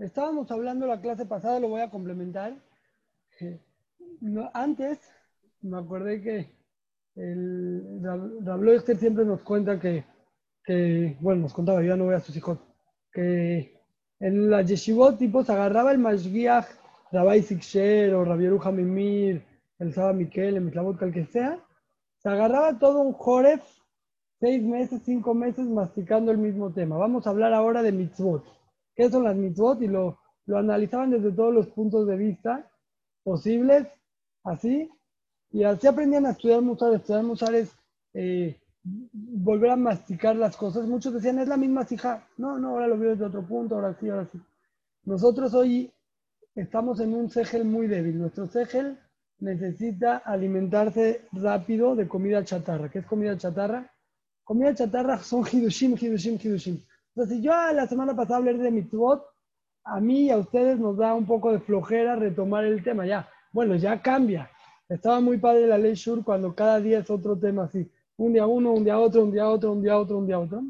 estábamos 0.00 0.50
hablando 0.50 0.86
la 0.86 1.00
clase 1.00 1.26
pasada, 1.26 1.60
lo 1.60 1.68
voy 1.68 1.80
a 1.80 1.90
complementar. 1.90 2.54
antes, 4.52 4.98
me 5.62 5.78
acordé 5.78 6.22
que 6.22 6.60
el 7.16 8.00
Rablo 8.44 8.80
siempre 8.80 9.24
nos 9.24 9.42
cuenta 9.42 9.78
que, 9.78 10.04
que, 10.64 11.16
bueno, 11.20 11.42
nos 11.42 11.52
contaba, 11.52 11.82
ya 11.82 11.96
no 11.96 12.04
voy 12.06 12.14
a 12.14 12.20
sus 12.20 12.36
hijos, 12.36 12.58
que 13.12 13.78
en 14.20 14.50
la 14.50 14.62
yeshivot, 14.62 15.18
tipo, 15.18 15.42
se 15.44 15.52
agarraba 15.52 15.92
el 15.92 15.98
Mashgiach, 15.98 16.66
Rabbi 17.12 17.42
Siksher 17.42 18.14
o 18.14 18.24
Rabbi 18.24 18.48
Mimir, 18.72 19.42
el 19.78 19.92
Saba 19.94 20.12
Miquel, 20.12 20.56
el 20.56 20.60
Mitlavot, 20.62 21.00
el 21.02 21.12
que 21.12 21.24
sea, 21.26 21.58
se 22.18 22.28
agarraba 22.28 22.78
todo 22.78 23.00
un 23.00 23.12
Joref, 23.14 23.62
seis 24.38 24.62
meses, 24.62 25.02
cinco 25.04 25.34
meses, 25.34 25.66
masticando 25.66 26.30
el 26.30 26.38
mismo 26.38 26.70
tema. 26.70 26.98
Vamos 26.98 27.26
a 27.26 27.30
hablar 27.30 27.52
ahora 27.54 27.82
de 27.82 27.92
mitzvot. 27.92 28.59
¿Qué 28.94 29.10
son 29.10 29.24
las 29.24 29.36
mitzvot? 29.36 29.80
Y 29.82 29.88
lo, 29.88 30.18
lo 30.46 30.58
analizaban 30.58 31.10
desde 31.10 31.32
todos 31.32 31.54
los 31.54 31.68
puntos 31.68 32.06
de 32.06 32.16
vista 32.16 32.70
posibles, 33.22 33.86
así, 34.44 34.90
y 35.52 35.64
así 35.64 35.86
aprendían 35.86 36.26
a 36.26 36.30
estudiar 36.30 36.62
Musar. 36.62 36.94
Estudiar 36.94 37.22
Musar 37.22 37.54
es 37.54 37.70
eh, 38.14 38.60
volver 38.82 39.70
a 39.70 39.76
masticar 39.76 40.36
las 40.36 40.56
cosas. 40.56 40.86
Muchos 40.86 41.14
decían, 41.14 41.38
es 41.38 41.48
la 41.48 41.56
misma 41.56 41.86
hija. 41.90 42.26
No, 42.36 42.58
no, 42.58 42.70
ahora 42.70 42.86
lo 42.86 42.98
veo 42.98 43.10
desde 43.10 43.24
otro 43.24 43.42
punto, 43.42 43.74
ahora 43.74 43.96
sí, 43.98 44.08
ahora 44.08 44.28
sí. 44.30 44.40
Nosotros 45.04 45.54
hoy 45.54 45.92
estamos 46.54 47.00
en 47.00 47.14
un 47.14 47.30
segel 47.30 47.64
muy 47.64 47.86
débil. 47.86 48.18
Nuestro 48.18 48.46
segel 48.46 48.98
necesita 49.38 50.18
alimentarse 50.18 51.26
rápido 51.32 51.96
de 51.96 52.06
comida 52.06 52.44
chatarra. 52.44 52.90
¿Qué 52.90 53.00
es 53.00 53.06
comida 53.06 53.36
chatarra? 53.36 53.90
Comida 54.44 54.74
chatarra 54.74 55.18
son 55.18 55.44
hidushim, 55.50 55.96
hidushim, 56.00 56.38
hidushim. 56.42 56.80
Entonces, 57.14 57.36
si 57.36 57.42
yo 57.42 57.52
la 57.72 57.86
semana 57.86 58.14
pasada 58.14 58.38
hablé 58.38 58.54
de 58.54 58.70
mitzvot, 58.70 59.24
a 59.84 60.00
mí 60.00 60.26
y 60.26 60.30
a 60.30 60.38
ustedes 60.38 60.78
nos 60.78 60.96
da 60.96 61.14
un 61.14 61.26
poco 61.26 61.52
de 61.52 61.60
flojera 61.60 62.16
retomar 62.16 62.64
el 62.64 62.82
tema. 62.82 63.06
Ya, 63.06 63.28
bueno, 63.52 63.76
ya 63.76 64.00
cambia. 64.00 64.50
Estaba 64.88 65.20
muy 65.20 65.38
padre 65.38 65.66
la 65.66 65.78
ley 65.78 65.94
Shur 65.94 66.24
cuando 66.24 66.54
cada 66.54 66.80
día 66.80 66.98
es 66.98 67.10
otro 67.10 67.38
tema 67.38 67.64
así. 67.64 67.90
Un 68.16 68.32
día 68.32 68.46
uno, 68.46 68.72
un 68.72 68.84
día 68.84 68.98
otro, 68.98 69.24
un 69.24 69.32
día 69.32 69.48
otro, 69.48 69.72
un 69.72 69.82
día 69.82 69.98
otro, 69.98 70.18
un 70.18 70.26
día 70.26 70.38
otro. 70.38 70.62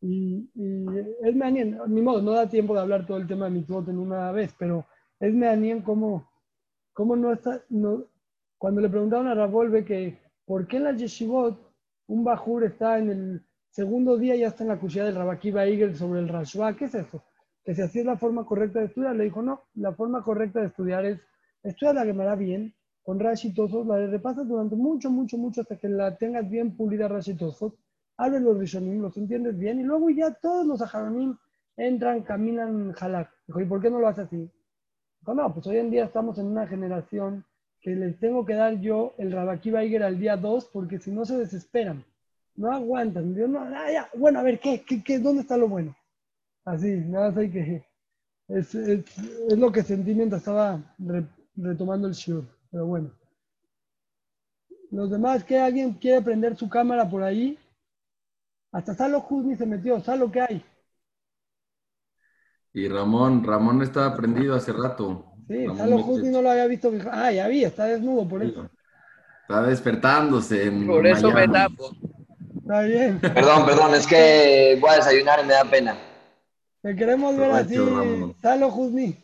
Y, 0.00 0.50
y 0.54 0.86
es 1.22 1.34
meanien, 1.34 1.78
ni 1.88 2.02
modo, 2.02 2.20
no 2.22 2.32
da 2.32 2.48
tiempo 2.48 2.74
de 2.74 2.80
hablar 2.80 3.06
todo 3.06 3.16
el 3.16 3.26
tema 3.26 3.46
de 3.46 3.52
mitzvot 3.52 3.88
en 3.88 3.98
una 3.98 4.30
vez, 4.32 4.54
pero 4.58 4.84
es 5.18 5.32
meanien 5.34 5.82
cómo 5.82 6.28
¿Cómo 6.94 7.16
no 7.16 7.32
está? 7.32 7.60
No, 7.68 8.04
cuando 8.56 8.80
le 8.80 8.88
preguntaron 8.88 9.26
a 9.26 9.34
Ravolve 9.34 9.84
que 9.84 10.16
por 10.46 10.66
qué 10.68 10.76
en 10.76 10.84
la 10.84 10.92
yeshivot 10.92 11.58
un 12.06 12.22
bajur 12.22 12.64
está 12.64 12.98
en 12.98 13.10
el 13.10 13.46
segundo 13.74 14.16
día 14.16 14.36
ya 14.36 14.46
está 14.46 14.62
en 14.62 14.68
la 14.68 14.78
cuchilla 14.78 15.04
del 15.04 15.16
Rabakiba 15.16 15.66
Eagle 15.66 15.96
sobre 15.96 16.20
el 16.20 16.28
Rashba, 16.28 16.76
¿qué 16.76 16.84
es 16.84 16.94
eso? 16.94 17.24
Que 17.64 17.74
si 17.74 17.82
así 17.82 17.98
es 17.98 18.06
la 18.06 18.16
forma 18.16 18.46
correcta 18.46 18.78
de 18.78 18.86
estudiar, 18.86 19.16
le 19.16 19.24
dijo, 19.24 19.42
no, 19.42 19.62
la 19.74 19.92
forma 19.92 20.22
correcta 20.22 20.60
de 20.60 20.66
estudiar 20.66 21.04
es 21.04 21.18
estudiar 21.64 21.96
la 21.96 22.04
Gemara 22.04 22.36
bien, 22.36 22.72
con 23.02 23.18
Rashi 23.18 23.52
Tosos, 23.52 23.84
la 23.84 24.06
repasas 24.06 24.46
durante 24.46 24.76
mucho, 24.76 25.10
mucho, 25.10 25.36
mucho 25.38 25.62
hasta 25.62 25.76
que 25.76 25.88
la 25.88 26.16
tengas 26.16 26.48
bien 26.48 26.76
pulida 26.76 27.08
Rashi 27.08 27.34
Tosos, 27.34 27.72
abres 28.16 28.42
los 28.42 28.56
Rishonim, 28.56 29.02
los 29.02 29.16
entiendes 29.16 29.58
bien, 29.58 29.80
y 29.80 29.82
luego 29.82 30.08
ya 30.08 30.32
todos 30.34 30.64
los 30.64 30.80
Ajaronim 30.80 31.36
entran, 31.76 32.22
caminan, 32.22 32.94
halak. 32.96 33.28
Dijo, 33.48 33.60
¿y 33.60 33.64
por 33.64 33.82
qué 33.82 33.90
no 33.90 33.98
lo 33.98 34.06
hace 34.06 34.20
así? 34.20 34.48
No, 35.26 35.52
pues 35.52 35.66
hoy 35.66 35.78
en 35.78 35.90
día 35.90 36.04
estamos 36.04 36.38
en 36.38 36.46
una 36.46 36.68
generación 36.68 37.44
que 37.80 37.96
les 37.96 38.20
tengo 38.20 38.46
que 38.46 38.54
dar 38.54 38.80
yo 38.80 39.14
el 39.18 39.32
Rabaki 39.32 39.72
Baiger 39.72 40.04
al 40.04 40.20
día 40.20 40.36
2 40.36 40.66
porque 40.72 41.00
si 41.00 41.10
no 41.10 41.24
se 41.24 41.36
desesperan, 41.36 42.04
no 42.56 42.72
aguantan. 42.72 43.34
no, 43.50 43.60
ah, 43.60 44.08
Bueno, 44.14 44.40
a 44.40 44.42
ver, 44.42 44.60
¿qué, 44.60 44.84
qué, 44.84 45.18
dónde 45.18 45.42
está 45.42 45.56
lo 45.56 45.68
bueno? 45.68 45.94
Así, 46.64 46.88
nada 47.06 47.28
más 47.28 47.36
hay 47.38 47.50
que... 47.50 47.86
Es, 48.48 48.74
lo 49.56 49.72
que 49.72 49.82
sentí 49.82 50.14
mientras 50.14 50.42
estaba 50.42 50.80
retomando 51.56 52.08
el 52.08 52.14
show, 52.14 52.44
pero 52.70 52.86
bueno. 52.86 53.10
Los 54.90 55.10
demás, 55.10 55.44
que 55.44 55.58
alguien 55.58 55.94
quiere 55.94 56.22
prender 56.22 56.56
su 56.56 56.68
cámara 56.68 57.08
por 57.08 57.22
ahí. 57.22 57.58
Hasta 58.70 58.94
Salo 58.94 59.24
Husni 59.28 59.56
se 59.56 59.66
metió. 59.66 60.00
Salo, 60.00 60.30
¿qué 60.30 60.40
hay? 60.40 60.64
Y 62.74 62.88
Ramón, 62.88 63.44
Ramón 63.44 63.82
estaba 63.82 64.14
prendido 64.16 64.54
hace 64.54 64.72
rato. 64.72 65.32
Sí, 65.48 65.66
Salo 65.76 65.98
Justi 65.98 66.28
no 66.28 66.42
lo 66.42 66.50
había 66.50 66.66
visto. 66.66 66.92
Ah, 67.10 67.30
ya 67.30 67.48
vi, 67.48 67.64
está 67.64 67.84
desnudo 67.84 68.26
por 68.28 68.42
eso. 68.42 68.68
Está 69.42 69.62
despertándose. 69.62 70.70
por 70.86 71.06
eso 71.06 71.30
me 71.30 71.46
tapo. 71.48 71.90
Está 72.64 72.80
bien. 72.80 73.20
Perdón, 73.20 73.66
perdón, 73.66 73.94
es 73.94 74.06
que 74.06 74.78
voy 74.80 74.88
a 74.88 74.96
desayunar 74.96 75.38
y 75.44 75.46
me 75.46 75.52
da 75.52 75.64
pena. 75.66 75.98
Te 76.80 76.96
queremos 76.96 77.36
ver 77.36 77.50
así, 77.50 77.76
Salo 78.40 78.70
Justi. 78.70 79.22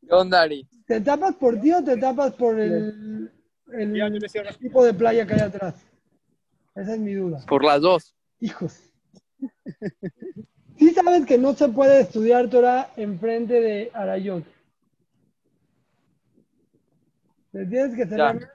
¿Qué 0.00 0.14
onda, 0.14 0.40
Ari? 0.40 0.66
¿Te 0.86 1.02
tapas 1.02 1.34
por 1.34 1.60
ti 1.60 1.70
o 1.74 1.84
te 1.84 1.98
tapas 1.98 2.32
por 2.32 2.58
el, 2.58 3.30
el 3.74 4.56
tipo 4.58 4.82
de 4.82 4.94
playa 4.94 5.26
que 5.26 5.34
hay 5.34 5.40
atrás? 5.40 5.74
Esa 6.74 6.94
es 6.94 6.98
mi 6.98 7.12
duda. 7.12 7.44
Por 7.46 7.62
las 7.62 7.82
dos. 7.82 8.14
Hijos. 8.40 8.80
Sí 10.78 10.94
sabes 10.94 11.26
que 11.26 11.36
no 11.36 11.52
se 11.52 11.68
puede 11.68 12.00
estudiar 12.00 12.48
Torah 12.48 12.88
enfrente 12.96 13.60
de 13.60 13.90
Arayot. 13.92 14.44
Te 17.52 17.66
tienes 17.66 17.94
que 17.94 18.06
tener... 18.06 18.48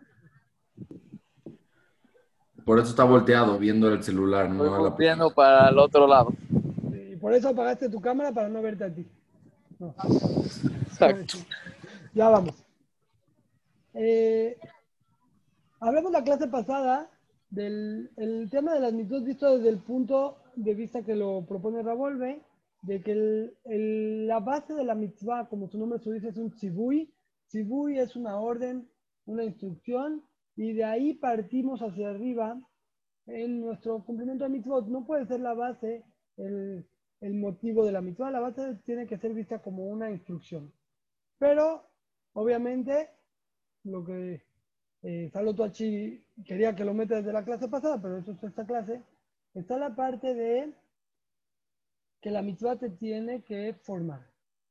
Por 2.66 2.80
eso 2.80 2.90
está 2.90 3.04
volteado, 3.04 3.60
viendo 3.60 3.88
el 3.90 4.02
celular, 4.02 4.50
no 4.50 4.96
Viendo 4.98 5.30
para 5.30 5.70
el 5.70 5.78
otro 5.78 6.08
lado. 6.08 6.34
Y 6.92 7.16
por 7.16 7.32
eso 7.34 7.50
apagaste 7.50 7.90
tu 7.90 8.02
cámara 8.02 8.32
para 8.32 8.50
no 8.50 8.62
verte 8.62 8.84
a 8.84 8.94
ti. 8.94 9.06
Exacto. 10.88 11.38
Ya 12.14 12.30
vamos. 12.30 12.56
Eh, 13.94 14.58
hablamos 15.80 16.12
la 16.12 16.24
clase 16.24 16.48
pasada 16.48 17.10
del 17.50 18.10
el 18.18 18.50
tema 18.50 18.74
de 18.74 18.80
las 18.80 18.94
mitos 18.94 19.24
visto 19.24 19.58
desde 19.58 19.70
el 19.70 19.78
punto 19.78 20.38
de 20.56 20.74
vista 20.74 21.04
que 21.04 21.16
lo 21.16 21.46
propone 21.46 21.84
Ravolve, 21.84 22.42
de 22.82 23.02
que 23.02 23.54
la 24.28 24.40
base 24.40 24.74
de 24.74 24.86
la 24.86 24.96
mitzvah, 24.96 25.48
como 25.50 25.68
su 25.68 25.78
nombre 25.78 26.00
se 26.00 26.12
dice, 26.12 26.30
es 26.30 26.38
un 26.38 26.52
tzibui. 26.52 27.14
Tzibui 27.48 28.00
es 28.00 28.16
una 28.16 28.38
orden, 28.38 28.90
una 29.26 29.44
instrucción, 29.44 30.24
y 30.56 30.74
de 30.74 30.84
ahí 30.84 31.14
partimos 31.14 31.82
hacia 31.82 32.10
arriba 32.10 32.60
en 33.26 33.62
nuestro 33.62 34.04
cumplimiento 34.04 34.44
de 34.44 34.52
mitzvot. 34.52 34.88
No 34.88 35.06
puede 35.06 35.26
ser 35.26 35.40
la 35.40 35.54
base 35.54 36.04
el, 36.38 36.86
el 37.22 37.34
motivo 37.34 37.86
de 37.86 37.92
la 37.92 38.02
mitzvah, 38.02 38.32
la 38.32 38.40
base 38.40 38.76
tiene 38.86 39.08
que 39.08 39.18
ser 39.18 39.34
vista 39.34 39.60
como 39.60 39.86
una 39.86 40.12
instrucción. 40.12 40.72
Pero, 41.38 41.90
obviamente, 42.34 43.10
lo 43.84 44.06
que 44.06 44.44
eh, 45.02 45.30
Salo 45.32 45.54
quería 46.46 46.76
que 46.76 46.86
lo 46.86 46.94
meta 46.94 47.18
desde 47.18 47.34
la 47.34 47.46
clase 47.46 47.68
pasada, 47.68 48.02
pero 48.02 48.18
eso 48.18 48.32
es 48.32 48.44
esta 48.44 48.66
clase, 48.66 49.02
está 49.54 49.78
la 49.78 49.96
parte 49.96 50.34
de 50.34 50.74
que 52.22 52.32
la 52.32 52.42
mitzvah 52.42 52.78
te 52.78 52.90
tiene 52.90 53.44
que 53.44 53.76
formar. 53.84 54.22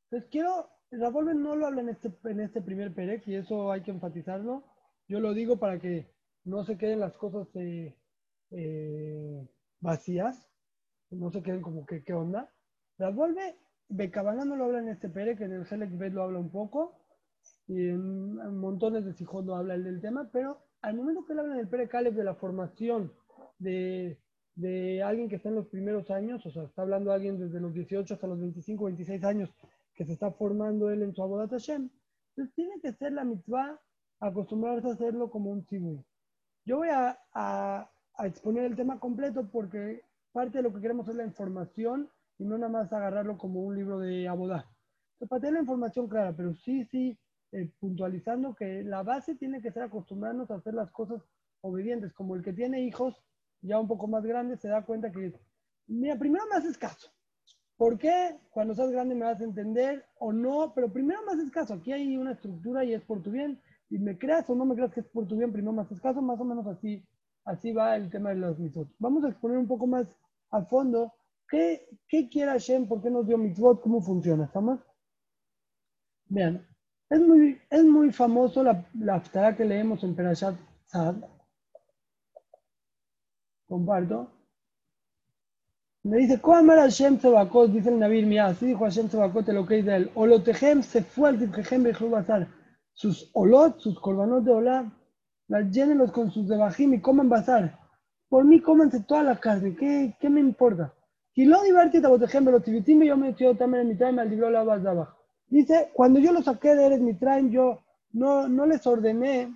Entonces 0.05 0.29
quiero, 0.31 0.71
Ravolven 0.91 1.41
no 1.41 1.55
lo 1.55 1.67
habla 1.67 1.83
en 1.83 1.91
este, 1.91 2.13
en 2.25 2.41
este 2.41 2.61
primer 2.61 2.93
perec 2.93 3.27
y 3.29 3.37
eso 3.37 3.71
hay 3.71 3.83
que 3.83 3.93
enfatizarlo. 3.93 4.65
Yo 5.09 5.21
lo 5.21 5.35
digo 5.35 5.59
para 5.59 5.79
que 5.79 6.11
no 6.45 6.65
se 6.65 6.77
queden 6.77 7.01
las 7.01 7.17
cosas 7.17 7.49
eh, 7.57 7.95
eh, 8.51 9.49
vacías, 9.81 10.49
no 11.11 11.31
se 11.31 11.43
queden 11.43 11.63
como 11.63 11.87
que 11.87 12.03
qué 12.05 12.13
onda. 12.13 12.51
Ravolve, 12.99 13.57
Becabana 13.89 14.45
no 14.45 14.57
lo 14.57 14.65
habla 14.65 14.81
en 14.81 14.89
este 14.89 15.09
perec, 15.09 15.41
en 15.41 15.53
el 15.53 15.67
Select 15.67 15.97
Bet 15.97 16.13
lo 16.13 16.23
habla 16.23 16.39
un 16.39 16.51
poco 16.51 16.99
y 17.67 17.89
en, 17.89 18.37
montones 18.57 19.05
de 19.05 19.13
Sijón 19.13 19.47
no 19.47 19.57
habla 19.57 19.77
del 19.77 20.01
tema, 20.01 20.31
pero 20.33 20.63
al 20.81 20.95
momento 20.95 21.25
que 21.25 21.35
él 21.35 21.41
habla 21.41 21.55
en 21.55 21.61
el 21.61 21.69
perec 21.69 21.93
de 21.93 22.25
la 22.25 22.35
formación 22.35 23.13
de 23.59 24.19
de 24.57 25.03
alguien 25.03 25.29
que 25.29 25.37
está 25.37 25.49
en 25.49 25.57
los 25.57 25.67
primeros 25.69 26.11
años, 26.11 26.45
o 26.47 26.51
sea, 26.51 26.65
está 26.65 26.83
hablando 26.83 27.13
alguien 27.13 27.39
desde 27.39 27.61
los 27.61 27.75
18 27.75 28.15
hasta 28.15 28.27
los 28.27 28.41
25, 28.41 28.85
26 28.85 29.25
años 29.25 29.51
que 29.95 30.05
se 30.05 30.13
está 30.13 30.31
formando 30.33 30.91
él 30.91 31.03
en 31.03 31.15
su 31.15 31.23
Abodat 31.23 31.51
Hashem, 31.51 31.91
entonces 32.31 32.55
tiene 32.55 32.81
que 32.81 32.93
ser 32.93 33.13
la 33.13 33.25
mitzvah 33.25 33.81
acostumbrarse 34.21 34.89
a 34.89 34.93
hacerlo 34.93 35.31
como 35.31 35.51
un 35.51 35.65
tzibui. 35.65 36.05
Yo 36.65 36.79
voy 36.79 36.89
a, 36.89 37.19
a, 37.35 37.91
exponer 38.21 38.65
el 38.65 38.77
tema 38.77 38.99
completo 38.99 39.49
porque 39.51 40.03
parte 40.33 40.59
de 40.59 40.63
lo 40.63 40.73
que 40.73 40.81
queremos 40.81 41.09
es 41.09 41.17
la 41.17 41.25
información 41.25 42.09
y 42.39 42.45
no 42.45 42.57
nada 42.57 42.73
más 42.73 42.93
agarrarlo 42.93 43.37
como 43.37 43.61
un 43.61 43.77
libro 43.77 43.99
de 43.99 44.29
abodá. 44.29 44.71
para 45.29 45.41
tener 45.41 45.55
la 45.55 45.61
información 45.61 46.09
clara, 46.09 46.35
pero 46.37 46.55
sí, 46.55 46.85
sí, 46.87 47.19
eh, 47.53 47.71
puntualizando 47.79 48.55
que 48.55 48.83
la 48.83 49.03
base 49.03 49.35
tiene 49.37 49.61
que 49.61 49.71
ser 49.71 49.85
acostumbrarnos 49.85 50.51
a 50.51 50.57
hacer 50.57 50.75
las 50.75 50.91
cosas 50.91 51.23
obedientes, 51.61 52.13
como 52.13 52.35
el 52.35 52.43
que 52.43 52.53
tiene 52.53 52.83
hijos 52.83 53.23
ya 53.63 53.79
un 53.79 53.89
poco 53.89 54.07
más 54.07 54.25
grande, 54.25 54.57
se 54.57 54.69
da 54.69 54.85
cuenta 54.85 55.11
que, 55.11 55.33
mira, 55.87 56.19
primero 56.19 56.45
me 56.51 56.57
haces 56.57 56.77
caso. 56.77 57.11
¿Por 57.77 57.99
qué? 57.99 58.39
Cuando 58.51 58.75
seas 58.75 58.91
grande 58.91 59.15
me 59.15 59.25
vas 59.25 59.41
a 59.41 59.45
entender 59.45 60.05
o 60.19 60.33
no, 60.33 60.73
pero 60.75 60.93
primero 60.93 61.21
me 61.25 61.33
haces 61.33 61.51
caso. 61.51 61.75
Aquí 61.75 61.93
hay 61.93 62.17
una 62.17 62.33
estructura 62.33 62.85
y 62.85 62.95
es 62.95 63.03
por 63.03 63.23
tu 63.23 63.31
bien. 63.31 63.61
Y 63.91 63.99
me 63.99 64.19
creas 64.19 64.49
o 64.51 64.55
no 64.55 64.65
me 64.65 64.75
creas 64.75 64.93
que 64.93 65.01
es 65.01 65.07
por 65.07 65.27
tu 65.27 65.37
bien, 65.37 65.53
primero 65.53 65.73
me 65.73 65.83
haces 65.83 66.01
caso. 66.01 66.23
Más 66.23 66.41
o 66.41 66.45
menos 66.45 66.67
así, 66.67 67.05
así 67.45 67.73
va 67.73 67.97
el 67.97 68.11
tema 68.11 68.31
de 68.31 68.37
los 68.37 68.59
mitos. 68.59 68.89
Vamos 68.99 69.25
a 69.25 69.29
exponer 69.29 69.59
un 69.59 69.69
poco 69.69 69.87
más 69.87 70.07
a 70.51 70.63
fondo 70.63 71.13
qué 71.49 71.87
¿Qué, 72.09 72.29
quiere 72.29 72.53
Hashem? 72.53 72.87
¿Por 72.87 73.03
qué 73.03 73.11
nos 73.11 73.27
dio 73.27 73.39
mitzvot? 73.39 73.81
¿Cómo 73.83 74.01
funciona? 74.01 74.45
¿Estamos? 74.45 74.81
Vean, 76.27 76.67
es 77.11 77.21
muy, 77.21 77.61
es 77.71 77.85
muy 77.85 78.13
famoso 78.13 78.63
la, 78.63 78.85
la 78.95 79.23
que 79.57 79.65
leemos 79.65 80.03
en 80.05 80.15
Perashat 80.15 80.57
Sad. 80.87 81.17
Comparto. 83.67 84.31
Me 86.03 86.19
dice, 86.19 86.41
¿cómo 86.41 86.59
amar 86.59 86.79
a 86.79 86.83
Hashem 86.83 87.19
Sebakot? 87.19 87.71
Dice 87.71 87.89
el 87.89 87.99
Nabil 87.99 88.27
Mia, 88.27 88.47
así 88.47 88.67
dijo 88.67 88.85
Hashem 88.85 89.09
Sebakot 89.09 89.49
lo 89.49 89.67
que 89.67 89.83
de 89.83 89.97
él. 89.97 90.11
Olotejem 90.15 90.83
se 90.83 91.03
fue 91.03 91.31
al 91.31 91.39
Tifjejem 91.39 91.83
Bejlu 91.83 92.11
Bazar. 92.11 92.47
Sus 92.95 93.31
olot, 93.35 93.79
sus 93.79 93.99
korbanot 94.01 94.45
de 94.45 94.53
olá, 94.53 94.93
las 95.49 95.71
llénenlos 95.71 96.11
con 96.13 96.31
sus 96.31 96.49
debajim 96.49 96.95
y 96.95 97.01
coman 97.01 97.29
bazar. 97.29 97.79
Por 98.29 98.45
mí 98.45 98.61
cómanse 98.61 99.01
toda 99.01 99.23
la 99.23 99.39
carne, 99.39 99.77
¿qué, 99.77 100.17
qué 100.19 100.31
me 100.31 100.41
importa? 100.41 100.95
Y 101.35 101.45
lo 101.45 101.63
divertido, 101.63 102.11
Botejem, 102.11 102.45
pero 102.45 102.61
tibitim 102.61 103.03
yo 103.03 103.17
me 103.17 103.31
he 103.31 103.55
también 103.57 103.83
en 103.83 103.89
mi 103.89 103.97
time 103.97 104.23
al 104.23 104.31
libro 104.31 104.51
la 104.51 104.61
abajo. 104.61 105.17
Dice, 105.49 105.91
cuando 105.93 106.21
yo 106.21 106.33
lo 106.33 106.43
saqué 106.43 106.75
de 106.75 106.87
Eres 106.87 107.01
Mitraim, 107.01 107.51
yo 107.51 107.83
no, 108.13 108.49
no 108.49 108.67
les 108.67 108.87
ordené 108.87 109.55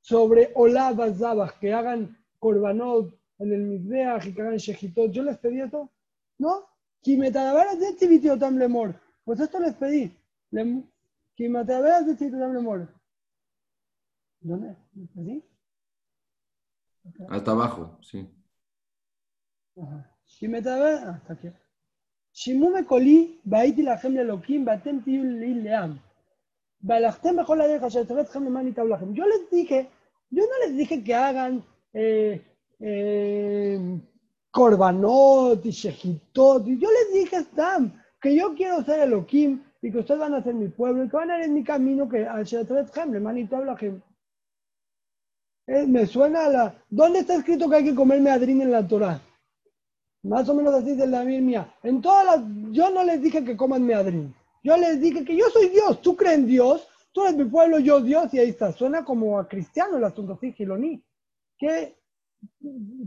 sobre 0.00 0.52
Olá 0.54 0.92
Bazabach, 0.92 1.58
que 1.58 1.72
hagan 1.72 2.16
korbanot 2.38 3.14
en 3.38 3.52
el 3.52 3.62
Mizbeach 3.62 4.26
y 4.26 4.34
que 4.34 4.42
hagan 4.42 4.56
Shejitot. 4.56 5.10
Yo 5.10 5.22
les 5.22 5.38
pedí 5.38 5.60
esto, 5.60 5.90
¿no? 6.38 6.66
De. 7.02 8.94
Pues 9.24 9.40
esto 9.40 9.60
les 9.60 9.74
pedí. 9.74 10.14
Que 11.36 11.48
matabas 11.48 12.06
de 12.06 12.16
Chita 12.16 12.36
Dable 12.36 12.60
Mor. 12.60 12.88
¿Dónde? 14.40 14.76
¿Así? 15.18 15.44
Acá. 17.08 17.26
Hasta 17.30 17.50
abajo, 17.50 17.98
sí. 18.02 18.28
Ajá. 19.76 20.10
Que 20.38 20.48
matabas. 20.48 21.02
Hasta 21.02 21.32
ah, 21.32 21.36
aquí. 21.36 21.48
Shimume 22.32 22.84
Colí, 22.84 23.40
Baiti 23.44 23.82
la 23.82 23.96
gente 23.98 24.18
de 24.18 24.24
Gemle 24.24 24.36
Loquim, 24.36 24.64
Batem 24.64 25.02
Tiul 25.02 25.40
Leam. 25.40 26.00
Balachtem 26.80 27.36
Bejol 27.36 27.58
la 27.58 27.66
Deja, 27.66 27.88
Shatrat 27.88 28.34
Hanuman 28.34 28.68
y 28.68 28.72
Tablachem. 28.72 29.14
Yo 29.14 29.26
les 29.26 29.50
dije, 29.50 29.88
yo 30.30 30.42
no 30.42 30.66
les 30.66 30.76
dije 30.76 31.02
que 31.02 31.14
hagan. 31.14 31.64
Eh, 31.92 32.44
eh 32.80 34.00
Corbanot 34.50 35.64
y 35.66 35.70
Shejitot. 35.70 36.64
Yo 36.66 36.88
les 36.90 37.12
dije, 37.12 37.42
Stam, 37.42 38.00
que 38.20 38.36
yo 38.36 38.54
quiero 38.54 38.84
ser 38.84 39.00
Elohim 39.00 39.64
y 39.84 39.92
que 39.92 39.98
ustedes 39.98 40.18
van 40.18 40.32
a 40.32 40.42
ser 40.42 40.54
mi 40.54 40.68
pueblo 40.68 41.04
y 41.04 41.10
que 41.10 41.16
van 41.16 41.30
a 41.30 41.36
ir 41.38 41.44
en 41.44 41.52
mi 41.52 41.62
camino 41.62 42.08
que 42.08 42.22
hermanito 42.22 43.56
habla 43.56 43.76
eh, 45.66 45.86
me 45.86 46.06
suena 46.06 46.46
a 46.46 46.48
la. 46.48 46.84
¿Dónde 46.88 47.18
está 47.18 47.34
escrito 47.34 47.68
que 47.68 47.76
hay 47.76 47.84
que 47.84 47.94
comer 47.94 48.20
meadrín 48.20 48.62
en 48.62 48.70
la 48.70 48.86
Torah? 48.86 49.20
Más 50.22 50.48
o 50.48 50.54
menos 50.54 50.74
así 50.74 50.92
dice 50.92 51.06
la 51.06 51.22
mía. 51.24 51.74
En 51.82 52.00
todas 52.00 52.24
las. 52.24 52.40
Yo 52.70 52.88
no 52.90 53.04
les 53.04 53.20
dije 53.20 53.44
que 53.44 53.56
coman 53.56 53.82
meadrín. 53.82 54.34
Yo 54.62 54.76
les 54.78 55.00
dije 55.00 55.22
que 55.22 55.36
yo 55.36 55.50
soy 55.50 55.68
Dios. 55.68 56.00
Tú 56.00 56.16
crees 56.16 56.38
en 56.38 56.46
Dios. 56.46 56.88
Tú 57.12 57.22
eres 57.24 57.36
mi 57.36 57.44
pueblo, 57.44 57.78
yo 57.78 58.00
Dios. 58.00 58.32
Y 58.32 58.38
ahí 58.38 58.50
está. 58.50 58.72
Suena 58.72 59.04
como 59.04 59.38
a 59.38 59.48
cristiano 59.48 59.98
el 59.98 60.04
asunto 60.04 60.34
así, 60.34 60.52
giloní. 60.52 61.02
¿Qué, 61.58 61.96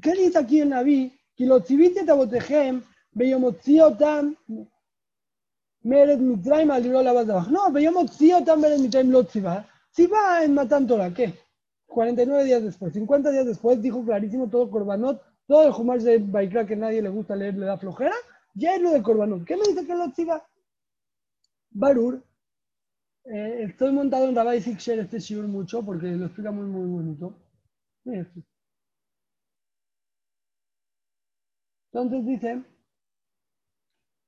¿Qué 0.01 0.11
dice 0.13 0.37
aquí 0.37 0.61
el 0.61 0.69
Naví? 0.69 1.11
Kilotzivite 1.35 2.05
tabotejem, 2.05 2.81
beyomotzi 3.11 3.79
otam, 3.79 4.35
Beyomotziotam, 5.83 5.83
Mered 5.83 6.19
Mitraim 6.19 6.71
al 6.71 6.83
libro 6.83 7.03
la 7.03 7.13
base 7.13 7.51
No, 7.51 7.71
Beyomotziotam, 7.71 8.61
Mered 8.61 8.79
Mitraim 8.79 9.11
lo 9.11 9.23
tziva. 9.25 9.65
va 10.11 10.43
en 10.43 10.53
Matan 10.53 10.87
Torah, 10.87 11.13
¿qué? 11.13 11.33
49 11.87 12.43
días 12.43 12.63
después, 12.63 12.93
50 12.93 13.31
días 13.31 13.45
después, 13.45 13.81
dijo 13.81 14.03
clarísimo 14.03 14.49
todo 14.49 14.69
Corbanot 14.69 15.21
todo 15.47 15.65
el 15.65 15.71
Jumash 15.71 16.01
de 16.01 16.17
Baikra 16.19 16.65
que 16.65 16.75
nadie 16.75 17.01
le 17.01 17.09
gusta 17.09 17.35
leer, 17.35 17.55
le 17.55 17.65
da 17.65 17.77
flojera, 17.77 18.15
ya 18.53 18.75
es 18.75 18.81
lo 18.81 18.91
de 18.91 19.01
Corbanot. 19.01 19.45
¿Qué 19.45 19.55
me 19.55 19.63
dice 19.63 19.85
que 19.87 19.95
lo 19.95 20.11
siga? 20.11 20.45
Barur, 21.71 22.21
eh, 23.23 23.63
estoy 23.63 23.91
montado 23.93 24.27
en 24.27 24.35
Rabbi 24.35 24.61
Sikher 24.61 24.99
este 24.99 25.19
shiur 25.19 25.47
mucho 25.47 25.83
porque 25.83 26.07
lo 26.07 26.25
explica 26.25 26.51
muy, 26.51 26.65
muy 26.65 26.87
bonito. 26.87 27.33
Entonces 31.91 32.25
dice, 32.25 32.63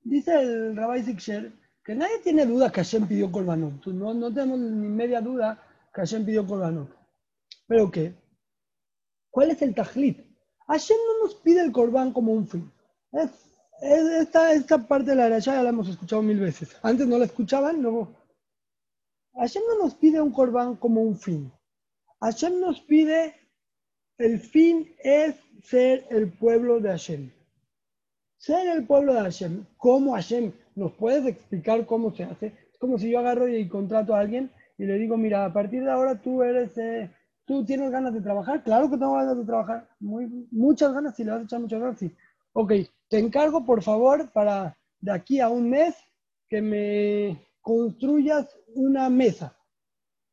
dice 0.10 0.42
el 0.42 0.76
Rabbi 0.76 1.04
Sikher 1.04 1.54
que 1.84 1.96
nadie 1.96 2.20
tiene 2.24 2.46
duda 2.46 2.72
que 2.72 2.82
Hashem 2.82 3.08
pidió 3.08 3.32
Corbanot. 3.32 3.86
No, 3.88 4.14
no 4.14 4.34
tenemos 4.34 4.60
ni 4.60 4.88
media 4.88 5.22
duda 5.22 5.64
que 5.94 6.02
Hashem 6.02 6.26
pidió 6.26 6.46
Corbanot. 6.46 6.90
¿Pero 7.68 7.90
qué? 7.92 8.14
¿Cuál 9.30 9.52
es 9.52 9.62
el 9.62 9.76
tajlit? 9.76 10.20
Hashem 10.68 10.98
no 10.98 11.26
nos 11.26 11.36
pide 11.36 11.62
el 11.62 11.72
corbán 11.72 12.14
como 12.14 12.34
un 12.34 12.48
fin. 12.48 12.72
esta, 13.82 14.54
esta, 14.54 14.88
parte 14.88 15.12
de 15.12 15.16
la 15.16 15.26
Arashá 15.26 15.54
ya 15.54 15.64
la 15.64 15.70
hemos 15.70 15.90
escuchado 15.90 16.22
mil 16.22 16.40
veces. 16.40 16.76
Antes 16.84 17.08
no 17.08 17.18
la 17.18 17.26
escuchaban, 17.26 17.82
luego. 17.82 18.16
Hashem 19.34 19.64
no 19.68 19.84
nos 19.84 19.96
pide 19.96 20.22
un 20.22 20.32
corbán 20.32 20.76
como 20.76 21.02
un 21.02 21.18
fin. 21.18 21.52
Hashem 22.22 22.60
nos 22.60 22.82
pide, 22.82 23.36
el 24.18 24.40
fin 24.40 24.94
es 25.04 25.36
ser 25.64 26.06
el 26.10 26.32
pueblo 26.32 26.80
de 26.80 26.90
Hashem. 26.90 27.32
Ser 28.40 28.68
el 28.68 28.88
pueblo 28.88 29.14
de 29.14 29.22
Hashem. 29.22 29.66
¿Cómo 29.78 30.14
Hashem? 30.14 30.52
¿Nos 30.76 30.94
puedes 30.94 31.26
explicar 31.28 31.86
cómo 31.86 32.12
se 32.12 32.24
hace? 32.24 32.48
Es 32.48 32.80
como 32.80 32.98
si 32.98 33.12
yo 33.12 33.20
agarro 33.20 33.48
y 33.48 33.68
contrato 33.68 34.16
a 34.16 34.20
alguien 34.20 34.50
y 34.78 34.86
le 34.86 34.98
digo, 34.98 35.16
mira, 35.16 35.46
a 35.46 35.54
partir 35.54 35.84
de 35.84 35.92
ahora 35.92 36.20
tú 36.20 36.42
eres 36.42 36.76
eh, 36.78 37.12
¿Tú 37.50 37.66
tienes 37.66 37.90
ganas 37.90 38.14
de 38.14 38.22
trabajar? 38.22 38.64
Claro 38.64 38.92
que 38.92 38.98
tengo 38.98 39.14
ganas 39.14 39.36
de 39.36 39.44
trabajar. 39.44 39.90
Muy, 40.00 40.48
muchas 40.52 40.94
ganas, 40.94 41.16
si 41.16 41.24
le 41.24 41.32
vas 41.32 41.40
a 41.40 41.44
echar 41.46 41.60
muchas 41.60 41.80
ganas, 41.80 41.98
sí. 41.98 42.16
Ok, 42.54 42.74
te 43.08 43.18
encargo, 43.18 43.66
por 43.66 43.82
favor, 43.82 44.30
para 44.32 44.78
de 45.02 45.12
aquí 45.12 45.40
a 45.40 45.50
un 45.50 45.68
mes 45.68 45.96
que 46.48 46.62
me 46.62 47.44
construyas 47.60 48.56
una 48.76 49.10
mesa. 49.10 49.58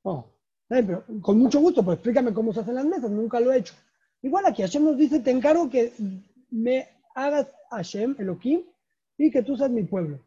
Oh, 0.03 0.27
pero 0.69 1.07
con 1.23 1.39
mucho 1.39 1.59
gusto, 1.59 1.83
pues 1.83 1.95
explícame 1.95 2.35
cómo 2.35 2.53
se 2.53 2.61
hacen 2.61 2.75
las 2.75 2.85
mesas, 2.85 3.11
nunca 3.11 3.41
lo 3.41 3.51
he 3.51 3.61
hecho. 3.61 3.73
Igual 4.21 4.45
aquí 4.45 4.61
Hashem 4.61 4.85
nos 4.85 4.99
dice, 4.99 5.21
te 5.21 5.31
encargo 5.31 5.71
que 5.71 5.95
me 6.51 6.87
hagas 7.15 7.47
Hashem, 7.71 8.17
Elohim, 8.19 8.63
y 9.19 9.31
que 9.31 9.43
tú 9.43 9.57
seas 9.57 9.71
mi 9.71 9.85
pueblo. 9.85 10.21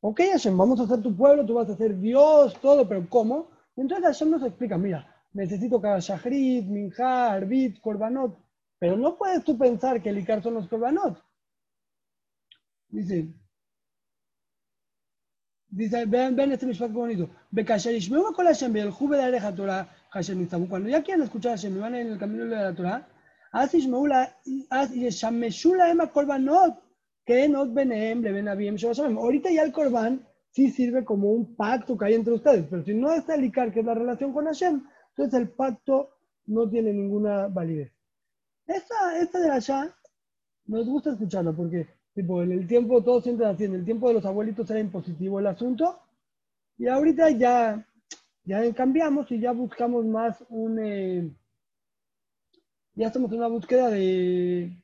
Ok, 0.00 0.20
Hashem, 0.32 0.56
vamos 0.56 0.80
a 0.80 0.86
ser 0.86 1.00
tu 1.02 1.16
pueblo, 1.16 1.46
tú 1.46 1.54
vas 1.54 1.70
a 1.70 1.76
ser 1.76 1.98
Dios, 1.98 2.54
todo, 2.60 2.86
pero 2.86 3.08
¿cómo? 3.08 3.48
Entonces 3.76 4.04
Hashem 4.04 4.30
nos 4.30 4.42
explica, 4.42 4.76
mira, 4.76 5.08
necesito 5.32 5.80
cada 5.80 5.98
Shahrit, 5.98 6.66
Minjar, 6.66 7.36
Arbit, 7.36 7.80
Korbanot. 7.80 8.38
Pero 8.78 8.96
no 8.96 9.16
puedes 9.16 9.42
tú 9.44 9.56
pensar 9.56 10.02
que 10.02 10.10
el 10.10 10.18
Icar 10.18 10.42
son 10.42 10.54
los 10.54 10.68
Korbanot. 10.68 11.22
Dice, 12.88 13.28
dice, 15.68 16.04
vean, 16.06 16.36
vean 16.36 16.52
este 16.52 16.66
mismo 16.66 16.88
bonito. 16.88 17.30
Cuando 20.68 20.88
ya 20.88 21.02
quieren 21.02 21.22
escuchar 21.22 21.52
a 21.52 21.56
Hashem 21.56 21.76
y 21.76 21.80
van 21.80 21.94
en 21.94 22.06
el 22.08 22.18
camino 22.18 22.44
de 22.44 22.56
la 22.56 22.74
Torah, 22.74 23.08
Ahorita 29.16 29.48
ya 29.50 29.62
el 29.62 29.72
Korban 29.72 30.26
sí 30.50 30.70
sirve 30.70 31.04
como 31.04 31.30
un 31.30 31.54
pacto 31.54 31.96
que 31.96 32.06
hay 32.06 32.14
entre 32.14 32.32
ustedes, 32.32 32.66
pero 32.68 32.84
si 32.84 32.94
no 32.94 33.12
está 33.12 33.36
el 33.36 33.44
Icar, 33.44 33.72
que 33.72 33.78
es 33.80 33.86
la 33.86 33.94
relación 33.94 34.32
con 34.32 34.46
Hashem, 34.46 34.82
entonces 35.10 35.40
el 35.40 35.50
pacto 35.50 36.10
no 36.46 36.68
tiene 36.68 36.92
ninguna 36.92 37.46
validez. 37.46 37.92
Esta, 38.66 39.18
esta 39.20 39.38
de 39.38 39.50
allá 39.50 39.94
nos 40.66 40.88
gusta 40.88 41.12
escucharla 41.12 41.52
porque 41.52 41.86
tipo, 42.12 42.42
en 42.42 42.50
el 42.50 42.66
tiempo, 42.66 43.04
todos 43.04 43.22
sienten 43.22 43.46
así, 43.46 43.64
en 43.64 43.74
el 43.74 43.84
tiempo 43.84 44.08
de 44.08 44.14
los 44.14 44.26
abuelitos 44.26 44.68
era 44.68 44.80
impositivo 44.80 45.38
el 45.38 45.46
asunto 45.46 46.00
y 46.76 46.88
ahorita 46.88 47.30
ya, 47.30 47.86
ya 48.44 48.74
cambiamos 48.74 49.30
y 49.30 49.38
ya 49.38 49.52
buscamos 49.52 50.04
más 50.06 50.44
un... 50.48 50.80
Eh, 50.80 51.30
ya 52.94 53.08
estamos 53.08 53.30
en 53.32 53.38
una 53.38 53.48
búsqueda 53.48 53.90
de, 53.90 54.76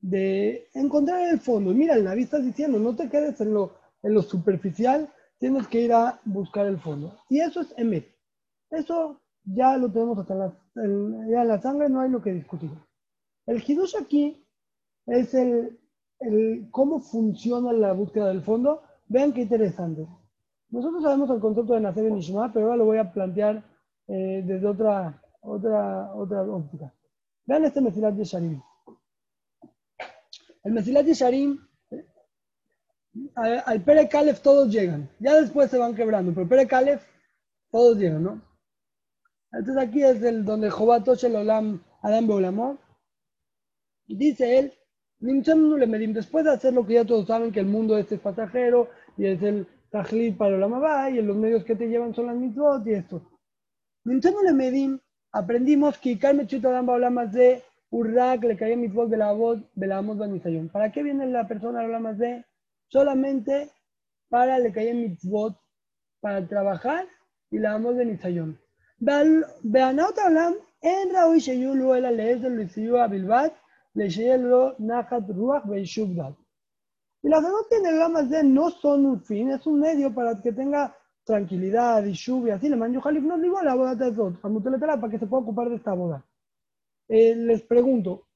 de 0.00 0.68
encontrar 0.74 1.28
el 1.28 1.40
fondo. 1.40 1.72
Mira, 1.72 1.94
el 1.94 2.04
Naví 2.04 2.22
está 2.22 2.38
diciendo, 2.38 2.78
no 2.78 2.96
te 2.96 3.08
quedes 3.08 3.40
en 3.40 3.54
lo, 3.54 3.72
en 4.02 4.14
lo 4.14 4.22
superficial, 4.22 5.08
tienes 5.38 5.66
que 5.68 5.80
ir 5.82 5.92
a 5.92 6.20
buscar 6.24 6.66
el 6.66 6.78
fondo. 6.78 7.18
Y 7.28 7.40
eso 7.40 7.60
es 7.60 7.74
Emet. 7.76 8.06
Eso 8.70 9.20
ya 9.44 9.76
lo 9.76 9.90
tenemos 9.90 10.18
hasta 10.18 10.34
la, 10.34 10.58
ya 11.28 11.44
la 11.44 11.60
sangre, 11.60 11.88
no 11.88 12.00
hay 12.00 12.10
lo 12.10 12.22
que 12.22 12.32
discutir. 12.32 12.70
El 13.46 13.62
Hidush 13.66 13.96
aquí 13.96 14.46
es 15.06 15.34
el, 15.34 15.78
el, 16.20 16.68
cómo 16.70 17.00
funciona 17.00 17.72
la 17.72 17.92
búsqueda 17.92 18.28
del 18.28 18.42
fondo. 18.42 18.82
Vean 19.08 19.32
qué 19.32 19.42
interesante. 19.42 20.06
Nosotros 20.68 21.02
sabemos 21.02 21.30
el 21.30 21.40
concepto 21.40 21.74
de 21.74 21.80
nacer 21.80 22.06
en 22.06 22.18
Ishma, 22.18 22.52
pero 22.52 22.66
ahora 22.66 22.76
lo 22.76 22.84
voy 22.84 22.98
a 22.98 23.12
plantear 23.12 23.64
eh, 24.06 24.44
desde 24.46 24.66
otra, 24.66 25.20
otra, 25.40 26.14
otra 26.14 26.42
óptica. 26.42 26.94
Vean 27.46 27.64
este 27.64 27.80
Mesilat 27.80 28.16
Yesharim. 28.16 28.62
El 30.64 30.72
Mesilat 30.72 31.06
Yesharim, 31.06 31.58
al, 33.34 33.62
al 33.66 33.82
Pere 33.82 34.08
Calef 34.08 34.40
todos 34.40 34.70
llegan. 34.70 35.10
Ya 35.18 35.40
después 35.40 35.70
se 35.70 35.78
van 35.78 35.94
quebrando, 35.94 36.32
pero 36.32 36.48
Pere 36.48 36.66
Calef 36.66 37.04
todos 37.70 37.98
llegan, 37.98 38.22
¿no? 38.22 38.42
Entonces 39.52 39.82
aquí 39.82 40.02
es 40.02 40.22
el 40.22 40.44
donde 40.44 40.70
Jehová 40.70 41.02
Toshe 41.02 41.26
el 41.26 41.36
Olam 41.36 41.82
Adam 42.02 42.26
Beulamó. 42.26 42.78
Dice 44.06 44.58
él, 44.58 44.72
después 45.18 46.44
de 46.44 46.50
hacer 46.50 46.72
lo 46.72 46.86
que 46.86 46.94
ya 46.94 47.04
todos 47.04 47.26
saben, 47.26 47.52
que 47.52 47.60
el 47.60 47.66
mundo 47.66 47.98
este 47.98 48.16
es 48.16 48.20
pasajero 48.20 48.88
y 49.16 49.26
es 49.26 49.42
el 49.42 49.66
tajlit 49.90 50.36
para 50.36 50.56
la 50.56 50.68
mamá 50.68 51.10
y 51.10 51.20
los 51.20 51.36
medios 51.36 51.64
que 51.64 51.76
te 51.76 51.88
llevan 51.88 52.14
son 52.14 52.26
las 52.26 52.36
mitzvot 52.36 52.86
y 52.86 52.94
esto. 52.94 53.22
Nimtzanu 54.04 54.42
le 54.42 54.52
medim, 54.52 54.98
aprendimos 55.32 55.98
que 55.98 56.18
Carmen 56.18 56.46
Chutaramba 56.46 56.94
habla 56.94 57.10
más 57.10 57.32
de 57.32 57.62
Urrak, 57.90 58.44
le 58.44 58.56
cae 58.56 58.76
mi 58.76 58.88
voz 58.88 59.10
de 59.10 59.16
la 59.16 59.32
voz 59.32 59.58
de 59.74 59.86
la 59.86 60.00
voz 60.00 60.18
de 60.18 60.68
¿Para 60.72 60.92
qué 60.92 61.02
viene 61.02 61.26
la 61.26 61.48
persona 61.48 61.80
habla 61.80 61.98
más 61.98 62.18
de? 62.18 62.44
Solamente 62.88 63.70
para 64.28 64.58
le 64.58 64.72
cae 64.72 64.94
mi 64.94 65.16
voz, 65.24 65.54
para 66.20 66.46
trabajar 66.46 67.06
y 67.50 67.58
la 67.58 67.76
voz 67.78 67.96
de 67.96 68.04
Nisayón. 68.04 68.58
Beanot 69.00 70.18
hablan 70.18 70.54
en 70.82 71.12
Raúl 71.12 71.38
Sheyulu 71.38 71.94
el 71.94 72.16
lees 72.16 72.42
del 72.42 72.56
Luisiu 72.56 72.98
a 72.98 73.08
Bilbat, 73.08 73.52
le 73.94 74.08
Sheyelo 74.08 74.76
Nahat 74.78 75.28
Ruach 75.28 75.64
Beishubdat. 75.66 76.34
Y 77.22 77.28
las 77.28 77.42
dos 77.42 77.66
que 77.68 77.76
en 77.76 77.86
el 77.86 78.28
de 78.30 78.44
no 78.44 78.70
son 78.70 79.04
un 79.04 79.20
fin, 79.22 79.50
es 79.50 79.66
un 79.66 79.80
medio 79.80 80.14
para 80.14 80.40
que 80.40 80.52
tenga 80.52 80.96
tranquilidad 81.24 82.04
y 82.04 82.12
lluvia. 82.12 82.56
Así 82.56 82.68
mandó 82.76 83.00
Jalif 83.00 83.22
no 83.22 83.38
digo 83.38 83.60
la 83.62 83.74
boda 83.74 83.94
de 83.94 84.14
Zot, 84.14 84.40
para 84.40 85.10
que 85.10 85.18
se 85.18 85.26
pueda 85.26 85.42
ocupar 85.42 85.68
de 85.68 85.76
esta 85.76 85.92
boda. 85.94 86.24
Eh, 87.08 87.34
les 87.34 87.62
pregunto, 87.62 88.26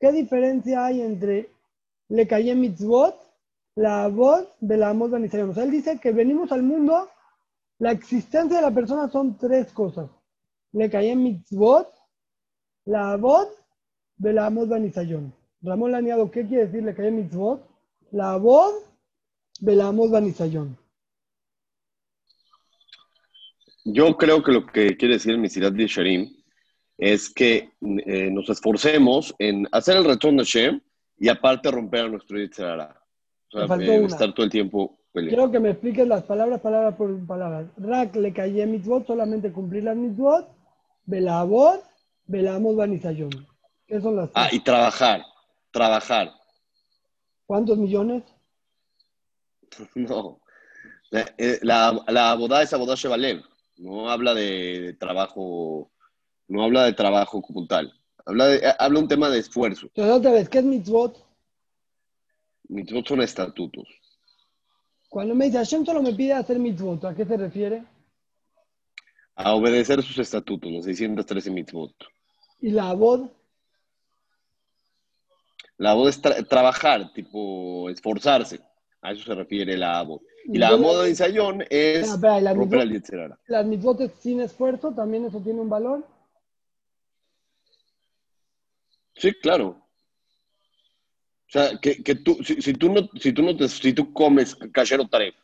¿qué 0.00 0.12
diferencia 0.12 0.86
hay 0.86 1.02
entre 1.02 1.50
le 2.08 2.26
caí 2.26 2.54
mitzvot, 2.54 3.16
la 3.74 4.08
voz 4.08 4.46
de 4.60 4.76
la 4.76 4.92
de 4.92 5.42
O 5.42 5.54
sea, 5.54 5.64
él 5.64 5.70
dice 5.70 5.98
que 5.98 6.12
venimos 6.12 6.52
al 6.52 6.62
mundo, 6.62 7.08
la 7.78 7.92
existencia 7.92 8.58
de 8.58 8.62
la 8.62 8.70
persona 8.70 9.08
son 9.08 9.38
tres 9.38 9.72
cosas. 9.72 10.10
Le 10.72 10.90
caí 10.90 11.14
mitzvot, 11.16 11.88
la 12.84 13.16
voz 13.16 13.48
de 14.16 14.32
la 14.32 14.50
de 14.50 15.30
Ramón 15.62 15.92
Laniado, 15.92 16.30
¿qué 16.30 16.46
quiere 16.46 16.66
decir 16.66 16.82
le 16.82 16.94
caí 16.94 17.10
mitzvot? 17.10 17.66
La 18.10 18.36
voz 18.36 18.74
de 19.60 19.74
la 19.74 19.90
voz 19.90 20.10
de 20.10 20.18
Yo 23.84 24.16
creo 24.16 24.42
que 24.42 24.52
lo 24.52 24.66
que 24.66 24.96
quiere 24.96 25.14
decir 25.14 25.32
el 25.32 25.38
Misirat 25.38 25.74
de 25.74 25.86
Sharim 25.86 26.36
es 26.98 27.32
que 27.32 27.70
eh, 27.80 28.30
nos 28.30 28.48
esforcemos 28.48 29.34
en 29.38 29.66
hacer 29.72 29.96
el 29.96 30.04
retorno 30.04 30.42
de 30.42 30.44
Shem 30.44 30.80
y 31.18 31.28
aparte 31.28 31.70
romper 31.70 32.04
a 32.04 32.08
nuestro 32.08 32.38
Yitzhara. 32.38 33.02
O 33.52 33.66
sea, 33.66 33.76
eh, 33.76 34.04
estar 34.04 34.32
todo 34.32 34.44
el 34.44 34.52
tiempo 34.52 34.98
peleando. 35.12 35.36
Quiero 35.36 35.52
que 35.52 35.60
me 35.60 35.70
expliques 35.70 36.06
las 36.06 36.22
palabras, 36.22 36.60
palabra 36.60 36.96
por 36.96 37.26
palabra. 37.26 37.70
Rak 37.76 38.16
le 38.16 38.32
caí 38.32 38.64
mitzvot, 38.66 39.06
solamente 39.06 39.52
cumplir 39.52 39.84
las 39.84 39.96
mitzvot. 39.96 40.48
Belabot, 41.04 41.82
velamos 42.26 42.76
banizayon. 42.76 43.30
¿Qué 43.86 44.00
son 44.00 44.16
las 44.16 44.30
Ah, 44.34 44.48
y 44.52 44.60
trabajar. 44.60 45.22
Trabajar. 45.72 46.32
¿Cuántos 47.46 47.78
millones? 47.78 48.22
No. 49.94 50.40
La, 51.10 51.34
eh, 51.36 51.58
la, 51.62 52.02
la 52.08 52.34
boda 52.34 52.62
es 52.62 52.70
boda 52.72 52.94
Shevalev. 52.94 53.42
No 53.82 54.08
habla 54.08 54.32
de 54.32 54.96
trabajo 54.98 55.90
no 56.52 56.62
habla 56.62 56.84
de 56.84 56.92
trabajo 56.92 57.40
como 57.40 57.66
tal. 57.66 57.92
Habla, 58.24 58.46
de, 58.46 58.74
habla 58.78 59.00
un 59.00 59.08
tema 59.08 59.30
de 59.30 59.38
esfuerzo. 59.38 59.88
Pero 59.94 60.16
otra 60.16 60.32
vez, 60.32 60.48
¿qué 60.48 60.58
es 60.58 60.64
mitzvot? 60.64 61.16
Mitzvot 62.68 63.08
son 63.08 63.22
estatutos. 63.22 63.88
Cuando 65.08 65.34
me 65.34 65.46
dice 65.46 65.58
Hashem 65.58 65.84
solo 65.84 66.02
me 66.02 66.12
pide 66.12 66.34
hacer 66.34 66.58
mitzvot, 66.58 67.04
¿a 67.04 67.14
qué 67.14 67.24
se 67.24 67.36
refiere? 67.36 67.84
A 69.34 69.54
obedecer 69.54 70.02
sus 70.02 70.18
estatutos, 70.18 70.70
los 70.70 70.84
613 70.84 71.50
mitzvot. 71.50 71.94
¿Y 72.60 72.70
la 72.70 72.90
abod? 72.90 73.30
La 75.78 75.92
abod 75.92 76.08
es 76.08 76.20
trabajar, 76.20 77.12
tipo 77.12 77.90
esforzarse. 77.90 78.60
A 79.00 79.12
eso 79.12 79.24
se 79.24 79.34
refiere 79.34 79.76
la 79.76 79.98
abod. 79.98 80.20
Y 80.44 80.58
la 80.58 80.68
abod 80.68 81.02
de 81.02 81.10
ensayón 81.10 81.64
es 81.70 82.10
romper 82.20 82.80
el 82.80 83.02
¿Las 83.46 83.66
mitzvot 83.66 84.12
sin 84.20 84.40
esfuerzo 84.40 84.92
también 84.92 85.24
eso 85.24 85.40
tiene 85.40 85.60
un 85.60 85.68
valor? 85.68 86.04
Sí, 89.14 89.32
claro. 89.34 89.82
O 91.46 91.52
sea, 91.52 91.78
que, 91.80 92.02
que 92.02 92.14
tú, 92.14 92.38
si, 92.42 92.60
si, 92.62 92.72
tú 92.72 92.90
no, 92.90 93.08
si 93.20 93.32
tú 93.32 93.42
no 93.42 93.56
te, 93.56 93.68
si 93.68 93.92
tú 93.92 94.12
comes 94.12 94.54
cachero 94.72 95.06
taref, 95.06 95.34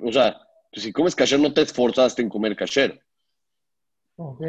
o 0.00 0.12
sea, 0.12 0.40
si 0.72 0.92
comes 0.92 1.16
cachero 1.16 1.42
no 1.42 1.52
te 1.52 1.62
esforzaste 1.62 2.22
en 2.22 2.28
comer 2.28 2.54
cachero. 2.56 2.94
Ok. 4.16 4.40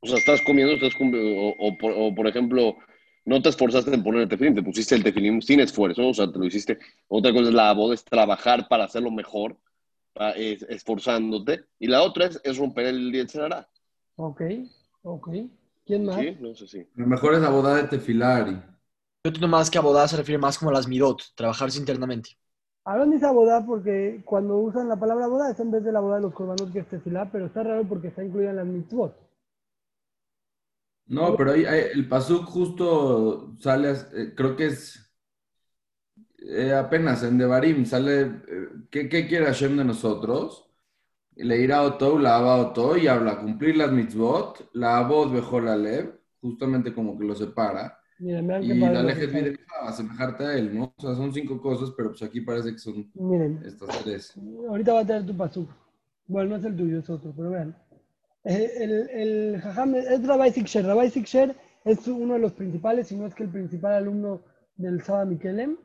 O 0.00 0.06
sea, 0.06 0.18
estás 0.18 0.40
comiendo, 0.42 0.74
estás 0.74 0.94
comiendo 0.94 1.54
o, 1.58 1.68
o, 1.68 2.14
por, 2.14 2.26
ejemplo, 2.26 2.76
no 3.24 3.42
te 3.42 3.48
esforzaste 3.48 3.94
en 3.94 4.02
poner 4.02 4.22
el 4.22 4.28
tefilín, 4.28 4.54
te 4.54 4.62
pusiste 4.62 4.94
el 4.94 5.04
tefilín 5.04 5.42
sin 5.42 5.60
esfuerzo, 5.60 6.08
o 6.08 6.14
sea, 6.14 6.30
te 6.30 6.38
lo 6.38 6.44
hiciste. 6.44 6.78
Otra 7.08 7.32
cosa 7.32 7.48
es 7.48 7.54
la 7.54 7.72
boda, 7.72 7.94
es 7.94 8.04
trabajar 8.04 8.66
para 8.68 8.84
hacerlo 8.84 9.10
mejor, 9.10 9.56
esforzándote. 10.14 11.64
Y 11.78 11.86
la 11.86 12.02
otra 12.02 12.26
es, 12.26 12.40
es 12.44 12.56
romper 12.56 12.86
el 12.86 13.12
día 13.12 13.24
de 13.24 13.64
Ok, 14.16 14.42
ok. 15.02 15.28
¿Quién 15.86 16.04
más? 16.04 16.16
Sí, 16.16 16.36
no 16.40 16.54
sé 16.54 16.66
si. 16.66 16.86
Lo 16.94 17.06
mejor 17.06 17.34
es 17.34 17.42
abodá 17.42 17.76
de 17.76 17.84
tefilari. 17.84 18.52
Yo 18.52 19.28
entiendo 19.28 19.48
más 19.48 19.70
que 19.70 19.78
abodá 19.78 20.08
se 20.08 20.16
refiere 20.16 20.38
más 20.38 20.58
como 20.58 20.70
a 20.70 20.74
las 20.74 20.88
midot, 20.88 21.22
trabajarse 21.34 21.78
internamente. 21.78 22.30
Hablan 22.84 23.10
dice 23.10 23.26
abodá 23.26 23.64
porque 23.66 24.22
cuando 24.24 24.56
usan 24.56 24.88
la 24.88 24.96
palabra 24.96 25.26
abodá 25.26 25.50
es 25.50 25.60
en 25.60 25.70
vez 25.70 25.84
de 25.84 25.92
la 25.92 25.98
abodá 25.98 26.16
de 26.16 26.22
los 26.22 26.32
corbanos 26.32 26.70
que 26.72 26.78
es 26.78 26.88
tefilá, 26.88 27.30
pero 27.30 27.46
está 27.46 27.62
raro 27.62 27.84
porque 27.86 28.08
está 28.08 28.24
incluida 28.24 28.50
en 28.50 28.56
las 28.56 28.66
mitzvot. 28.66 29.14
No, 31.10 31.36
pero 31.36 31.52
ahí, 31.52 31.64
el 31.92 32.08
pasuk 32.08 32.44
justo 32.44 33.56
sale, 33.58 33.90
eh, 34.14 34.32
creo 34.36 34.54
que 34.54 34.66
es 34.66 35.12
eh, 36.38 36.72
apenas 36.72 37.24
en 37.24 37.36
Devarim, 37.36 37.84
sale, 37.84 38.20
eh, 38.22 38.68
¿qué, 38.90 39.08
¿qué, 39.08 39.26
quiere 39.26 39.46
Hashem 39.46 39.76
de 39.76 39.84
nosotros? 39.84 40.70
le 41.34 41.60
irá 41.60 41.82
Oto, 41.82 42.18
la 42.18 42.56
Oto, 42.56 42.96
y 42.96 43.06
habla 43.08 43.40
cumplir 43.40 43.76
las 43.76 43.90
mitzvot, 43.90 44.70
la 44.74 45.02
voz 45.02 45.32
mejor 45.32 45.64
la 45.64 45.76
lev, 45.76 46.20
justamente 46.40 46.92
como 46.92 47.18
que 47.18 47.24
lo 47.24 47.34
separa. 47.34 47.98
y 48.18 48.30
la 48.30 49.02
lejes 49.02 49.32
de 49.32 49.58
asemejarte 49.82 50.44
a 50.44 50.54
él, 50.54 50.76
¿no? 50.76 50.94
O 50.96 51.00
sea, 51.00 51.14
son 51.14 51.32
cinco 51.32 51.60
cosas, 51.60 51.92
pero 51.96 52.10
pues 52.10 52.22
aquí 52.22 52.40
parece 52.42 52.72
que 52.72 52.78
son 52.78 53.10
estas 53.64 54.04
tres. 54.04 54.34
Ahorita 54.68 54.92
va 54.92 55.00
a 55.00 55.06
tener 55.06 55.26
tu 55.26 55.36
pasuk. 55.36 55.70
Bueno, 56.26 56.50
no 56.50 56.56
es 56.56 56.64
el 56.64 56.76
tuyo, 56.76 56.98
es 56.98 57.10
otro, 57.10 57.32
pero 57.34 57.50
vean. 57.50 57.76
Eh, 58.44 58.72
el, 58.76 59.10
el 59.10 59.60
jajam 59.60 59.94
es 59.94 60.26
Rabbi 60.26 60.50
Siksher. 60.50 60.84
Rabbi 60.84 61.10
Siksher 61.10 61.54
es 61.84 62.06
uno 62.08 62.34
de 62.34 62.40
los 62.40 62.52
principales, 62.52 63.08
si 63.08 63.16
no 63.16 63.26
es 63.26 63.34
que 63.34 63.44
el 63.44 63.50
principal 63.50 63.94
alumno 63.94 64.42
del 64.76 65.02
Saba 65.02 65.24
Mikelem, 65.24 65.76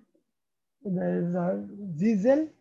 de 0.81 1.67
Zizel, 1.97 2.53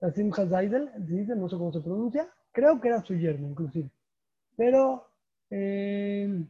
la 0.00 0.10
Simcha 0.12 0.46
Zaidel, 0.46 0.90
no 1.36 1.48
sé 1.48 1.56
cómo 1.56 1.72
se 1.72 1.80
pronuncia, 1.80 2.28
creo 2.52 2.80
que 2.80 2.88
era 2.88 3.02
su 3.02 3.14
yerno 3.14 3.48
inclusive. 3.48 3.90
Pero 4.56 5.06
eh, 5.50 6.44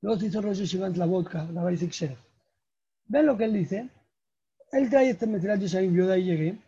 se 0.00 0.26
hizo 0.26 0.40
Rosh 0.40 0.74
la 0.96 1.06
vodka, 1.06 1.44
la 1.52 1.62
Basic 1.62 1.90
Sheriff. 1.90 2.18
¿Ven 3.06 3.26
lo 3.26 3.36
que 3.36 3.44
él 3.44 3.54
dice? 3.54 3.90
Él 4.72 4.90
trae 4.90 5.10
este 5.10 5.26
Mesirat 5.26 5.60
Yesharim, 5.60 5.94
yo 5.94 6.06
de 6.06 6.14
ahí 6.14 6.24
llegué. 6.24 6.58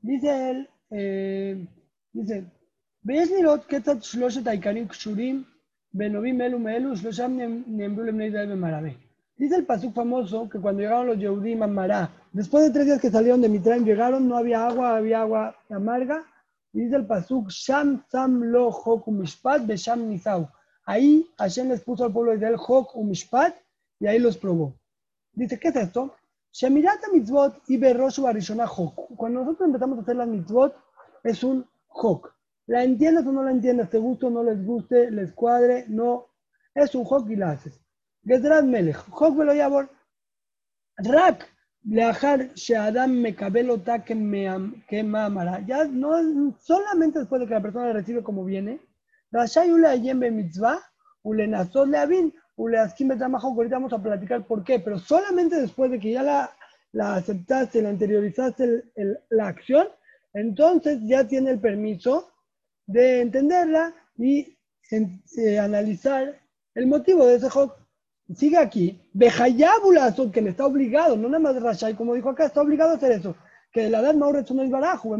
Dice 0.00 0.50
él, 0.50 0.68
eh, 0.90 1.66
dice, 2.12 2.44
ויש 3.05 3.29
לראות 3.31 3.65
כיצד 3.65 4.03
שלושת 4.03 4.47
העיקרים 4.47 4.87
קשורים 4.87 5.43
בנובים 5.93 6.41
אלו 6.41 6.59
מאלו, 6.59 6.95
שלושם 6.95 7.37
נאמרו 7.67 8.03
לבני 8.03 8.25
ישראל 8.25 8.51
במרבה. 8.51 8.89
Dice 9.41 9.55
el 9.55 9.65
pasuk 9.65 9.95
famoso 9.95 10.47
que 10.47 10.59
cuando 10.59 10.83
llegaron 10.83 11.07
los 11.07 11.17
Yehudim 11.17 11.63
a 11.63 11.67
Mará, 11.67 12.11
después 12.31 12.63
de 12.63 12.69
tres 12.69 12.85
días 12.85 13.01
que 13.01 13.09
salieron 13.09 13.41
de 13.41 13.49
Mitraim, 13.49 13.83
llegaron, 13.83 14.27
no 14.27 14.37
había 14.37 14.67
agua, 14.67 14.95
había 14.95 15.21
agua 15.21 15.55
amarga. 15.67 16.23
Y 16.71 16.81
dice 16.81 16.97
el 16.97 17.07
pasuk, 17.07 17.49
Sham 17.49 18.03
Sam 18.11 18.43
Lo 18.43 18.69
Hok 18.69 19.07
Umishpat 19.07 19.65
Besham 19.65 20.07
Nisau. 20.09 20.47
Ahí 20.85 21.27
Hashem 21.39 21.69
les 21.69 21.81
puso 21.81 22.05
al 22.05 22.13
pueblo 22.13 22.31
de 22.31 22.37
Israel 22.37 22.57
Hok 22.59 22.95
Umishpat 22.95 23.55
y 23.99 24.05
ahí 24.05 24.19
los 24.19 24.37
probó. 24.37 24.75
Dice, 25.33 25.57
¿qué 25.59 25.69
es 25.69 25.75
esto? 25.75 26.13
Shemirata 26.53 27.07
mitzvot 27.11 27.63
y 27.67 27.77
berroshu 27.77 28.23
barishona 28.23 28.67
hok. 28.67 29.15
Cuando 29.15 29.39
nosotros 29.39 29.67
empezamos 29.67 29.97
a 29.97 30.01
hacer 30.01 30.17
las 30.17 30.27
mitzvot, 30.27 30.75
es 31.23 31.43
un 31.43 31.65
hok. 31.87 32.31
La 32.66 32.82
entiendas 32.82 33.24
o 33.26 33.32
no 33.32 33.44
la 33.44 33.52
entiendas, 33.52 33.90
te 33.90 33.98
guste 33.98 34.26
o 34.26 34.30
no 34.30 34.42
les 34.42 34.64
guste, 34.64 35.10
les 35.10 35.32
cuadre, 35.32 35.84
no. 35.88 36.26
Es 36.74 36.94
un 36.94 37.04
hockey 37.04 37.34
y 37.34 37.36
la 37.36 37.52
haces. 37.52 37.80
Gedrat 38.24 38.64
Melech, 38.64 38.96
hockey 38.96 39.44
lo 39.44 39.54
yabor. 39.54 39.88
Rak, 40.98 41.46
leajar, 41.84 42.52
sheadam 42.54 43.12
me 43.12 43.34
cabelo 43.34 43.78
ta 43.80 44.04
que 44.04 44.14
me. 44.14 44.44
Ya 45.66 45.84
no, 45.84 46.54
solamente 46.58 47.20
después 47.20 47.40
de 47.40 47.46
que 47.46 47.54
la 47.54 47.62
persona 47.62 47.86
la 47.86 47.92
recibe 47.92 48.22
como 48.22 48.44
viene. 48.44 48.80
Rashay 49.30 49.70
ule 49.70 49.86
ayem 49.86 50.18
mitzvah, 50.18 50.80
ule 51.22 51.46
nazot 51.46 51.88
le 51.88 51.98
avin, 51.98 52.34
ule 52.56 52.78
askim 52.78 53.08
betamajo, 53.08 53.48
ahorita 53.48 53.76
vamos 53.76 53.92
a 53.92 54.02
platicar 54.02 54.44
por 54.44 54.64
qué, 54.64 54.80
pero 54.80 54.98
solamente 54.98 55.60
después 55.60 55.90
de 55.90 56.00
que 56.00 56.12
ya 56.12 56.22
la, 56.22 56.50
la 56.92 57.14
aceptaste, 57.16 57.82
la 57.82 57.90
anteriorizaste 57.90 58.84
la 59.30 59.48
acción, 59.48 59.88
entonces 60.32 61.00
ya 61.02 61.26
tiene 61.26 61.50
el 61.50 61.60
permiso 61.60 62.32
de 62.86 63.20
entenderla 63.20 63.94
y 64.16 64.56
en, 64.90 65.22
eh, 65.36 65.58
analizar 65.58 66.40
el 66.74 66.86
motivo 66.86 67.26
de 67.26 67.36
ese 67.36 67.48
hok. 67.52 67.74
sigue 68.34 68.58
aquí, 68.58 69.00
Bejayábula, 69.12 70.14
que 70.32 70.42
le 70.42 70.50
está 70.50 70.66
obligado, 70.66 71.16
no 71.16 71.28
nada 71.28 71.38
más 71.38 71.62
Rashai, 71.62 71.94
como 71.94 72.14
dijo 72.14 72.30
acá, 72.30 72.46
está 72.46 72.60
obligado 72.60 72.92
a 72.92 72.96
hacer 72.96 73.12
eso. 73.12 73.36
Que 73.72 73.88
la 73.88 74.00
edad 74.00 74.14
Mauret 74.14 74.48
no 74.50 74.62
es 74.62 74.70
barajo, 74.70 75.10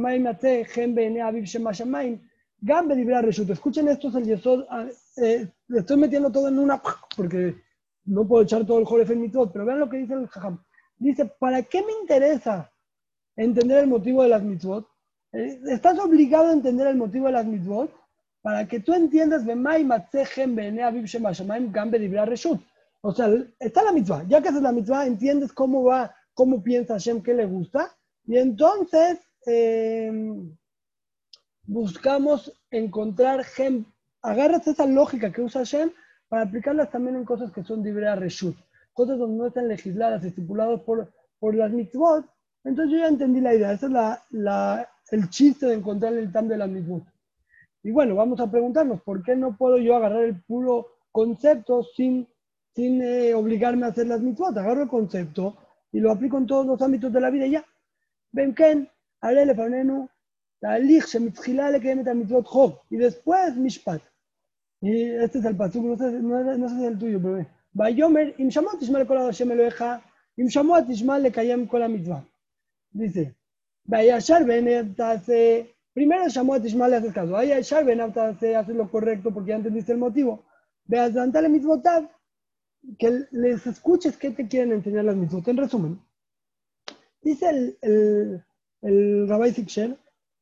Gambe 2.60 2.96
Dibra 2.96 3.20
Reshut. 3.22 3.50
Escuchen 3.50 3.88
esto, 3.88 4.08
es 4.08 4.14
el 4.14 4.24
Yesod, 4.24 4.64
ah, 4.70 4.86
eh, 5.18 5.46
le 5.68 5.78
estoy 5.80 5.96
metiendo 5.98 6.30
todo 6.30 6.48
en 6.48 6.58
una, 6.58 6.80
porque 7.16 7.54
no 8.06 8.26
puedo 8.26 8.44
echar 8.44 8.64
todo 8.66 8.78
el 8.78 8.84
Joref 8.84 9.10
en 9.10 9.20
mi 9.20 9.30
todo, 9.30 9.52
pero 9.52 9.64
vean 9.64 9.80
lo 9.80 9.88
que 9.88 9.98
dice 9.98 10.14
el 10.14 10.28
Jajam. 10.28 10.62
Dice, 10.98 11.26
¿para 11.26 11.62
qué 11.62 11.82
me 11.82 11.92
interesa 12.00 12.72
entender 13.36 13.78
el 13.78 13.88
motivo 13.88 14.22
de 14.22 14.30
las 14.30 14.42
mitzvot? 14.42 14.88
Eh, 15.36 15.60
Estás 15.66 15.98
obligado 15.98 16.48
a 16.48 16.52
entender 16.52 16.86
el 16.86 16.96
motivo 16.96 17.26
de 17.26 17.32
las 17.32 17.44
mitzvot 17.44 17.90
para 18.40 18.66
que 18.66 18.80
tú 18.80 18.94
entiendas. 18.94 19.42
O 23.02 23.12
sea, 23.12 23.28
está 23.60 23.82
la 23.82 23.92
mitzvah. 23.92 24.24
Ya 24.28 24.40
que 24.40 24.48
haces 24.48 24.62
la 24.62 24.72
mitzvah, 24.72 25.06
entiendes 25.06 25.52
cómo 25.52 25.84
va, 25.84 26.14
cómo 26.32 26.62
piensa 26.62 26.94
Hashem, 26.94 27.22
qué 27.22 27.34
le 27.34 27.44
gusta. 27.44 27.94
Y 28.26 28.38
entonces 28.38 29.18
eh, 29.46 30.10
buscamos 31.64 32.52
encontrar. 32.70 33.44
Agarras 34.22 34.66
esa 34.66 34.86
lógica 34.86 35.32
que 35.32 35.42
usa 35.42 35.60
Hashem 35.60 35.90
para 36.28 36.42
aplicarlas 36.42 36.90
también 36.90 37.16
en 37.16 37.24
cosas 37.24 37.52
que 37.52 37.62
son 37.62 37.82
Dibrea 37.82 38.16
Reshut. 38.16 38.56
Cosas 38.94 39.18
donde 39.18 39.36
no 39.36 39.46
están 39.48 39.68
legisladas, 39.68 40.24
estipuladas 40.24 40.80
por, 40.80 41.12
por 41.38 41.54
las 41.54 41.70
mitzvot. 41.70 42.24
Entonces 42.64 42.92
yo 42.92 42.98
ya 43.00 43.08
entendí 43.08 43.40
la 43.40 43.54
idea. 43.54 43.72
Ese 43.72 43.86
es 43.86 43.92
la, 43.92 44.22
la, 44.30 44.88
el 45.10 45.28
chiste 45.30 45.66
de 45.66 45.74
encontrar 45.74 46.14
el 46.14 46.32
tam 46.32 46.48
de 46.48 46.58
las 46.58 46.68
mitzvot. 46.68 47.04
Y 47.82 47.90
bueno, 47.90 48.14
vamos 48.14 48.40
a 48.40 48.50
preguntarnos, 48.50 49.02
¿por 49.02 49.22
qué 49.22 49.36
no 49.36 49.56
puedo 49.56 49.78
yo 49.78 49.96
agarrar 49.96 50.24
el 50.24 50.42
puro 50.42 50.88
concepto 51.12 51.84
sin 51.96 52.26
sin 52.76 53.00
eh, 53.00 53.34
obligarme 53.34 53.86
a 53.86 53.88
hacer 53.88 54.06
las 54.06 54.20
mitzvot. 54.20 54.56
Agarro 54.56 54.82
el 54.82 54.88
concepto 54.88 55.56
y 55.90 55.98
lo 55.98 56.12
aplico 56.12 56.36
en 56.36 56.46
todos 56.46 56.66
los 56.66 56.80
ámbitos 56.82 57.10
de 57.10 57.20
la 57.20 57.30
vida 57.30 57.46
y 57.46 57.52
ya. 57.52 57.64
ven 58.32 58.54
ken, 58.54 58.88
haré 59.22 59.46
lefanenu, 59.46 60.08
shemitzchila 60.62 61.70
lekayem 61.70 62.00
et 62.00 62.14
mitzvot 62.14 62.46
chov. 62.46 62.80
Y 62.90 62.98
después. 62.98 63.54
Y 64.82 65.04
este 65.24 65.38
es 65.38 65.44
el 65.46 65.56
pasuk, 65.56 65.82
no 65.82 65.96
sé, 65.96 66.12
no, 66.20 66.44
no 66.58 66.68
sé 66.68 66.74
si 66.74 66.84
es 66.84 66.92
el 66.92 66.98
tuyo, 66.98 67.18
pero 67.22 67.46
shamot 67.74 68.78
tishma 68.78 68.98
lekol 68.98 69.16
Hashem 69.16 69.50
Elohecha, 69.50 70.02
im 70.36 70.48
shamot 70.48 70.86
tishma 70.86 71.18
lekayem 71.18 71.66
kol 71.66 71.88
mitzvah. 71.88 72.22
Dice, 72.90 73.35
vayashar 73.86 74.44
ben 74.44 74.94
primero 75.94 76.28
shamot 76.28 76.62
tishma 76.62 76.88
le 76.88 76.96
haces 76.96 77.12
caso, 77.12 77.32
vayashar 77.32 77.84
ben 77.84 78.00
haces 78.00 78.76
lo 78.76 78.90
correcto 78.90 79.32
porque 79.32 79.50
ya 79.50 79.56
entendiste 79.56 79.92
el 79.92 79.98
motivo. 79.98 80.44
Veas, 80.84 81.14
dantale 81.14 81.48
mitzvotav, 81.48 82.08
que 82.98 83.26
les 83.32 83.66
escuches 83.66 84.16
qué 84.16 84.30
te 84.30 84.46
quieren 84.46 84.72
enseñar 84.72 85.04
las 85.04 85.16
mitzvot. 85.16 85.48
En 85.48 85.56
resumen, 85.56 86.00
dice 87.22 87.48
el, 87.48 87.78
el, 87.82 88.44
el 88.82 89.28
Rabbi 89.28 89.50
Siksher 89.52 89.98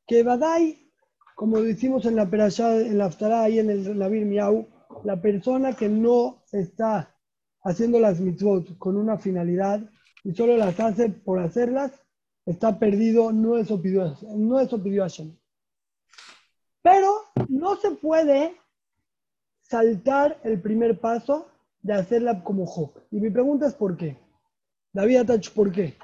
que 0.06 0.22
Badai, 0.22 0.90
como 1.34 1.60
decimos 1.62 2.04
en 2.04 2.16
la 2.16 2.28
perashá, 2.28 2.76
en 2.76 2.98
la 2.98 3.06
Aftará 3.06 3.48
y 3.48 3.58
en 3.58 3.70
el 3.70 3.98
Navir 3.98 4.26
Miau, 4.26 4.68
la 5.02 5.20
persona 5.20 5.72
que 5.72 5.88
no 5.88 6.42
está 6.52 7.14
haciendo 7.62 7.98
las 7.98 8.20
mitzvot 8.20 8.76
con 8.78 8.96
una 8.96 9.18
finalidad 9.18 9.80
y 10.22 10.34
solo 10.34 10.56
las 10.56 10.78
hace 10.78 11.08
por 11.08 11.38
hacerlas, 11.38 12.03
está 12.46 12.78
perdido, 12.78 13.32
no 13.32 13.56
eso 13.56 13.80
pidió, 13.80 14.16
no 14.22 14.60
eso 14.60 14.82
pidió. 14.82 15.06
Pero 16.82 17.14
no 17.48 17.76
se 17.76 17.92
puede 17.92 18.56
saltar 19.62 20.40
el 20.44 20.60
primer 20.60 21.00
paso 21.00 21.48
de 21.80 21.94
hacerla 21.94 22.42
como 22.42 22.66
Job. 22.66 22.92
Y 23.10 23.20
mi 23.20 23.30
pregunta 23.30 23.66
es 23.66 23.74
¿por 23.74 23.96
qué? 23.96 24.18
David 24.92 25.18
Atach, 25.18 25.50
¿por 25.50 25.72
qué? 25.72 25.96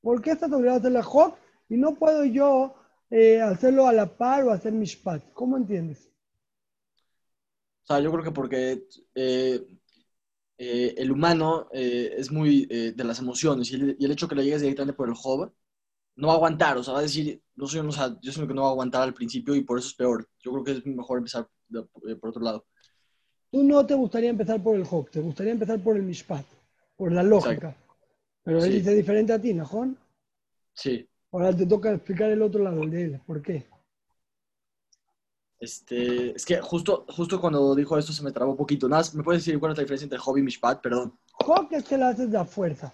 ¿Por 0.00 0.22
qué 0.22 0.30
estás 0.30 0.52
obligado 0.52 0.76
a 0.76 0.80
hacerla 0.80 1.02
Job 1.02 1.34
y 1.68 1.76
no 1.76 1.94
puedo 1.94 2.24
yo 2.24 2.74
eh, 3.10 3.40
hacerlo 3.40 3.86
a 3.86 3.92
la 3.92 4.16
par 4.16 4.44
o 4.44 4.50
hacer 4.50 4.72
Mishpat? 4.72 5.32
¿Cómo 5.32 5.56
entiendes? 5.56 6.10
O 7.82 7.86
sea, 7.86 8.00
yo 8.00 8.10
creo 8.10 8.24
que 8.24 8.30
porque 8.30 8.86
eh, 9.14 9.66
eh, 10.58 10.94
el 10.98 11.10
humano 11.12 11.68
eh, 11.72 12.14
es 12.16 12.30
muy 12.30 12.66
eh, 12.70 12.92
de 12.96 13.04
las 13.04 13.18
emociones 13.18 13.70
y 13.70 13.74
el, 13.76 13.96
y 13.98 14.04
el 14.04 14.10
hecho 14.12 14.28
que 14.28 14.34
le 14.34 14.44
llegues 14.44 14.62
directamente 14.62 14.96
por 14.96 15.08
el 15.08 15.14
Job 15.14 15.52
no 16.16 16.28
va 16.28 16.34
a 16.34 16.36
aguantar, 16.36 16.78
o 16.78 16.82
sea, 16.82 16.94
va 16.94 17.00
a 17.00 17.02
decir, 17.02 17.42
no 17.56 17.66
soy, 17.66 17.80
o 17.80 17.92
sea, 17.92 18.16
yo 18.22 18.32
siento 18.32 18.48
que 18.48 18.54
no 18.54 18.62
va 18.62 18.68
a 18.68 18.70
aguantar 18.70 19.02
al 19.02 19.14
principio 19.14 19.54
y 19.54 19.62
por 19.62 19.78
eso 19.78 19.88
es 19.88 19.94
peor. 19.94 20.28
Yo 20.40 20.52
creo 20.52 20.64
que 20.64 20.72
es 20.72 20.86
mejor 20.86 21.18
empezar 21.18 21.48
de- 21.68 21.80
eh, 22.08 22.16
por 22.16 22.30
otro 22.30 22.42
lado. 22.42 22.64
Tú 23.50 23.62
no 23.62 23.84
te 23.86 23.94
gustaría 23.94 24.30
empezar 24.30 24.62
por 24.62 24.76
el 24.76 24.84
Job, 24.84 25.10
te 25.10 25.20
gustaría 25.20 25.52
empezar 25.52 25.78
por 25.80 25.96
el 25.96 26.02
Mishpat, 26.02 26.44
por 26.96 27.12
la 27.12 27.22
lógica. 27.22 27.76
Pero 28.42 28.58
él 28.64 28.70
Sí. 28.72 28.78
dice 28.78 28.94
diferente 28.94 29.32
a 29.32 29.40
ti, 29.40 29.52
¿no, 29.52 29.68
Sí. 30.74 31.08
Ahora 31.32 31.54
te 31.54 31.66
toca 31.66 31.92
explicar 31.92 32.30
el 32.30 32.42
otro 32.42 32.62
lado, 32.62 32.82
el 32.82 32.90
de 32.90 33.04
él. 33.04 33.20
¿Por 33.26 33.42
qué? 33.42 33.66
Este, 35.58 36.36
es 36.36 36.44
que 36.44 36.60
justo, 36.60 37.06
justo 37.08 37.40
cuando 37.40 37.74
dijo 37.74 37.96
esto 37.96 38.12
se 38.12 38.22
me 38.22 38.32
trabó 38.32 38.52
un 38.52 38.56
poquito. 38.56 38.88
Nada, 38.88 39.04
¿me 39.14 39.22
puedes 39.22 39.44
decir 39.44 39.58
cuál 39.58 39.72
es 39.72 39.78
la 39.78 39.82
diferencia 39.84 40.04
entre 40.04 40.18
hobby 40.18 40.40
y 40.40 40.44
mishpat? 40.44 40.80
Perdón. 40.82 41.14
Job 41.32 41.68
es 41.70 41.84
que 41.84 41.96
la 41.96 42.08
haces 42.08 42.30
de 42.30 42.38
a 42.38 42.44
fuerza. 42.44 42.92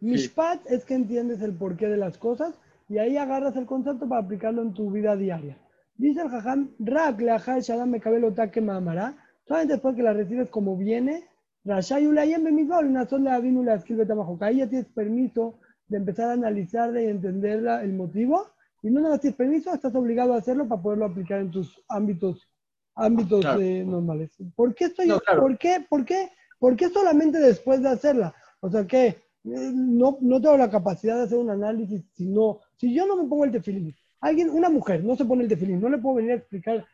Mishpat 0.00 0.60
es 0.66 0.84
que 0.84 0.94
entiendes 0.94 1.40
el 1.42 1.54
porqué 1.54 1.86
de 1.86 1.96
las 1.96 2.16
cosas 2.18 2.54
y 2.88 2.98
ahí 2.98 3.16
agarras 3.16 3.54
el 3.56 3.66
concepto 3.66 4.08
para 4.08 4.22
aplicarlo 4.22 4.62
en 4.62 4.74
tu 4.74 4.90
vida 4.90 5.14
diaria. 5.14 5.56
Dice 5.96 6.22
el 6.22 6.30
Jajam, 6.30 6.70
Rak 6.78 7.20
leajal 7.20 7.60
shadam 7.60 7.90
mekabel 7.90 8.24
otake 8.24 8.60
ma'amara, 8.62 9.16
solamente 9.46 9.74
después 9.74 9.94
que 9.94 10.02
la 10.02 10.12
recibes 10.14 10.48
como 10.48 10.76
viene, 10.76 11.28
Rashai 11.64 12.06
ulayem 12.06 12.42
bemidbor, 12.42 12.86
una 12.86 13.06
sola 13.06 13.34
avinu 13.34 13.62
la 13.62 13.74
escribe 13.74 14.06
tamajoca. 14.06 14.46
Ahí 14.46 14.56
ya 14.58 14.68
tienes 14.68 14.88
permiso 14.88 15.58
de 15.88 15.98
empezar 15.98 16.30
a 16.30 16.32
analizarla 16.32 17.02
y 17.02 17.06
entender 17.06 17.62
la- 17.62 17.82
el 17.82 17.92
motivo, 17.92 18.46
y 18.82 18.90
no 18.90 19.18
tienes 19.18 19.36
permiso, 19.36 19.72
estás 19.74 19.94
obligado 19.94 20.34
a 20.34 20.38
hacerlo 20.38 20.66
para 20.68 20.80
poderlo 20.80 21.06
aplicar 21.06 21.40
en 21.40 21.50
tus 21.50 21.82
ámbitos, 21.88 22.48
ámbitos 22.94 23.40
Claro. 23.40 23.60
eh, 23.60 23.84
normales. 23.84 24.30
¿Por 24.54 24.74
qué 24.74 24.84
estoy, 24.86 25.06
No, 25.08 25.20
claro. 25.20 25.42
por 25.42 25.58
qué, 25.58 25.84
por 25.88 26.04
qué, 26.04 26.30
por 26.58 26.76
qué 26.76 26.88
solamente 26.88 27.38
después 27.38 27.82
de 27.82 27.88
hacerla? 27.88 28.34
O 28.60 28.70
sea 28.70 28.86
que 28.86 29.06
eh, 29.06 29.20
no, 29.44 30.18
no 30.20 30.40
tengo 30.40 30.56
la 30.56 30.70
capacidad 30.70 31.16
de 31.16 31.22
hacer 31.24 31.38
un 31.38 31.50
análisis 31.50 32.04
si 32.14 32.26
no, 32.26 32.60
si 32.76 32.94
yo 32.94 33.06
no 33.06 33.16
me 33.16 33.28
pongo 33.28 33.44
el 33.44 33.52
tefilín, 33.52 33.94
alguien, 34.20 34.50
una 34.50 34.68
mujer 34.68 35.02
no 35.04 35.16
se 35.16 35.24
pone 35.24 35.42
el 35.44 35.48
tefilín, 35.48 35.80
no 35.80 35.88
le 35.88 35.98
puedo 35.98 36.16
venir 36.16 36.32
a 36.32 36.36
explicar 36.36 36.86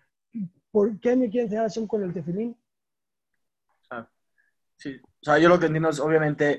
por 0.70 0.98
qué 1.00 1.16
me 1.16 1.30
quiere 1.30 1.44
enseñar 1.44 1.64
Hashem 1.64 1.86
con 1.86 2.02
el 2.02 2.12
tefilín. 2.12 2.56
Sí. 4.78 5.00
O 5.02 5.24
sea, 5.24 5.38
yo 5.38 5.48
lo 5.48 5.58
que 5.58 5.66
entiendo 5.66 5.88
es, 5.88 5.98
obviamente, 6.00 6.58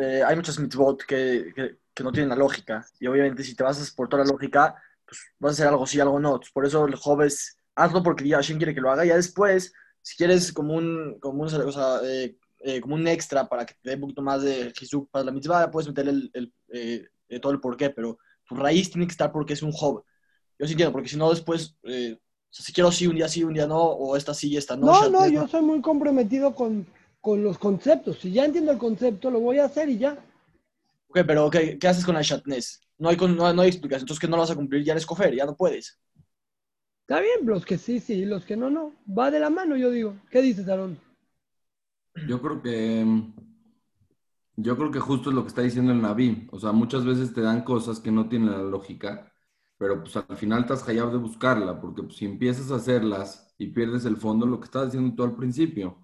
eh, 0.00 0.22
hay 0.26 0.34
muchas 0.34 0.58
mitzvot 0.58 1.02
que, 1.04 1.52
que, 1.54 1.76
que 1.98 2.04
no 2.04 2.12
tienen 2.12 2.28
la 2.28 2.36
lógica. 2.36 2.86
Y 3.00 3.08
obviamente, 3.08 3.42
si 3.42 3.56
te 3.56 3.64
vas 3.64 3.90
por 3.90 4.08
toda 4.08 4.24
la 4.24 4.30
lógica, 4.30 4.80
pues 5.04 5.20
vas 5.40 5.50
a 5.50 5.52
hacer 5.54 5.66
algo 5.66 5.84
sí, 5.84 5.98
algo 5.98 6.20
no. 6.20 6.38
Por 6.54 6.64
eso 6.64 6.86
el 6.86 6.94
joven 6.94 7.26
es, 7.26 7.58
hazlo 7.74 8.04
porque 8.04 8.28
ya 8.28 8.36
Hashem 8.36 8.56
quiere 8.56 8.72
que 8.72 8.80
lo 8.80 8.92
haga. 8.92 9.04
Y 9.04 9.08
ya 9.08 9.16
después, 9.16 9.72
si 10.00 10.16
quieres 10.16 10.52
como 10.52 10.74
un, 10.74 11.18
como 11.18 11.42
un, 11.42 11.48
o 11.52 11.72
sea, 11.72 11.98
eh, 12.04 12.36
eh, 12.60 12.80
como 12.80 12.94
un 12.94 13.08
extra 13.08 13.48
para 13.48 13.66
que 13.66 13.74
te 13.82 13.90
dé 13.90 13.94
un 13.96 14.02
poquito 14.02 14.22
más 14.22 14.42
de 14.42 14.72
Jesús 14.76 15.08
para 15.10 15.24
la 15.24 15.32
mitzvah, 15.32 15.72
puedes 15.72 15.88
meterle 15.88 16.12
el, 16.12 16.30
el, 16.34 16.54
eh, 16.68 17.08
eh, 17.30 17.40
todo 17.40 17.50
el 17.50 17.58
porqué, 17.58 17.90
pero 17.90 18.16
tu 18.46 18.54
raíz 18.54 18.92
tiene 18.92 19.08
que 19.08 19.12
estar 19.12 19.32
porque 19.32 19.54
es 19.54 19.62
un 19.64 19.72
joven. 19.72 20.04
Yo 20.56 20.66
sí 20.66 20.74
entiendo, 20.74 20.92
porque 20.92 21.08
si 21.08 21.16
no, 21.16 21.30
después, 21.30 21.76
o 21.82 21.88
sea, 21.88 22.64
si 22.64 22.72
quiero 22.72 22.92
sí, 22.92 23.08
un 23.08 23.16
día 23.16 23.26
sí, 23.26 23.42
un 23.42 23.54
día 23.54 23.66
no, 23.66 23.82
o 23.82 24.16
esta 24.16 24.34
sí 24.34 24.50
y 24.50 24.56
esta 24.56 24.76
no. 24.76 24.86
No, 24.86 25.10
no, 25.10 25.28
yo 25.28 25.48
soy 25.48 25.62
muy 25.62 25.80
comprometido 25.80 26.54
con, 26.54 26.86
con 27.20 27.42
los 27.42 27.58
conceptos. 27.58 28.20
Si 28.20 28.30
ya 28.30 28.44
entiendo 28.44 28.70
el 28.70 28.78
concepto, 28.78 29.32
lo 29.32 29.40
voy 29.40 29.58
a 29.58 29.64
hacer 29.64 29.88
y 29.88 29.98
ya. 29.98 30.16
Ok, 31.08 31.20
pero 31.26 31.50
¿qué, 31.50 31.78
qué 31.78 31.88
haces 31.88 32.04
con 32.04 32.14
la 32.14 32.22
chatness? 32.22 32.80
No 32.98 33.08
hay, 33.08 33.16
con- 33.16 33.36
no, 33.36 33.52
no 33.52 33.62
hay 33.62 33.68
explicación, 33.68 34.02
entonces 34.04 34.20
que 34.20 34.28
no 34.28 34.36
lo 34.36 34.42
vas 34.42 34.50
a 34.50 34.54
cumplir, 34.56 34.84
ya 34.84 34.92
eres 34.92 35.06
cofer, 35.06 35.34
ya 35.34 35.46
no 35.46 35.56
puedes. 35.56 35.98
Está 37.08 37.20
bien, 37.20 37.40
los 37.44 37.66
que 37.66 37.76
sí, 37.76 37.98
sí, 37.98 38.24
los 38.24 38.44
que 38.44 38.56
no, 38.56 38.70
no. 38.70 38.94
Va 39.08 39.32
de 39.32 39.40
la 39.40 39.50
mano, 39.50 39.76
yo 39.76 39.90
digo. 39.90 40.14
¿Qué 40.30 40.40
dices, 40.40 40.68
Aarón? 40.68 41.00
Yo 42.28 42.40
creo 42.40 42.62
que 42.62 43.04
yo 44.56 44.76
creo 44.76 44.90
que 44.90 45.00
justo 45.00 45.30
es 45.30 45.36
lo 45.36 45.42
que 45.42 45.48
está 45.48 45.62
diciendo 45.62 45.92
el 45.92 46.02
Naví. 46.02 46.48
O 46.52 46.58
sea, 46.58 46.72
muchas 46.72 47.04
veces 47.04 47.32
te 47.32 47.40
dan 47.42 47.62
cosas 47.62 48.00
que 48.00 48.10
no 48.10 48.28
tienen 48.28 48.50
la 48.50 48.58
lógica, 48.62 49.32
pero 49.76 50.00
pues 50.02 50.16
al 50.16 50.36
final 50.36 50.60
estás 50.62 50.82
callado 50.82 51.10
de 51.12 51.18
buscarla, 51.18 51.80
porque 51.80 52.02
pues, 52.02 52.16
si 52.16 52.24
empiezas 52.26 52.70
a 52.70 52.76
hacerlas 52.76 53.54
y 53.58 53.68
pierdes 53.68 54.04
el 54.04 54.16
fondo, 54.16 54.46
lo 54.46 54.58
que 54.60 54.64
estabas 54.66 54.92
diciendo 54.92 55.14
tú 55.16 55.22
al 55.24 55.36
principio. 55.36 55.98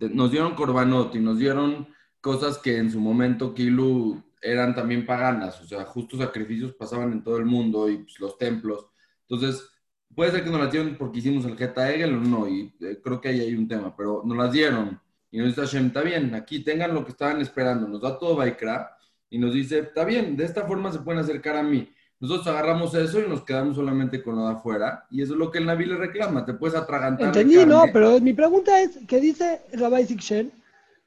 Nos 0.00 0.30
dieron 0.32 0.54
Corbanot 0.56 1.14
y 1.16 1.20
nos 1.20 1.38
dieron 1.38 1.88
cosas 2.20 2.58
que 2.58 2.78
en 2.78 2.90
su 2.90 3.00
momento 3.00 3.54
Kilu 3.54 4.22
eran 4.40 4.74
también 4.74 5.04
paganas, 5.04 5.60
o 5.60 5.66
sea, 5.66 5.84
justos 5.84 6.20
sacrificios 6.20 6.72
pasaban 6.72 7.12
en 7.12 7.22
todo 7.22 7.36
el 7.36 7.44
mundo 7.44 7.88
y 7.88 7.98
pues, 7.98 8.18
los 8.20 8.38
templos. 8.38 8.86
Entonces, 9.28 9.68
puede 10.14 10.30
ser 10.30 10.44
que 10.44 10.50
nos 10.50 10.60
las 10.60 10.72
dieron 10.72 10.96
porque 10.96 11.18
hicimos 11.18 11.44
el 11.44 11.56
Geta 11.56 11.92
Egel 11.92 12.14
o 12.14 12.20
no, 12.20 12.48
y 12.48 12.72
eh, 12.80 13.00
creo 13.02 13.20
que 13.20 13.28
ahí 13.28 13.40
hay 13.40 13.54
un 13.54 13.68
tema, 13.68 13.94
pero 13.96 14.22
nos 14.24 14.36
las 14.36 14.52
dieron. 14.52 15.00
Y 15.30 15.38
nos 15.38 15.48
dice 15.48 15.60
Hashem, 15.60 15.86
está 15.86 16.02
bien, 16.02 16.34
aquí 16.34 16.64
tengan 16.64 16.92
lo 16.94 17.04
que 17.04 17.12
estaban 17.12 17.40
esperando. 17.40 17.86
Nos 17.86 18.00
da 18.00 18.18
todo 18.18 18.36
Baikra 18.36 18.96
y 19.28 19.38
nos 19.38 19.54
dice, 19.54 19.78
está 19.78 20.04
bien, 20.04 20.36
de 20.36 20.44
esta 20.44 20.66
forma 20.66 20.90
se 20.90 20.98
pueden 20.98 21.20
acercar 21.20 21.56
a 21.56 21.62
mí. 21.62 21.88
Nosotros 22.18 22.48
agarramos 22.48 22.94
eso 22.94 23.20
y 23.20 23.28
nos 23.28 23.44
quedamos 23.44 23.76
solamente 23.76 24.22
con 24.22 24.36
lo 24.36 24.48
de 24.48 24.54
afuera. 24.54 25.06
Y 25.10 25.22
eso 25.22 25.34
es 25.34 25.38
lo 25.38 25.50
que 25.50 25.58
el 25.58 25.66
Naví 25.66 25.86
le 25.86 25.96
reclama. 25.96 26.44
Te 26.44 26.52
puedes 26.52 26.76
atragantar. 26.76 27.28
Entendí, 27.28 27.64
no, 27.64 27.84
pero 27.92 28.20
mi 28.20 28.34
pregunta 28.34 28.78
es, 28.80 28.98
¿qué 29.06 29.20
dice 29.20 29.62
Rabbi 29.72 30.04
Sikshen? 30.04 30.52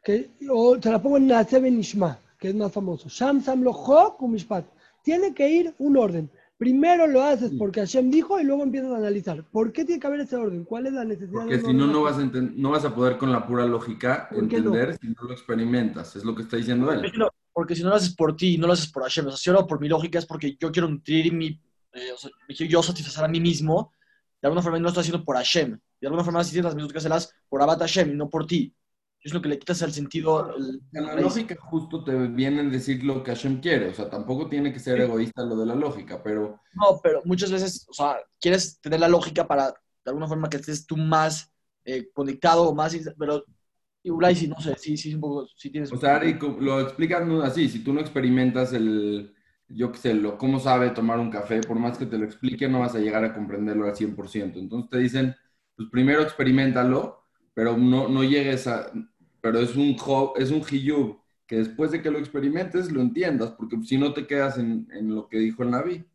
que, 0.03 0.29
o 0.49 0.77
te 0.77 0.91
la 0.91 1.01
pongo 1.01 1.17
en 1.17 1.27
Naase 1.27 1.59
Benishma, 1.59 2.19
que 2.43 2.49
es 2.49 2.55
más 2.55 2.73
famoso. 2.73 3.07
Sham 3.07 3.41
Sam 3.41 3.63
lo. 3.63 3.73
Tiene 5.01 5.33
que 5.33 5.49
ir 5.49 5.73
un 5.77 5.95
orden. 5.95 6.29
Primero 6.57 7.07
lo 7.07 7.23
haces 7.23 7.53
porque 7.57 7.79
Hashem 7.79 8.11
dijo 8.11 8.37
y 8.37 8.43
luego 8.43 8.63
empiezas 8.63 8.91
a 8.91 8.97
analizar. 8.97 9.45
¿Por 9.45 9.71
qué 9.71 9.85
tiene 9.85 10.01
que 10.01 10.07
haber 10.07 10.19
ese 10.19 10.35
orden? 10.35 10.65
¿Cuál 10.65 10.87
es 10.87 10.93
la 10.93 11.05
necesidad 11.05 11.39
Porque 11.39 11.61
si 11.61 11.73
no, 11.73 11.87
no 11.87 12.01
vas, 12.01 12.17
a 12.17 12.25
no 12.25 12.71
vas 12.71 12.83
a 12.83 12.93
poder 12.93 13.17
con 13.17 13.31
la 13.31 13.47
pura 13.47 13.65
lógica 13.65 14.27
¿Por 14.29 14.49
qué 14.49 14.59
no? 14.59 14.75
entender 14.75 14.97
si 14.99 15.07
no 15.07 15.23
lo 15.23 15.31
experimentas. 15.31 16.17
Es 16.17 16.25
lo 16.25 16.35
que 16.35 16.41
está 16.41 16.57
diciendo 16.57 16.91
él. 16.91 17.13
Porque 17.53 17.77
si 17.77 17.83
no 17.83 17.91
lo 17.91 17.95
haces 17.95 18.13
por 18.13 18.35
ti, 18.35 18.57
no 18.57 18.67
lo 18.67 18.73
haces 18.73 18.91
por 18.91 19.03
Hashem. 19.03 19.27
O 19.27 19.29
sea, 19.29 19.37
si 19.37 19.45
yo 19.45 19.53
lo 19.53 19.59
hago 19.59 19.67
por 19.69 19.79
mi 19.79 19.87
lógica 19.87 20.19
es 20.19 20.25
porque 20.25 20.57
yo 20.59 20.69
quiero 20.69 20.89
nutrir 20.89 21.31
mi, 21.31 21.47
eh, 21.93 22.11
o 22.13 22.17
sea, 22.17 22.29
me 22.49 22.53
quiero 22.53 22.69
yo 22.69 22.83
satisfacer 22.83 23.23
a 23.23 23.29
mí 23.29 23.39
mismo. 23.39 23.93
De 24.41 24.47
alguna 24.47 24.61
forma 24.61 24.79
no 24.79 24.83
lo 24.83 24.89
estoy 24.89 25.01
haciendo 25.01 25.23
por 25.23 25.37
Hashem. 25.37 25.79
De 26.01 26.07
alguna 26.07 26.25
forma 26.25 26.43
si 26.43 26.51
tienes 26.51 26.65
las 26.65 26.75
mismas 26.75 26.91
que 26.91 26.97
hacerlas 26.97 27.33
por 27.47 27.61
Abat 27.61 27.79
Hashem 27.79 28.11
y 28.11 28.15
no 28.15 28.29
por 28.29 28.45
ti. 28.45 28.75
Es 29.23 29.33
lo 29.33 29.41
que 29.41 29.49
le 29.49 29.57
quitas 29.59 29.81
el 29.81 29.93
sentido. 29.93 30.55
el- 30.55 30.81
la 30.91 31.15
lógica 31.15 31.55
justo 31.59 32.03
te 32.03 32.13
viene 32.27 32.61
a 32.61 32.63
decir 32.63 33.03
lo 33.03 33.23
que 33.23 33.31
Hashem 33.31 33.61
quiere. 33.61 33.89
O 33.89 33.93
sea, 33.93 34.09
tampoco 34.09 34.49
tiene 34.49 34.73
que 34.73 34.79
ser 34.79 34.99
egoísta 35.01 35.43
lo 35.43 35.55
de 35.55 35.65
la 35.65 35.75
lógica, 35.75 36.21
pero 36.21 36.59
No, 36.73 36.99
pero 37.01 37.21
muchas 37.25 37.51
veces, 37.51 37.85
o 37.89 37.93
sea, 37.93 38.17
quieres 38.39 38.79
tener 38.81 38.99
la 38.99 39.07
lógica 39.07 39.47
para, 39.47 39.67
de 39.67 39.73
alguna 40.07 40.27
forma, 40.27 40.49
que 40.49 40.57
estés 40.57 40.85
tú 40.85 40.97
más 40.97 41.51
eh, 41.85 42.09
conectado 42.13 42.63
o 42.63 42.75
más... 42.75 42.95
Pero, 43.17 43.43
igual 44.03 44.35
sí, 44.35 44.47
no 44.47 44.59
sé, 44.59 44.75
sí, 44.77 44.97
sí, 44.97 45.13
un 45.15 45.21
poco, 45.21 45.47
sí 45.55 45.69
tienes... 45.69 45.91
O 45.91 45.97
sea, 45.97 46.15
Ari, 46.17 46.37
lo 46.59 46.81
explican 46.81 47.31
así, 47.41 47.69
si 47.69 47.83
tú 47.83 47.93
no 47.93 48.01
experimentas 48.01 48.73
el, 48.73 49.33
yo 49.67 49.91
qué 49.91 49.97
sé, 49.97 50.13
lo, 50.13 50.37
cómo 50.37 50.59
sabe 50.59 50.89
tomar 50.89 51.19
un 51.19 51.29
café, 51.31 51.61
por 51.61 51.77
más 51.79 51.97
que 51.97 52.05
te 52.05 52.17
lo 52.17 52.25
explique, 52.25 52.67
no 52.67 52.79
vas 52.79 52.95
a 52.95 52.99
llegar 52.99 53.23
a 53.23 53.33
comprenderlo 53.33 53.85
al 53.87 53.95
100%. 53.95 54.59
Entonces 54.59 54.89
te 54.89 54.97
dicen, 54.97 55.35
pues 55.75 55.89
primero 55.91 56.21
experimentalo, 56.21 57.25
pero 57.53 57.77
no, 57.77 58.07
no 58.07 58.23
llegues 58.23 58.67
a, 58.67 58.91
pero 59.43 59.59
es 59.59 59.75
un, 59.75 59.97
es 60.37 60.51
un 60.51 60.63
que 61.45 61.57
después 61.57 61.91
de 61.91 62.01
que 62.01 62.09
lo 62.09 62.17
experimentes 62.17 62.89
lo 62.89 63.01
entiendas, 63.01 63.51
porque 63.51 63.77
si 63.83 63.97
no 63.97 64.13
te 64.13 64.25
quedas 64.25 64.57
en, 64.57 64.87
en 64.93 65.13
lo 65.13 65.27
que 65.27 65.37
dijo 65.37 65.63
el 65.63 65.71
Naví. 65.71 66.05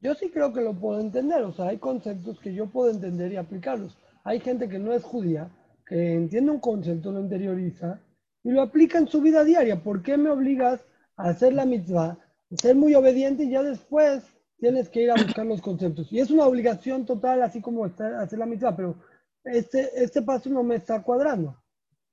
Yo 0.00 0.14
sí 0.14 0.30
creo 0.30 0.54
que 0.54 0.62
lo 0.62 0.72
puedo 0.72 0.98
entender, 0.98 1.42
o 1.42 1.52
sea, 1.52 1.68
hay 1.68 1.76
conceptos 1.76 2.40
que 2.40 2.54
yo 2.54 2.70
puedo 2.70 2.90
entender 2.90 3.30
y 3.30 3.36
aplicarlos. 3.36 3.98
Hay 4.24 4.40
gente 4.40 4.70
que 4.70 4.78
no 4.78 4.94
es 4.94 5.04
judía, 5.04 5.50
que 5.86 6.14
entiende 6.14 6.50
un 6.50 6.60
concepto, 6.60 7.12
lo 7.12 7.20
interioriza 7.20 8.00
y 8.42 8.50
lo 8.52 8.62
aplica 8.62 8.96
en 8.96 9.06
su 9.06 9.20
vida 9.20 9.44
diaria. 9.44 9.82
¿Por 9.82 10.02
qué 10.02 10.16
me 10.16 10.30
obligas 10.30 10.82
a 11.18 11.28
hacer 11.28 11.52
la 11.52 11.66
mitzvah, 11.66 12.18
ser 12.56 12.74
muy 12.74 12.94
obediente 12.94 13.44
y 13.44 13.50
ya 13.50 13.62
después 13.62 14.24
tienes 14.58 14.88
que 14.88 15.02
ir 15.02 15.10
a 15.10 15.22
buscar 15.22 15.44
los 15.44 15.60
conceptos? 15.60 16.10
Y 16.10 16.20
es 16.20 16.30
una 16.30 16.46
obligación 16.46 17.04
total, 17.04 17.42
así 17.42 17.60
como 17.60 17.84
hacer 17.84 18.38
la 18.38 18.46
mitzvah, 18.46 18.74
pero 18.74 18.96
este, 19.44 19.90
este 20.02 20.22
paso 20.22 20.48
no 20.48 20.62
me 20.62 20.76
está 20.76 21.02
cuadrando. 21.02 21.61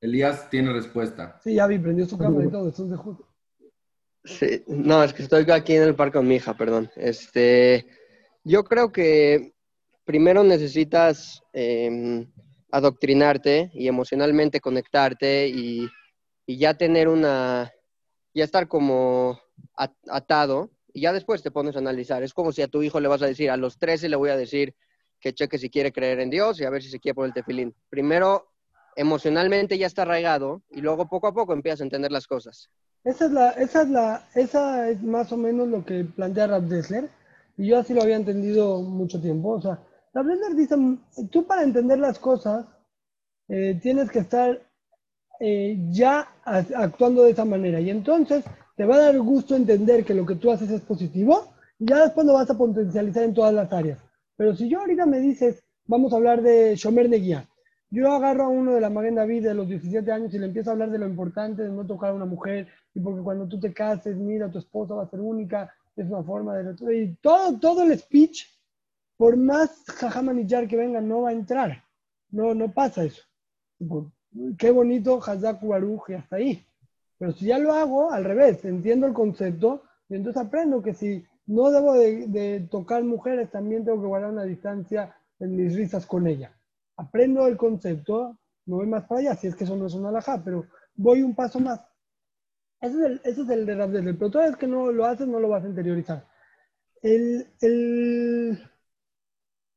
Elías 0.01 0.49
tiene 0.49 0.71
respuesta. 0.73 1.39
Sí, 1.43 1.55
ya 1.55 1.67
vi, 1.67 1.77
prendió 1.79 2.05
su 2.05 2.17
cámara 2.17 2.45
y 2.45 2.49
todo, 2.51 2.69
eso 2.69 2.83
es 2.85 2.89
de 2.91 2.97
justo. 2.97 3.27
Sí, 4.23 4.63
no, 4.67 5.03
es 5.03 5.13
que 5.13 5.23
estoy 5.23 5.49
aquí 5.51 5.75
en 5.75 5.83
el 5.83 5.95
parque 5.95 6.17
con 6.17 6.27
mi 6.27 6.35
hija, 6.35 6.55
perdón. 6.55 6.89
Este, 6.95 7.87
yo 8.43 8.63
creo 8.63 8.91
que 8.91 9.53
primero 10.05 10.43
necesitas 10.43 11.41
eh, 11.53 12.27
adoctrinarte 12.71 13.71
y 13.73 13.87
emocionalmente 13.87 14.59
conectarte 14.59 15.47
y, 15.47 15.87
y 16.45 16.57
ya 16.57 16.73
tener 16.75 17.07
una, 17.07 17.71
ya 18.33 18.43
estar 18.43 18.67
como 18.67 19.39
at- 19.75 19.95
atado 20.09 20.69
y 20.93 21.01
ya 21.01 21.13
después 21.13 21.41
te 21.41 21.51
pones 21.51 21.75
a 21.75 21.79
analizar. 21.79 22.23
Es 22.23 22.33
como 22.33 22.51
si 22.51 22.61
a 22.61 22.67
tu 22.67 22.83
hijo 22.83 22.99
le 22.99 23.07
vas 23.07 23.21
a 23.21 23.27
decir, 23.27 23.49
a 23.49 23.57
los 23.57 23.77
13 23.77 24.09
le 24.09 24.15
voy 24.15 24.29
a 24.29 24.37
decir 24.37 24.75
que 25.19 25.33
cheque 25.33 25.57
si 25.57 25.69
quiere 25.69 25.91
creer 25.91 26.19
en 26.19 26.29
Dios 26.29 26.59
y 26.59 26.65
a 26.65 26.69
ver 26.69 26.81
si 26.83 26.89
se 26.89 26.99
quiere 26.99 27.15
poner 27.15 27.29
el 27.29 27.33
tefilín. 27.33 27.75
Primero, 27.89 28.51
emocionalmente 28.99 29.77
ya 29.77 29.87
está 29.87 30.01
arraigado 30.01 30.61
y 30.69 30.81
luego 30.81 31.07
poco 31.07 31.27
a 31.27 31.33
poco 31.33 31.53
empiezas 31.53 31.79
a 31.79 31.83
entender 31.85 32.11
las 32.11 32.27
cosas. 32.27 32.69
Esa 33.05 33.25
es 33.27 33.31
la, 33.31 33.51
esa 33.51 33.81
es 33.83 33.89
la, 33.89 34.27
esa 34.35 34.89
es 34.89 35.01
más 35.01 35.31
o 35.31 35.37
menos 35.37 35.69
lo 35.69 35.85
que 35.85 36.03
plantea 36.03 36.47
Rab 36.47 36.63
Dessler, 36.63 37.09
y 37.57 37.67
yo 37.67 37.79
así 37.79 37.93
lo 37.93 38.01
había 38.01 38.17
entendido 38.17 38.81
mucho 38.81 39.21
tiempo. 39.21 39.51
O 39.51 39.61
sea, 39.61 39.79
Rab 40.13 40.25
Dessler 40.25 40.53
dice, 40.53 40.75
tú 41.31 41.47
para 41.47 41.63
entender 41.63 41.97
las 41.97 42.19
cosas 42.19 42.65
eh, 43.47 43.79
tienes 43.81 44.11
que 44.11 44.19
estar 44.19 44.61
eh, 45.39 45.77
ya 45.91 46.27
actuando 46.43 47.23
de 47.23 47.31
esa 47.31 47.45
manera, 47.45 47.79
y 47.79 47.89
entonces 47.89 48.43
te 48.75 48.83
va 48.83 48.95
a 48.95 49.01
dar 49.03 49.19
gusto 49.19 49.55
entender 49.55 50.03
que 50.03 50.13
lo 50.13 50.25
que 50.25 50.35
tú 50.35 50.51
haces 50.51 50.69
es 50.71 50.81
positivo, 50.81 51.53
y 51.79 51.89
ya 51.89 52.03
después 52.03 52.27
lo 52.27 52.33
vas 52.33 52.49
a 52.49 52.57
potencializar 52.57 53.23
en 53.23 53.33
todas 53.33 53.53
las 53.53 53.71
áreas. 53.71 53.99
Pero 54.35 54.53
si 54.57 54.67
yo 54.67 54.81
ahorita 54.81 55.05
me 55.05 55.21
dices, 55.21 55.63
vamos 55.85 56.11
a 56.11 56.17
hablar 56.17 56.41
de 56.41 56.75
Shomer 56.75 57.09
Neguía, 57.09 57.47
yo 57.91 58.11
agarro 58.11 58.45
a 58.45 58.49
uno 58.49 58.73
de 58.73 58.81
la 58.81 58.89
Maguen 58.89 59.15
David 59.15 59.43
de 59.43 59.53
los 59.55 59.67
17 59.67 60.11
años 60.11 60.33
y 60.33 60.39
le 60.39 60.45
empiezo 60.45 60.69
a 60.69 60.73
hablar 60.73 60.91
de 60.91 60.99
lo 60.99 61.07
importante 61.07 61.63
de 61.63 61.69
no 61.69 61.85
tocar 61.85 62.11
a 62.11 62.13
una 62.13 62.25
mujer 62.25 62.67
y 62.93 62.99
porque 62.99 63.21
cuando 63.21 63.47
tú 63.47 63.59
te 63.59 63.73
cases, 63.73 64.15
mira, 64.15 64.51
tu 64.51 64.59
esposa 64.59 64.93
va 64.93 65.03
a 65.03 65.09
ser 65.09 65.19
única, 65.19 65.73
es 65.95 66.07
una 66.07 66.23
forma 66.23 66.55
de... 66.55 66.95
Y 66.95 67.15
todo, 67.15 67.59
todo 67.59 67.83
el 67.83 67.97
speech, 67.97 68.45
por 69.17 69.37
más 69.37 69.85
jajamanillar 69.87 70.67
que 70.67 70.77
venga, 70.77 71.01
no 71.01 71.21
va 71.21 71.29
a 71.29 71.33
entrar. 71.33 71.83
No, 72.29 72.53
no 72.53 72.71
pasa 72.71 73.03
eso. 73.03 73.23
Qué 74.57 74.69
bonito, 74.69 75.19
Hazak 75.23 75.61
Baruj 75.63 76.11
y 76.11 76.13
hasta 76.13 76.35
ahí. 76.35 76.63
Pero 77.17 77.33
si 77.33 77.47
ya 77.47 77.57
lo 77.57 77.73
hago, 77.73 78.11
al 78.11 78.23
revés, 78.23 78.63
entiendo 78.65 79.07
el 79.07 79.13
concepto 79.13 79.81
y 80.07 80.15
entonces 80.15 80.41
aprendo 80.41 80.83
que 80.83 80.93
si 80.93 81.25
no 81.47 81.71
debo 81.71 81.95
de, 81.95 82.27
de 82.27 82.59
tocar 82.69 83.03
mujeres, 83.03 83.49
también 83.49 83.83
tengo 83.83 83.99
que 83.99 84.07
guardar 84.07 84.31
una 84.31 84.43
distancia 84.43 85.15
en 85.39 85.55
mis 85.55 85.75
risas 85.75 86.05
con 86.05 86.27
ella 86.27 86.53
aprendo 86.99 87.47
el 87.47 87.55
concepto, 87.55 88.37
me 88.65 88.75
voy 88.75 88.87
más 88.87 89.05
para 89.05 89.21
allá, 89.21 89.35
si 89.35 89.47
es 89.47 89.55
que 89.55 89.63
eso 89.63 89.75
no 89.75 89.87
es 89.87 89.93
una 89.93 90.09
alajá, 90.09 90.41
pero 90.43 90.65
voy 90.95 91.23
un 91.23 91.33
paso 91.33 91.59
más. 91.59 91.79
Ese 92.81 92.97
es 92.97 93.05
el, 93.05 93.21
ese 93.23 93.41
es 93.41 93.49
el 93.49 93.65
de 93.65 93.75
Rav 93.75 93.89
Dessler, 93.89 94.17
pero 94.17 94.31
toda 94.31 94.47
vez 94.47 94.57
que 94.57 94.67
no 94.67 94.91
lo 94.91 95.05
haces, 95.05 95.27
no 95.27 95.39
lo 95.39 95.49
vas 95.49 95.63
a 95.63 95.69
interiorizar. 95.69 96.27
El, 97.01 97.47
el, 97.61 98.59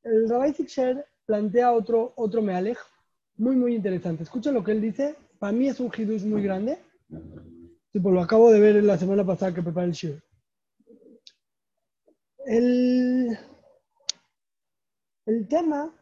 el 0.03 0.55
Sikher 0.55 1.07
plantea 1.25 1.73
otro, 1.73 2.13
otro 2.17 2.43
muy, 3.37 3.57
muy 3.57 3.75
interesante. 3.75 4.25
Escuchen 4.25 4.55
lo 4.55 4.65
que 4.65 4.73
él 4.73 4.81
dice, 4.81 5.15
para 5.39 5.53
mí 5.53 5.69
es 5.69 5.79
un 5.79 5.91
hidush 5.97 6.25
muy 6.25 6.43
grande. 6.43 6.79
Sí, 7.93 8.01
pues 8.01 8.15
lo 8.15 8.21
acabo 8.21 8.51
de 8.51 8.61
ver 8.61 8.83
la 8.83 8.99
semana 8.99 9.25
pasada 9.25 9.55
que 9.55 9.63
preparé 9.63 9.87
el 9.87 9.93
shiur. 9.93 10.23
El, 12.45 13.39
el 15.27 15.49
tema 15.49 15.93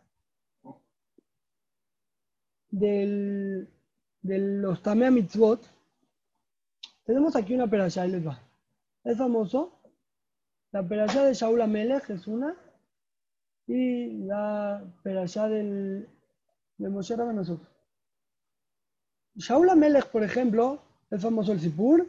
del, 2.71 3.69
de 4.23 4.39
los 4.39 4.83
Tamea 4.83 5.11
Mitzvot, 5.11 5.63
tenemos 7.05 7.35
aquí 7.35 7.55
una 7.55 7.69
perashá 7.69 8.07
y 8.07 8.13
les 8.13 8.27
va. 8.27 8.41
Es 9.05 9.19
famoso. 9.19 9.81
La 10.73 10.87
perashá 10.87 11.25
de 11.25 11.35
Shaul 11.35 11.61
Amelech 11.61 12.09
es 12.11 12.27
una. 12.27 12.57
Y 13.67 14.25
la 14.27 14.85
perashá 15.03 15.49
del, 15.49 16.09
de 16.79 16.89
Moshe 16.89 17.17
Rabbeinu. 17.17 17.61
Shaul 19.37 19.71
Amelech, 19.71 20.07
por 20.07 20.23
ejemplo, 20.23 20.83
es 21.11 21.23
famoso 21.23 21.53
el 21.53 21.61
Sipur. 21.61 22.07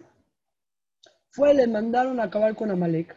Fue, 1.30 1.54
le 1.54 1.66
mandaron 1.66 2.20
a 2.20 2.24
acabar 2.24 2.56
con 2.56 2.72
Amalek. 2.72 3.16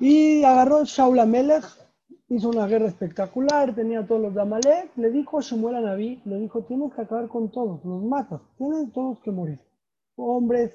Y 0.00 0.44
agarró 0.44 0.84
Shaul 0.84 1.18
Amelech 1.18 1.64
hizo 2.30 2.50
una 2.50 2.66
guerra 2.66 2.88
espectacular, 2.88 3.74
tenía 3.74 4.06
todos 4.06 4.20
los 4.20 4.34
de 4.34 4.90
le 4.96 5.10
dijo 5.10 5.38
a 5.38 5.42
Shemuel 5.42 5.76
a 5.76 5.80
Naví, 5.80 6.20
le 6.24 6.38
dijo, 6.38 6.62
tienes 6.62 6.92
que 6.92 7.02
acabar 7.02 7.28
con 7.28 7.50
todos, 7.50 7.82
los 7.84 8.02
matas, 8.02 8.40
tienen 8.58 8.90
todos 8.92 9.18
que 9.20 9.30
morir. 9.30 9.60
Hombres, 10.16 10.72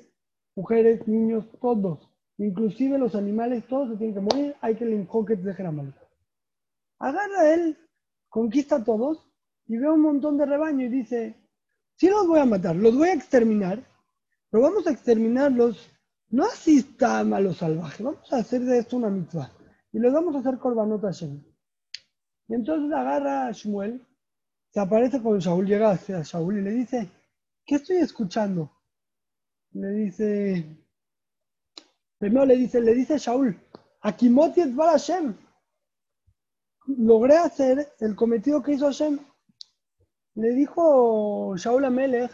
mujeres, 0.56 1.08
niños, 1.08 1.46
todos. 1.62 2.10
Inclusive 2.38 2.98
los 2.98 3.13
animales, 3.13 3.68
todos 3.68 3.89
se 3.89 3.98
tienen 3.98 4.16
que 4.16 4.22
morir, 4.22 4.56
hay 4.62 4.76
que 4.76 4.86
el 4.86 5.44
dejen 5.44 5.66
Amalek. 5.68 5.96
Agarra 7.00 7.54
él, 7.54 7.78
conquista 8.30 8.78
a 8.78 8.84
todos 8.84 9.30
y 9.68 9.78
ve 9.78 9.89
un 9.89 10.02
montón 10.02 10.38
de 10.38 10.46
rebaño 10.46 10.86
y 10.86 10.89
dice, 10.89 11.38
sí 11.96 12.10
los 12.10 12.28
voy 12.28 12.39
a 12.39 12.46
matar, 12.46 12.76
los 12.76 12.98
voy 12.98 13.10
a 13.10 13.13
exterminar, 13.13 13.84
pero 14.50 14.63
vamos 14.63 14.88
a 14.88 14.92
exterminarlos, 14.92 15.92
no 16.30 16.46
así 16.46 16.80
está 16.80 17.20
a 17.20 17.24
lo 17.24 17.54
salvaje, 17.54 18.02
vamos 18.02 18.34
a 18.34 18.38
hacer 18.38 18.62
de 18.62 18.80
esto 18.80 18.98
una 18.98 19.10
mitzvah 19.10 19.52
y 19.93 19.99
les 19.99 20.12
vamos 20.12 20.36
a 20.36 20.39
hacer 20.39 20.58
korbanot 20.58 21.03
a 21.03 21.08
Hashem. 21.08 21.39
Y 22.47 22.56
entonces 22.56 22.91
agarra 22.91 23.47
a 23.47 23.51
Shmuel, 23.51 24.06
se 24.71 24.79
aparece 24.79 25.21
con 25.21 25.38
Shaul, 25.38 25.67
llega 25.67 25.91
hacia 25.91 26.23
Shaul 26.23 26.58
y 26.58 26.62
le 26.62 26.71
dice, 26.71 27.10
¿qué 27.63 27.75
estoy 27.75 27.97
escuchando? 27.97 28.71
Le 29.71 29.89
dice, 29.89 30.65
primero 32.17 32.45
le 32.45 32.58
dice, 32.58 32.82
le 32.82 32.95
dice 32.95 33.13
a 33.13 33.17
Shaul, 33.17 33.56
Akimoti 34.01 34.62
et 34.62 34.75
bar 34.75 34.89
Hashem. 34.89 35.36
Logré 36.88 37.38
hacer 37.38 37.93
el 37.99 38.15
cometido 38.15 38.62
que 38.62 38.73
hizo 38.73 38.88
Hashem. 38.88 39.19
Le 40.36 40.49
dijo 40.56 41.56
Shaul 41.56 41.86
a 41.86 41.89
Melech, 41.91 42.32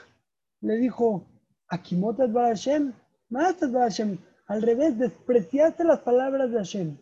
le 0.62 0.78
dijo, 0.78 1.28
Akimot 1.67 2.17
bar 2.32 2.48
Hashem, 2.48 2.93
Hashem. 3.32 4.17
Al 4.48 4.62
revés, 4.63 4.98
despreciaste 4.98 5.84
las 5.84 6.00
palabras 6.00 6.50
de 6.50 6.58
Hashem. 6.58 6.98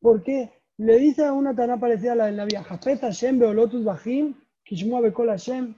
¿Por 0.00 0.22
qué? 0.22 0.52
Le 0.78 0.98
dice 0.98 1.24
a 1.24 1.32
una 1.32 1.54
tana 1.54 1.78
parecida 1.78 2.12
a 2.12 2.16
la 2.16 2.26
de 2.26 2.32
la 2.32 2.44
vía, 2.46 2.64
Jafet 2.64 3.00
Hashem 3.00 3.38
beolotus 3.38 3.84
bajim, 3.84 4.34
kishmua 4.64 5.00
bekol 5.00 5.28
Hashem. 5.28 5.74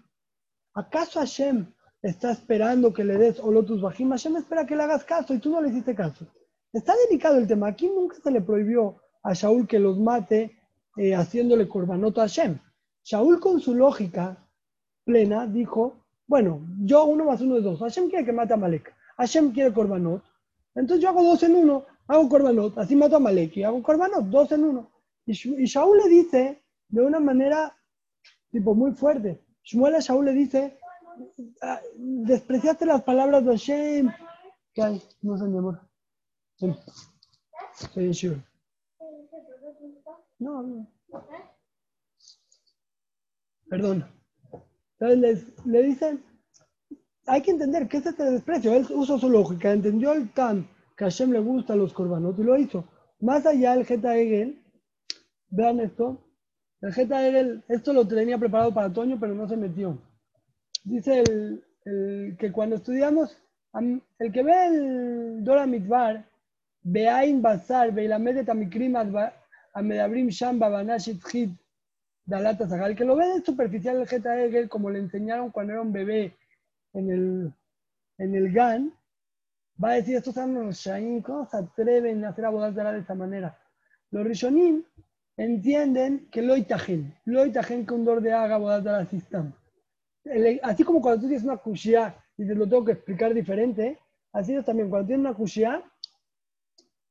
¿acaso 0.74 1.20
Hashem 1.20 1.66
está 2.02 2.32
esperando 2.32 2.92
que 2.92 3.04
le 3.04 3.16
des 3.18 3.38
Olotus 3.40 3.80
Bajim? 3.80 4.10
Hashem 4.10 4.36
espera 4.36 4.66
que 4.66 4.76
le 4.76 4.82
hagas 4.82 5.04
caso 5.04 5.34
y 5.34 5.38
tú 5.38 5.50
no 5.50 5.60
le 5.60 5.68
hiciste 5.68 5.94
caso. 5.94 6.26
Está 6.72 6.94
delicado 7.08 7.36
el 7.36 7.46
tema. 7.46 7.68
Aquí 7.68 7.88
nunca 7.88 8.16
se 8.22 8.30
le 8.30 8.40
prohibió 8.40 8.96
a 9.22 9.34
Shaul 9.34 9.66
que 9.66 9.78
los 9.78 9.98
mate 9.98 10.58
eh, 10.96 11.14
haciéndole 11.14 11.68
corbanot 11.68 12.18
a 12.18 12.22
Hashem. 12.22 12.58
Shaul 13.04 13.40
con 13.40 13.60
su 13.60 13.74
lógica 13.74 14.48
plena 15.04 15.46
dijo, 15.46 16.06
bueno, 16.26 16.66
yo 16.80 17.04
uno 17.04 17.24
más 17.24 17.40
uno 17.40 17.58
es 17.58 17.64
dos. 17.64 17.80
Hashem 17.80 18.08
quiere 18.08 18.24
que 18.24 18.32
mate 18.32 18.54
a 18.54 18.56
Malek. 18.56 18.94
Hashem 19.18 19.52
quiere 19.52 19.72
corbanot. 19.72 20.22
Entonces 20.74 21.02
yo 21.02 21.10
hago 21.10 21.22
dos 21.22 21.42
en 21.42 21.54
uno, 21.54 21.84
hago 22.08 22.28
corbanot, 22.28 22.78
así 22.78 22.96
mato 22.96 23.16
a 23.16 23.20
Malek 23.20 23.64
hago 23.64 23.82
corbanot, 23.82 24.26
dos 24.26 24.52
en 24.52 24.64
uno. 24.64 24.90
Y, 25.26 25.32
y 25.32 25.64
Shaul 25.66 25.98
le 25.98 26.08
dice 26.08 26.62
de 26.88 27.02
una 27.02 27.20
manera 27.20 27.76
tipo 28.50 28.74
muy 28.74 28.92
fuerte. 28.92 29.44
Shmuel 29.64 29.94
a 29.94 30.00
Shaul 30.00 30.24
le 30.26 30.32
dice, 30.32 30.78
"Ah, 31.62 31.80
despreciaste 31.96 32.84
las 32.86 33.02
palabras 33.02 33.44
de 33.44 33.50
Hashem. 33.52 34.10
¿Qué 34.74 34.82
hay? 34.82 35.02
No 35.22 35.38
sé, 35.38 35.44
mi 35.44 35.58
amor. 35.58 35.80
Estoy 37.80 38.04
en 38.06 38.12
Shiva. 38.12 38.36
No, 40.38 40.62
no. 40.62 40.86
Perdón. 43.68 44.04
Entonces 44.98 45.46
le 45.64 45.82
dicen, 45.82 46.24
hay 47.26 47.42
que 47.42 47.50
entender 47.50 47.88
que 47.88 47.98
es 47.98 48.06
este 48.06 48.24
desprecio. 48.24 48.72
Él 48.72 48.86
usó 48.90 49.18
su 49.18 49.28
lógica, 49.28 49.72
entendió 49.72 50.12
el 50.12 50.30
tan 50.32 50.68
que 50.96 51.04
a 51.04 51.08
Hashem 51.08 51.32
le 51.32 51.40
gustan 51.40 51.78
los 51.78 51.92
corbanos 51.92 52.38
y 52.38 52.42
lo 52.42 52.56
hizo. 52.58 52.84
Más 53.20 53.46
allá 53.46 53.74
el 53.74 53.86
Geta 53.86 54.16
Egel, 54.16 54.58
vean 55.50 55.80
esto, 55.80 56.18
el 56.80 56.92
Geta 56.92 57.26
Egel, 57.26 57.62
esto 57.68 57.92
lo 57.92 58.06
tenía 58.06 58.38
preparado 58.38 58.72
para 58.74 58.88
otoño, 58.88 59.18
pero 59.20 59.34
no 59.34 59.48
se 59.48 59.56
metió. 59.56 59.98
Dice 60.84 61.20
el, 61.20 61.64
el 61.84 62.36
que 62.38 62.50
cuando 62.50 62.76
estudiamos, 62.76 63.36
am- 63.72 64.00
el 64.18 64.32
que 64.32 64.42
ve 64.42 64.66
el 64.66 65.44
Dora 65.44 65.66
Mitbar, 65.66 66.24
Beain 66.82 67.40
Basar, 67.40 67.92
Beilamedet 67.92 68.48
Amikrim 68.48 68.96
Amedabrim 69.74 70.28
Shamba 70.28 70.68
Banashit 70.68 71.22
Hit 71.28 71.50
Dalata 72.26 72.66
Zagal, 72.68 72.96
que 72.96 73.04
lo 73.04 73.16
ve 73.16 73.26
de 73.26 73.44
superficial 73.44 73.96
el 73.98 74.08
Geta 74.08 74.42
Egel, 74.44 74.68
como 74.68 74.90
le 74.90 74.98
enseñaron 74.98 75.50
cuando 75.50 75.72
era 75.72 75.82
un 75.82 75.92
bebé 75.92 76.34
en 76.92 77.10
el, 77.10 77.52
en 78.18 78.34
el 78.34 78.52
GAN, 78.52 78.92
va 79.82 79.90
a 79.90 79.94
decir, 79.94 80.16
estos 80.16 80.34
Shain, 80.34 81.22
¿cómo 81.22 81.46
se 81.46 81.56
atreven 81.56 82.24
a 82.24 82.30
hacer 82.30 82.44
abogados 82.44 82.74
de 82.74 82.98
esa 82.98 83.14
manera? 83.14 83.58
Los 84.10 84.24
Rishonim 84.24 84.84
entienden 85.36 86.28
que 86.30 86.42
lo 86.42 86.56
itajen, 86.56 87.14
lo 87.24 87.46
itajen 87.46 87.86
que 87.86 87.94
un 87.94 88.04
dor 88.04 88.20
de 88.20 88.32
haga 88.32 88.58
de 88.80 88.90
la 88.90 89.06
sistema. 89.06 89.52
Así 90.62 90.84
como 90.84 91.00
cuando 91.00 91.22
tú 91.22 91.28
tienes 91.28 91.44
una 91.44 91.56
kushia 91.56 92.14
y 92.36 92.46
te 92.46 92.54
lo 92.54 92.68
tengo 92.68 92.84
que 92.84 92.92
explicar 92.92 93.34
diferente, 93.34 93.98
así 94.32 94.54
es 94.54 94.64
también 94.64 94.90
cuando 94.90 95.08
tienes 95.08 95.26
una 95.26 95.34
kushia, 95.34 95.82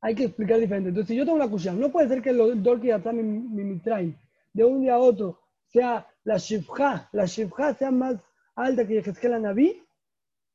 hay 0.01 0.15
que 0.15 0.25
explicar 0.25 0.59
diferente. 0.59 0.89
Entonces, 0.89 1.09
si 1.09 1.15
yo 1.15 1.25
tengo 1.25 1.37
una 1.37 1.49
kushia, 1.49 1.73
no 1.73 1.91
puede 1.91 2.07
ser 2.07 2.21
que 2.21 2.29
el 2.29 2.63
dor 2.63 2.79
que 2.81 2.87
ya 2.87 2.97
está 2.97 3.11
mi, 3.11 3.23
mi 3.23 3.63
mitraim, 3.63 4.15
de 4.53 4.63
un 4.63 4.81
día 4.81 4.95
a 4.95 4.99
otro, 4.99 5.39
sea 5.67 6.07
la 6.23 6.37
shifja, 6.37 7.09
la 7.11 7.25
shifja 7.25 7.73
sea 7.75 7.91
más 7.91 8.15
alta 8.55 8.85
que 8.85 8.95
Yehezkel 8.95 9.41
Naví, 9.41 9.81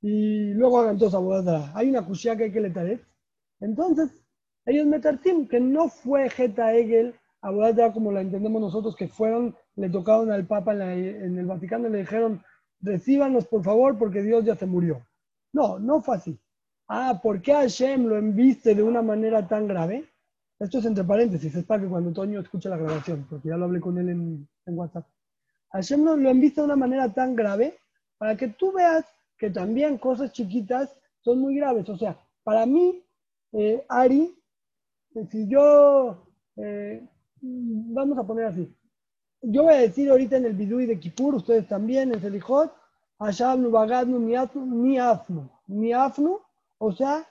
y 0.08 0.54
luego 0.54 0.78
hagan 0.78 0.98
todos 0.98 1.14
abogadas. 1.14 1.72
Hay 1.74 1.88
una 1.90 2.06
kushia 2.06 2.36
que 2.36 2.44
hay 2.44 2.52
que 2.52 2.60
letar. 2.60 2.86
Entonces, 3.58 4.08
ellos 4.64 4.86
metartim, 4.86 5.48
que 5.48 5.58
no 5.58 5.88
fue 5.88 6.30
Geta 6.30 6.72
Egel, 6.74 7.14
abogada 7.40 7.92
como 7.92 8.12
la 8.12 8.20
entendemos 8.20 8.60
nosotros, 8.60 8.94
que 8.94 9.08
fueron, 9.08 9.56
le 9.74 9.90
tocaron 9.90 10.30
al 10.30 10.46
Papa 10.46 10.72
en, 10.74 10.78
la- 10.78 10.94
en 10.94 11.38
el 11.38 11.46
Vaticano 11.46 11.88
y 11.88 11.90
le 11.90 11.98
dijeron, 11.98 12.40
recíbanos 12.80 13.46
por 13.46 13.64
favor 13.64 13.98
porque 13.98 14.22
Dios 14.22 14.44
ya 14.44 14.54
se 14.54 14.66
murió. 14.66 15.04
No, 15.52 15.78
no 15.80 16.00
fue 16.00 16.16
así. 16.16 16.38
Ah, 16.88 17.18
¿por 17.20 17.42
qué 17.42 17.52
Hashem 17.54 18.06
lo 18.06 18.16
enviste 18.16 18.76
de 18.76 18.84
una 18.84 19.02
manera 19.02 19.48
tan 19.48 19.66
grave? 19.66 20.04
Esto 20.60 20.78
es 20.78 20.84
entre 20.86 21.02
paréntesis, 21.02 21.52
es 21.54 21.64
para 21.64 21.82
que 21.82 21.88
cuando 21.88 22.12
Toño 22.12 22.40
escuche 22.40 22.68
la 22.68 22.76
grabación, 22.76 23.26
porque 23.28 23.48
ya 23.48 23.56
lo 23.56 23.64
hablé 23.64 23.80
con 23.80 23.98
él 23.98 24.08
en, 24.10 24.48
en 24.66 24.78
WhatsApp. 24.78 25.04
Hashem 25.72 26.04
nos 26.04 26.18
lo 26.18 26.30
enviste 26.30 26.60
de 26.60 26.66
una 26.66 26.76
manera 26.76 27.12
tan 27.12 27.34
grave 27.34 27.74
para 28.18 28.36
que 28.36 28.48
tú 28.48 28.72
veas 28.72 29.04
que 29.38 29.50
también 29.50 29.98
cosas 29.98 30.32
chiquitas 30.32 30.90
son 31.20 31.40
muy 31.40 31.56
graves. 31.56 31.88
O 31.88 31.96
sea, 31.96 32.18
para 32.42 32.66
mí, 32.66 33.04
eh, 33.52 33.84
Ari, 33.88 34.36
eh, 35.14 35.26
si 35.30 35.48
yo, 35.48 36.26
eh, 36.56 37.06
vamos 37.40 38.18
a 38.18 38.26
poner 38.26 38.46
así, 38.46 38.74
yo 39.42 39.64
voy 39.64 39.74
a 39.74 39.78
decir 39.78 40.10
ahorita 40.10 40.36
en 40.36 40.46
el 40.46 40.54
Bidui 40.54 40.86
de 40.86 40.98
Kippur, 40.98 41.34
ustedes 41.34 41.68
también, 41.68 42.12
en 42.12 42.20
Selijot, 42.20 42.72
Hashabnu, 43.18 43.70
Bagadnu, 43.70 44.18
ni 44.18 44.34
Afnu, 44.34 45.50
ni 45.68 45.92
Afnu, 45.92 46.40
o 46.78 46.92
sea, 46.92 47.26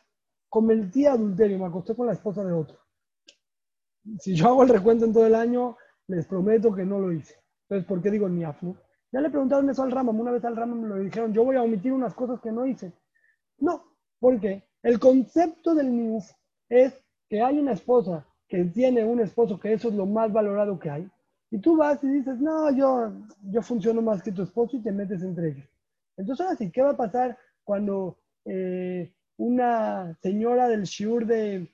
cometí 0.49 1.05
adulterio, 1.05 1.59
me 1.59 1.65
acosté 1.65 1.95
con 1.95 2.07
la 2.07 2.13
esposa 2.13 2.43
de 2.43 2.53
otro. 2.53 2.77
Si 4.19 4.35
yo 4.35 4.47
hago 4.47 4.63
el 4.63 4.69
recuento 4.69 5.05
en 5.05 5.13
todo 5.13 5.25
el 5.25 5.35
año, 5.35 5.77
les 6.07 6.25
prometo 6.25 6.73
que 6.73 6.85
no 6.85 6.99
lo 6.99 7.11
hice. 7.11 7.35
Entonces, 7.63 7.87
¿por 7.87 8.01
qué 8.01 8.11
digo 8.11 8.29
ni 8.29 8.43
Afnu? 8.43 8.75
Ya 9.15 9.21
le 9.21 9.29
preguntaron 9.29 9.69
eso 9.69 9.81
al 9.81 9.91
Ramam, 9.91 10.19
una 10.19 10.31
vez 10.31 10.43
al 10.43 10.57
Ramam 10.57 10.81
me 10.81 10.89
lo 10.89 10.97
dijeron, 10.97 11.31
yo 11.33 11.45
voy 11.45 11.55
a 11.55 11.63
omitir 11.63 11.93
unas 11.93 12.13
cosas 12.13 12.41
que 12.41 12.51
no 12.51 12.65
hice. 12.65 12.91
No, 13.59 13.81
porque 14.19 14.67
el 14.83 14.99
concepto 14.99 15.73
del 15.73 15.89
Niuf 15.89 16.29
es 16.67 16.93
que 17.29 17.41
hay 17.41 17.57
una 17.57 17.71
esposa 17.71 18.27
que 18.49 18.65
tiene 18.65 19.05
un 19.05 19.21
esposo 19.21 19.57
que 19.57 19.71
eso 19.71 19.87
es 19.87 19.95
lo 19.95 20.05
más 20.05 20.33
valorado 20.33 20.77
que 20.77 20.89
hay, 20.89 21.09
y 21.49 21.59
tú 21.59 21.77
vas 21.77 22.03
y 22.03 22.09
dices, 22.09 22.41
no, 22.41 22.69
yo, 22.71 23.13
yo 23.43 23.61
funciono 23.61 24.01
más 24.01 24.21
que 24.21 24.33
tu 24.33 24.41
esposo 24.43 24.75
y 24.75 24.81
te 24.81 24.91
metes 24.91 25.23
entre 25.23 25.51
ellos. 25.51 25.69
Entonces, 26.17 26.45
ahora 26.45 26.57
sí, 26.57 26.69
¿qué 26.69 26.81
va 26.81 26.89
a 26.89 26.97
pasar 26.97 27.37
cuando 27.63 28.17
eh, 28.43 29.13
una 29.37 30.13
señora 30.21 30.67
del 30.67 30.83
shiur 30.83 31.25
de, 31.25 31.71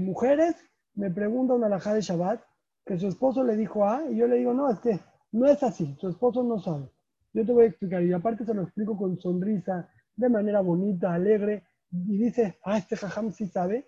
mujeres 0.00 0.56
me 0.94 1.10
pregunta 1.10 1.52
una 1.52 1.66
alajá 1.66 1.92
de 1.92 2.00
Shabbat 2.00 2.40
que 2.86 2.98
su 2.98 3.08
esposo 3.08 3.44
le 3.44 3.54
dijo 3.54 3.86
A 3.86 4.10
y 4.10 4.16
yo 4.16 4.26
le 4.26 4.36
digo, 4.36 4.54
no, 4.54 4.70
es 4.70 4.78
que 4.80 4.98
no 5.32 5.46
es 5.48 5.62
así, 5.62 5.96
su 6.00 6.08
esposo 6.08 6.42
no 6.42 6.60
sabe. 6.60 6.88
Yo 7.32 7.44
te 7.44 7.52
voy 7.52 7.64
a 7.64 7.68
explicar 7.68 8.02
y 8.02 8.12
aparte 8.12 8.44
se 8.44 8.54
lo 8.54 8.62
explico 8.62 8.96
con 8.96 9.18
sonrisa, 9.18 9.88
de 10.14 10.28
manera 10.28 10.60
bonita, 10.60 11.14
alegre 11.14 11.64
y 11.90 12.18
dice, 12.18 12.58
ah, 12.64 12.78
este 12.78 12.96
jajam 12.96 13.32
sí 13.32 13.46
sabe. 13.46 13.86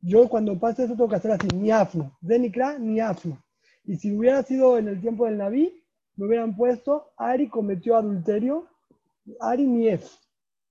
Yo 0.00 0.28
cuando 0.28 0.58
pase 0.58 0.84
eso 0.84 0.94
tengo 0.94 1.08
que 1.08 1.16
hacer 1.16 1.30
así, 1.30 1.48
ni 1.54 1.70
afno, 1.70 2.16
de 2.20 2.38
nikra, 2.38 2.78
ni 2.78 3.00
afno. 3.00 3.42
Y 3.84 3.96
si 3.96 4.14
hubiera 4.14 4.42
sido 4.42 4.78
en 4.78 4.88
el 4.88 5.00
tiempo 5.00 5.26
del 5.26 5.38
Naví, 5.38 5.82
me 6.16 6.26
hubieran 6.26 6.56
puesto, 6.56 7.12
Ari 7.16 7.48
cometió 7.48 7.96
adulterio, 7.96 8.68
Ari 9.40 9.66
Nief. 9.66 10.10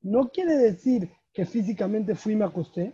No 0.01 0.29
quiere 0.29 0.57
decir 0.57 1.09
que 1.33 1.45
físicamente 1.45 2.15
fui 2.15 2.33
y 2.33 2.35
me 2.35 2.45
acosté, 2.45 2.93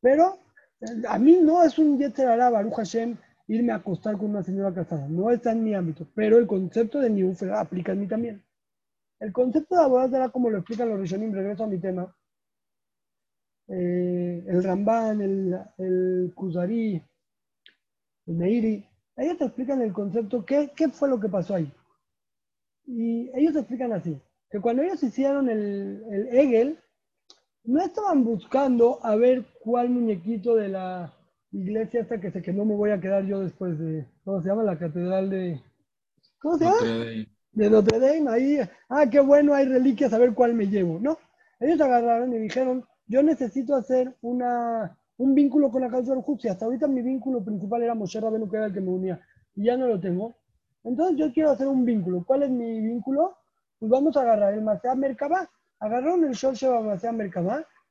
pero 0.00 0.38
eh, 0.80 1.02
a 1.08 1.18
mí 1.18 1.38
no 1.42 1.62
es 1.62 1.78
un 1.78 1.98
Yetzerara, 1.98 2.50
Baruch 2.50 2.74
Hashem, 2.74 3.16
irme 3.46 3.72
a 3.72 3.76
acostar 3.76 4.16
con 4.16 4.30
una 4.30 4.42
señora 4.42 4.74
casada. 4.74 5.06
No 5.08 5.30
está 5.30 5.52
en 5.52 5.64
mi 5.64 5.74
ámbito, 5.74 6.06
pero 6.14 6.38
el 6.38 6.46
concepto 6.46 7.00
de 7.00 7.10
Niuf 7.10 7.42
aplica 7.42 7.92
en 7.92 8.00
mí 8.00 8.08
también. 8.08 8.42
El 9.20 9.32
concepto 9.32 9.76
de 9.76 9.82
abogado 9.82 10.16
era 10.16 10.28
como 10.30 10.50
lo 10.50 10.58
explican 10.58 10.88
los 10.88 11.00
Rishonim, 11.00 11.32
regreso 11.32 11.64
a 11.64 11.68
mi 11.68 11.78
tema. 11.78 12.14
Eh, 13.68 14.44
el 14.46 14.62
Ramban, 14.62 15.20
el, 15.22 15.58
el 15.78 16.32
Kuzari, 16.34 17.02
el 18.26 18.34
Meiri, 18.34 18.86
ellos 19.16 19.38
te 19.38 19.44
explican 19.44 19.80
el 19.80 19.92
concepto, 19.92 20.44
qué, 20.44 20.72
qué 20.76 20.88
fue 20.88 21.08
lo 21.08 21.20
que 21.20 21.28
pasó 21.28 21.54
ahí. 21.54 21.72
Y 22.86 23.30
ellos 23.34 23.56
explican 23.56 23.92
así, 23.92 24.20
que 24.50 24.60
cuando 24.60 24.82
ellos 24.82 25.02
hicieron 25.02 25.48
el, 25.48 26.02
el 26.10 26.28
Hegel, 26.28 26.78
no 27.62 27.80
estaban 27.80 28.24
buscando 28.24 28.98
a 29.02 29.16
ver 29.16 29.44
cuál 29.60 29.88
muñequito 29.88 30.54
de 30.54 30.68
la 30.68 31.14
iglesia 31.54 32.02
hasta 32.02 32.20
que 32.20 32.30
se 32.30 32.42
que 32.42 32.52
no 32.52 32.64
me 32.64 32.74
voy 32.74 32.90
a 32.90 33.00
quedar 33.00 33.24
yo 33.24 33.40
después 33.40 33.78
de, 33.78 34.06
¿cómo 34.24 34.42
se 34.42 34.48
llama? 34.48 34.64
La 34.64 34.78
catedral 34.78 35.30
de... 35.30 35.60
¿Cómo 36.40 36.58
se 36.58 36.64
llama? 36.64 37.26
de 37.52 37.70
Notre 37.70 38.00
Dame, 38.00 38.30
ahí, 38.30 38.58
ah, 38.88 39.08
qué 39.08 39.20
bueno, 39.20 39.54
hay 39.54 39.66
reliquias, 39.66 40.12
a 40.12 40.18
ver 40.18 40.34
cuál 40.34 40.54
me 40.54 40.66
llevo. 40.66 40.98
No, 40.98 41.16
ellos 41.60 41.80
agarraron 41.80 42.34
y 42.34 42.38
dijeron, 42.38 42.84
yo 43.06 43.22
necesito 43.22 43.76
hacer 43.76 44.12
una, 44.22 44.98
un 45.18 45.34
vínculo 45.34 45.70
con 45.70 45.82
la 45.82 45.88
causa 45.88 46.14
del 46.14 46.24
y 46.42 46.48
hasta 46.48 46.64
ahorita 46.64 46.88
mi 46.88 47.02
vínculo 47.02 47.44
principal 47.44 47.82
era 47.82 47.94
Moshe 47.94 48.20
Rabenu, 48.20 48.50
que 48.50 48.56
era 48.56 48.66
el 48.66 48.72
que 48.72 48.80
me 48.80 48.90
unía, 48.90 49.20
y 49.54 49.66
ya 49.66 49.76
no 49.76 49.86
lo 49.86 50.00
tengo. 50.00 50.34
Entonces 50.82 51.16
yo 51.16 51.32
quiero 51.32 51.50
hacer 51.50 51.68
un 51.68 51.84
vínculo. 51.84 52.24
¿Cuál 52.26 52.42
es 52.42 52.50
mi 52.50 52.80
vínculo? 52.80 53.36
Pues 53.78 53.90
vamos 53.90 54.16
a 54.16 54.22
agarrar 54.22 54.54
el 54.54 54.62
Masea 54.62 54.94
Merkabah. 54.94 55.48
Agarraron 55.78 56.24
el 56.24 56.32
Shor 56.32 56.54
Sheba 56.54 56.82
Masea 56.82 57.12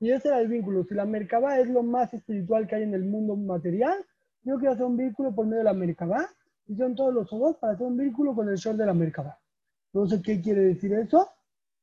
y 0.03 0.11
ese 0.11 0.27
era 0.27 0.41
el 0.41 0.49
vínculo. 0.49 0.83
Si 0.83 0.93
la 0.93 1.05
Merkabah 1.05 1.59
es 1.61 1.69
lo 1.69 1.81
más 1.81 2.13
espiritual 2.13 2.67
que 2.67 2.75
hay 2.75 2.83
en 2.83 2.93
el 2.93 3.05
mundo 3.05 3.37
material, 3.37 4.05
yo 4.41 4.57
quiero 4.57 4.73
hacer 4.73 4.85
un 4.85 4.97
vínculo 4.97 5.33
por 5.33 5.45
medio 5.45 5.59
de 5.59 5.63
la 5.63 5.73
Merkabah, 5.73 6.27
y 6.67 6.75
son 6.75 6.93
todos 6.93 7.13
los 7.13 7.31
ojos 7.31 7.55
para 7.55 7.71
hacer 7.71 7.87
un 7.87 7.95
vínculo 7.95 8.35
con 8.35 8.49
el 8.49 8.57
Shor 8.57 8.75
de 8.75 8.85
la 8.85 8.93
Merkabah. 8.93 9.39
Sé 10.09 10.21
qué 10.21 10.41
quiere 10.41 10.59
decir 10.59 10.91
eso. 10.91 11.29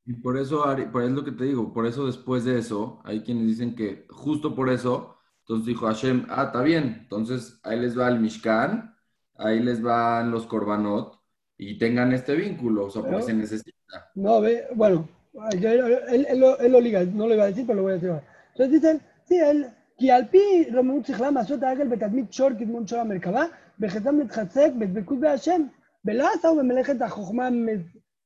Y 0.05 0.13
por 0.13 0.37
eso, 0.37 0.63
Ari, 0.63 0.85
por 0.85 1.01
eso 1.01 1.09
es 1.09 1.15
lo 1.15 1.25
que 1.25 1.31
te 1.31 1.45
digo, 1.45 1.73
por 1.73 1.87
eso 1.87 2.05
después 2.05 2.45
de 2.45 2.59
eso, 2.59 3.01
hay 3.05 3.21
quienes 3.21 3.47
dicen 3.47 3.75
que 3.75 4.05
justo 4.09 4.53
por 4.53 4.69
eso, 4.69 5.17
entonces 5.39 5.65
dijo 5.65 5.87
Hashem, 5.87 6.27
ah, 6.29 6.43
está 6.45 6.61
bien, 6.61 6.99
entonces 7.01 7.59
ahí 7.63 7.79
les 7.79 7.97
va 7.97 8.07
el 8.07 8.19
Mishkan, 8.19 8.95
ahí 9.35 9.61
les 9.61 9.81
van 9.81 10.29
los 10.29 10.45
Korbanot, 10.45 11.19
y 11.57 11.79
tengan 11.79 12.13
este 12.13 12.35
vínculo, 12.35 12.85
o 12.85 12.89
sea, 12.91 13.01
porque 13.01 13.23
se 13.23 13.33
necesita. 13.33 14.11
No, 14.13 14.41
ve, 14.41 14.67
bueno, 14.75 15.09
yo, 15.33 15.69
él, 15.69 16.25
él, 16.29 16.39
lo, 16.39 16.59
él, 16.59 16.71
lo, 16.71 16.81
liga, 16.81 17.03
no 17.05 17.27
lo 17.27 17.33
iba 17.33 17.45
a 17.45 17.47
decir, 17.47 17.65
pero 17.65 17.77
lo 17.77 17.83
voy 17.83 17.93
a 17.93 17.95
decir. 17.95 18.11
Entonces 18.51 18.81
dicen, 18.81 19.01
sí, 19.25 19.37
él, 19.37 19.67
que 19.97 20.11
al 20.11 20.27
pi 20.29 20.65
Romeu 20.71 21.01
Tzichlam 21.01 21.37
Asot 21.37 21.63
Agel 21.63 21.87
Betatmit 21.87 22.29
Shor 22.31 22.57
Kidmon 22.57 22.85
Shor 22.85 23.05
Merkaba, 23.05 23.49
Bejetam 23.77 24.17
Betchatzek, 24.19 24.73
Betbekut 24.75 25.19
Beashem, 25.19 25.71
Belasa 26.03 26.51
o 26.51 26.55
Bemelejet 26.55 27.01
Ajochma 27.01 27.49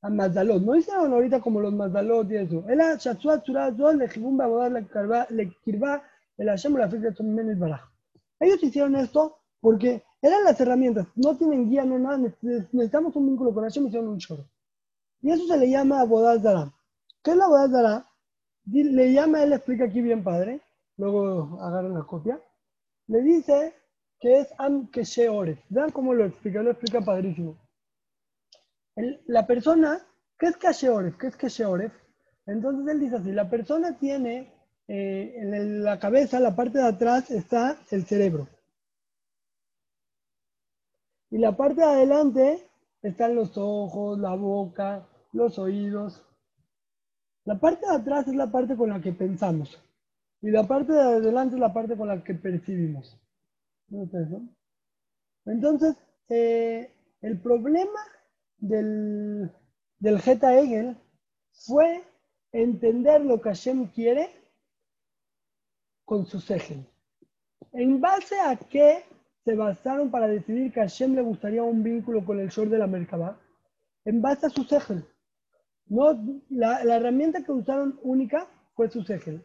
Mazalot. 0.10 0.62
No 0.63 0.76
hicieron 0.76 1.13
ahorita 1.13 1.41
como 1.41 1.60
los 1.60 1.74
Mazalot 1.74 2.32
y 2.32 2.38
eso. 2.38 2.63
Él 2.70 2.82
a 2.82 2.96
Shatsua 2.96 3.41
Tzura 3.44 3.76
Zol, 3.76 3.98
Lejibum 3.98 4.38
Babodar 4.38 4.72
Lekirba, 4.72 6.02
El 6.38 6.48
Hashem 6.48 6.76
o 6.76 6.78
la 6.78 6.89
Fiesta 6.89 7.13
son 7.13 7.36
menos 7.36 7.60
baraj. 7.60 7.82
Ellos 8.39 8.63
hicieron 8.63 8.96
esto 8.96 9.38
porque 9.62 10.04
eran 10.22 10.44
las 10.44 10.60
herramientas, 10.60 11.08
no 11.15 11.38
tienen 11.38 11.70
guía, 11.70 11.86
no 11.86 12.00
nada, 12.00 12.18
necesitamos 12.18 13.15
un 13.15 13.28
vínculo 13.28 13.54
con 13.54 13.63
Hashem, 13.63 13.88
hicieron 13.88 14.10
un 14.10 14.18
chorro. 14.18 14.46
Y 15.22 15.32
eso 15.32 15.46
se 15.48 15.58
le 15.58 15.70
llama 15.70 16.02
Abodaz 16.02 16.41
Zaram. 16.41 16.75
¿Qué 17.26 17.32
es 17.32 17.38
la 17.38 17.44
Abodaz 17.46 17.72
Dara? 17.72 18.06
Di- 18.64 18.84
Le 18.98 19.12
llama, 19.12 19.44
él 19.44 19.52
explica 19.52 19.84
aquí 19.86 20.02
bien 20.02 20.24
padre, 20.24 20.62
luego 20.96 21.60
agarran 21.62 21.94
la 21.94 22.04
copia. 22.04 22.40
Le 23.08 23.22
dice 23.22 23.74
que 24.20 24.40
es 24.40 24.48
Am 24.58 24.90
Keshe 24.92 25.28
Oref. 25.30 25.60
Vean 25.70 25.92
cómo 25.92 26.14
lo 26.14 26.26
explica, 26.26 26.64
lo 26.64 26.72
explica 26.72 27.02
padrísimo. 27.02 27.58
El- 28.96 29.22
la 29.28 29.46
persona, 29.48 30.06
¿qué 30.40 30.48
es 30.48 30.58
Keshe 30.58 30.90
Oref? 30.90 31.16
¿Qué 31.18 31.28
es 31.28 31.38
Keshe 31.38 31.66
Oref? 31.66 31.94
Entonces 32.48 32.94
él 32.94 33.00
dice 33.00 33.18
así, 33.18 33.32
la 33.32 33.50
persona 33.50 33.98
tiene 33.98 34.52
eh, 34.88 35.34
en 35.38 35.84
la 35.84 36.00
cabeza, 36.00 36.40
la 36.40 36.56
parte 36.56 36.80
de 36.80 36.88
atrás 36.88 37.32
está 37.32 37.78
el 37.92 38.06
cerebro. 38.06 38.48
Y 41.30 41.38
la 41.38 41.56
parte 41.56 41.82
de 41.82 41.88
adelante 41.88 42.68
están 43.04 43.36
los 43.36 43.56
ojos, 43.60 44.18
la 44.18 44.34
boca, 44.36 45.08
los 45.34 45.60
oídos. 45.60 46.24
La 47.45 47.60
parte 47.60 47.86
de 47.86 47.95
atrás 47.95 48.27
es 48.27 48.36
la 48.36 48.51
parte 48.51 48.75
con 48.75 48.89
la 48.89 48.99
que 48.99 49.13
pensamos. 49.13 49.81
Y 50.41 50.51
la 50.51 50.67
parte 50.67 50.93
de 50.93 51.01
adelante 51.01 51.55
es 51.55 51.62
la 51.62 51.73
parte 51.73 51.95
con 51.95 52.08
la 52.08 52.23
que 52.23 52.34
percibimos. 52.34 53.19
Entonces, 55.45 55.95
eh, 56.29 56.91
el 57.21 57.39
problema 57.39 57.99
del, 58.58 59.51
del 59.99 60.19
Geta 60.21 60.58
Hegel 60.58 60.97
fue 61.51 62.03
entender 62.51 63.23
lo 63.23 63.39
que 63.39 63.49
Hashem 63.49 63.88
quiere 63.88 64.29
con 66.03 66.25
su 66.25 66.39
Segel. 66.39 66.86
¿En 67.73 67.99
base 67.99 68.39
a 68.39 68.55
qué 68.55 69.03
se 69.43 69.55
basaron 69.55 70.10
para 70.10 70.27
decidir 70.27 70.71
que 70.71 70.79
a 70.79 70.84
Hashem 70.84 71.13
le 71.13 71.21
gustaría 71.21 71.62
un 71.62 71.84
vínculo 71.84 72.25
con 72.25 72.39
el 72.39 72.49
Shor 72.49 72.69
de 72.69 72.77
la 72.79 72.88
Merkabah? 72.88 73.38
En 74.05 74.21
base 74.21 74.47
a 74.47 74.49
su 74.49 74.63
Segel. 74.63 75.05
No, 75.88 76.41
la, 76.50 76.84
la 76.84 76.95
herramienta 76.98 77.43
que 77.43 77.52
usaron 77.52 78.00
única 78.04 78.48
fue 78.76 78.89
su 78.89 79.04
Segel. 79.04 79.43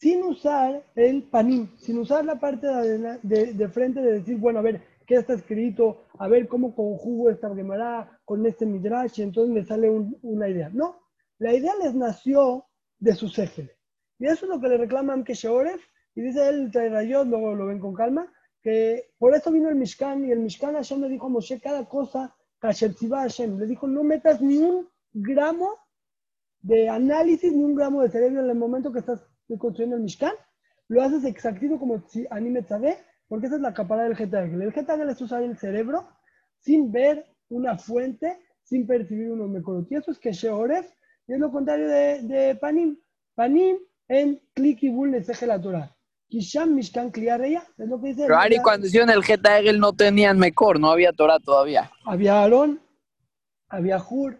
Sin 0.00 0.22
usar 0.22 0.82
el 0.96 1.22
panim, 1.24 1.68
sin 1.78 1.98
usar 1.98 2.24
la 2.24 2.38
parte 2.40 2.66
de, 2.66 3.18
de- 3.22 3.52
de 3.52 3.68
frente 3.68 4.00
de 4.00 4.12
decir, 4.20 4.36
bueno, 4.38 4.58
a 4.58 4.62
ver, 4.62 4.82
¿qué 5.06 5.16
está 5.16 5.34
escrito? 5.34 6.02
A 6.18 6.28
ver 6.28 6.48
cómo 6.48 6.74
conjugo 6.74 7.30
esta 7.30 7.54
Gemara 7.54 8.20
con 8.24 8.44
este 8.46 8.66
Midrash 8.66 9.18
y 9.20 9.22
entonces 9.22 9.54
me 9.54 9.64
sale 9.64 9.88
un- 9.90 10.18
una 10.22 10.48
idea. 10.48 10.68
No, 10.70 11.00
la 11.38 11.52
idea 11.54 11.72
les 11.82 11.94
nació 11.94 12.64
de 12.98 13.14
su 13.14 13.28
Segel. 13.28 13.70
Y 14.18 14.26
eso 14.26 14.46
es 14.46 14.50
lo 14.50 14.60
que 14.60 14.68
le 14.68 14.78
reclaman 14.78 15.24
que 15.24 15.34
Sheoref, 15.34 15.82
y 16.14 16.22
dice 16.22 16.48
él, 16.48 16.72
Rayot, 16.72 17.26
luego 17.26 17.54
lo 17.54 17.66
ven 17.66 17.80
con 17.80 17.94
calma, 17.94 18.32
que 18.62 19.10
por 19.18 19.34
eso 19.34 19.50
vino 19.52 19.68
el 19.68 19.74
Mishkan, 19.74 20.24
y 20.24 20.30
el 20.30 20.38
Mishkan 20.40 20.74
Hashem 20.74 21.00
le 21.02 21.08
dijo 21.08 21.26
a 21.26 21.30
Moshe 21.30 21.60
cada 21.60 21.84
cosa, 21.88 22.34
Hashem, 22.60 23.58
le 23.58 23.66
dijo, 23.66 23.86
no 23.86 24.02
metas 24.04 24.40
ni 24.40 24.56
un 24.56 24.88
gramo 25.14 25.78
de 26.60 26.88
análisis, 26.88 27.52
ni 27.52 27.62
un 27.62 27.74
gramo 27.74 28.02
de 28.02 28.10
cerebro 28.10 28.42
en 28.42 28.50
el 28.50 28.56
momento 28.56 28.92
que 28.92 28.98
estás 28.98 29.24
construyendo 29.58 29.96
el 29.96 30.02
Mishkan, 30.02 30.34
lo 30.88 31.02
haces 31.02 31.24
exactito 31.24 31.78
como 31.78 32.06
si 32.08 32.26
anime 32.30 32.62
sabe, 32.62 32.98
porque 33.28 33.46
esa 33.46 33.56
es 33.56 33.62
la 33.62 33.72
caparada 33.72 34.08
del 34.08 34.16
Getagel. 34.16 34.60
El 34.60 34.72
Getagel 34.72 35.08
es 35.08 35.20
usar 35.20 35.42
el 35.42 35.56
cerebro 35.56 36.08
sin 36.58 36.92
ver 36.92 37.26
una 37.48 37.78
fuente, 37.78 38.38
sin 38.62 38.86
percibir 38.86 39.30
unos 39.30 39.48
mekorot. 39.50 39.90
Y 39.90 39.96
eso 39.96 40.10
es 40.10 40.18
que 40.18 40.30
y 41.26 41.32
es 41.32 41.38
lo 41.38 41.50
contrario 41.50 41.88
de, 41.88 42.22
de 42.22 42.54
Panim. 42.56 42.98
Panim 43.34 43.78
en 44.08 44.40
Klik 44.54 44.82
y 44.82 44.90
Bul 44.90 45.10
Neseje 45.10 45.46
la 45.46 45.60
Torah. 45.60 45.90
Kisham 46.28 46.74
Mishkan 46.74 47.10
Kliareya, 47.10 47.64
es 47.78 47.88
lo 47.88 48.00
que 48.00 48.08
dice. 48.08 48.22
Pero 48.22 48.38
Ari, 48.38 48.58
cuando 48.58 48.86
hicieron 48.86 49.10
el 49.10 49.22
Geta 49.22 49.60
no 49.78 49.92
tenían 49.92 50.38
Mecor, 50.38 50.80
no 50.80 50.90
había 50.90 51.12
Torah 51.12 51.38
todavía. 51.38 51.90
Había 52.04 52.40
Aarón, 52.40 52.80
había 53.68 53.98
Hur, 53.98 54.38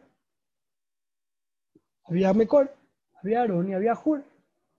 había 2.05 2.33
Mecor, 2.33 2.75
había 3.23 3.41
Aarón 3.41 3.71
y 3.71 3.75
había 3.75 3.99
Hur. 4.03 4.25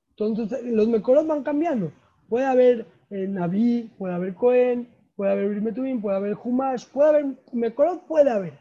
Entonces, 0.09 0.63
los 0.63 0.87
Mecoros 0.87 1.27
van 1.27 1.43
cambiando. 1.43 1.91
Puede 2.29 2.45
haber 2.45 2.85
eh, 3.09 3.27
Naví, 3.27 3.91
puede 3.97 4.13
haber 4.13 4.33
Cohen, 4.33 4.89
puede 5.15 5.31
haber 5.31 5.45
Urimetubim, 5.45 6.01
puede 6.01 6.17
haber 6.17 6.37
Humash, 6.41 6.87
puede 6.87 7.09
haber 7.09 7.25
Mecorot, 7.53 8.05
puede 8.07 8.29
haber. 8.29 8.59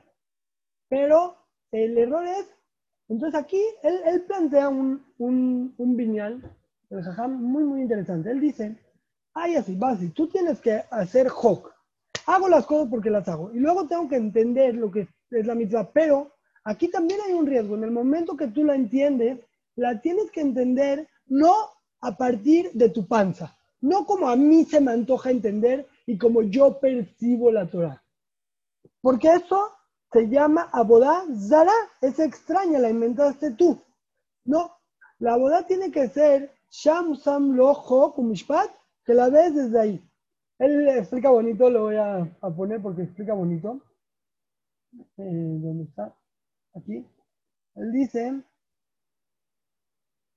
Pero 0.89 1.37
el 1.73 1.97
error 1.99 2.27
es, 2.27 2.51
entonces 3.09 3.41
aquí 3.41 3.61
él, 3.83 4.23
plantea 4.27 4.69
un, 4.69 5.05
un, 5.19 5.75
un 5.77 5.97
viñal, 5.97 6.43
el 6.91 7.03
jajam, 7.03 7.43
muy, 7.43 7.65
muy 7.65 7.83
interesante. 7.83 8.31
Él 8.31 8.41
dice, 8.41 8.77
ay, 9.35 9.57
así, 9.57 9.79
así, 9.83 10.11
tú 10.11 10.29
tienes 10.29 10.61
que 10.61 10.83
hacer 10.91 11.29
Hok. 11.29 11.73
Hago 12.27 12.49
las 12.49 12.65
cosas 12.67 12.89
porque 12.89 13.11
las 13.11 13.29
hago. 13.29 13.53
Y 13.53 13.59
luego 13.59 13.87
tengo 13.87 14.09
que 14.09 14.17
entender 14.17 14.75
lo 14.75 14.91
que 14.91 15.09
es 15.31 15.47
la 15.47 15.55
mitzvah. 15.55 15.91
Pero 15.93 16.34
aquí 16.65 16.89
también 16.89 17.21
hay 17.21 17.33
un 17.33 17.47
riesgo. 17.47 17.77
En 17.77 17.85
el 17.85 17.91
momento 17.91 18.37
que 18.37 18.49
tú 18.49 18.65
la 18.65 18.75
entiendes, 18.75 19.39
la 19.77 20.01
tienes 20.01 20.31
que 20.31 20.41
entender 20.41 21.09
no 21.27 21.55
a 22.01 22.17
partir 22.17 22.71
de 22.73 22.89
tu 22.91 23.07
panza, 23.07 23.57
no 23.81 24.05
como 24.05 24.29
a 24.29 24.37
mí 24.37 24.65
se 24.65 24.81
me 24.81 24.93
antoja 24.93 25.31
entender 25.31 25.87
y 26.07 26.19
como 26.19 26.43
yo 26.43 26.79
percibo 26.79 27.51
la 27.51 27.67
Torah. 27.67 28.03
Porque 29.01 29.33
eso 29.33 29.71
se 30.13 30.29
llama 30.29 30.69
abodá 30.73 31.25
zara, 31.49 31.73
es 32.01 32.19
extraña, 32.19 32.79
la 32.79 32.91
inventaste 32.91 33.53
tú. 33.53 33.81
No, 34.45 34.71
la 35.19 35.35
abodá 35.35 35.67
tiene 35.67 35.91
que 35.91 36.09
ser 36.09 36.53
sham 36.71 37.17
sam 37.17 37.53
lo 37.55 37.73
hok 37.73 38.19
umishpat, 38.19 38.71
que 39.05 39.15
la 39.15 39.29
ves 39.29 39.55
desde 39.55 39.81
ahí. 39.81 40.11
Él 40.59 40.89
explica 40.89 41.31
bonito, 41.31 41.69
lo 41.69 41.83
voy 41.83 41.97
a, 41.97 42.19
a 42.41 42.51
poner 42.51 42.81
porque 42.81 43.03
explica 43.03 43.35
bonito. 43.35 43.81
Eh, 45.17 45.59
¿Dónde 45.63 45.85
está? 45.85 46.15
Aquí. 46.75 47.07
Él 47.77 47.93
dice, 47.93 48.43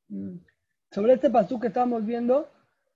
mm, 0.10 0.38
sobre 0.92 1.14
este 1.14 1.30
pasú 1.30 1.60
que 1.60 1.68
estábamos 1.68 2.06
viendo, 2.06 2.48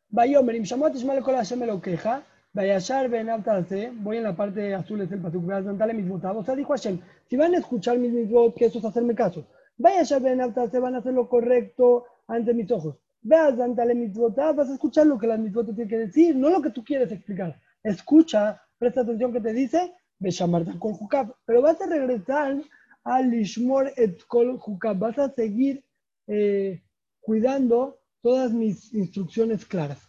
Bayomer, 0.09 0.55
im 0.55 0.63
shamot 0.63 0.93
ishma 0.95 1.19
kol 1.21 1.35
Hashem 1.35 1.61
elokeja, 1.63 2.23
vayashar 2.53 3.09
be'enav 3.09 3.43
ta'aseh", 3.43 3.91
voy 3.95 4.17
en 4.17 4.23
la 4.23 4.35
parte 4.35 4.73
azul, 4.73 5.01
es 5.01 5.11
el 5.11 5.21
pasú. 5.21 5.39
O 5.39 6.43
sea, 6.43 6.55
dijo 6.55 6.73
Hashem, 6.73 6.99
si 7.29 7.37
van 7.37 7.53
a 7.53 7.59
escuchar 7.59 7.97
mis 7.97 8.11
mitzvot, 8.11 8.55
que 8.55 8.65
eso 8.65 8.79
es 8.79 8.85
hacerme 8.85 9.15
caso. 9.15 9.45
Vayashar 9.77 10.21
be'enav 10.21 10.53
ta'aseh, 10.53 10.79
van 10.79 10.95
a 10.95 10.97
hacer 10.99 11.13
lo 11.13 11.29
correcto 11.29 12.05
ante 12.27 12.53
mis 12.53 12.69
ojos. 12.71 12.97
Veas, 13.21 13.55
dale 13.57 13.95
mitzvot, 13.95 14.35
vas 14.35 14.69
a 14.69 14.73
escuchar 14.73 15.07
lo 15.07 15.17
que 15.17 15.27
las 15.27 15.39
mitzvot 15.39 15.67
te 15.67 15.73
tienen 15.73 15.89
que 15.89 15.97
decir, 15.97 16.35
no 16.35 16.49
lo 16.49 16.61
que 16.61 16.71
tú 16.71 16.83
quieres 16.83 17.11
explicar. 17.11 17.59
Escucha, 17.83 18.61
presta 18.77 19.01
atención 19.01 19.31
que 19.31 19.41
te 19.41 19.53
dice, 19.53 19.93
Beshamar 20.19 20.65
kol 20.77 20.95
hukab, 20.99 21.33
pero 21.45 21.61
vas 21.61 21.81
a 21.81 21.87
regresar 21.87 22.61
a 23.03 23.21
Lishmor 23.21 23.91
et 23.97 24.23
kol 24.27 24.59
vas 24.97 25.17
a 25.17 25.29
seguir 25.33 25.83
eh, 26.27 26.81
cuidando 27.19 27.99
todas 28.21 28.51
mis 28.53 28.93
instrucciones 28.93 29.65
claras. 29.65 29.99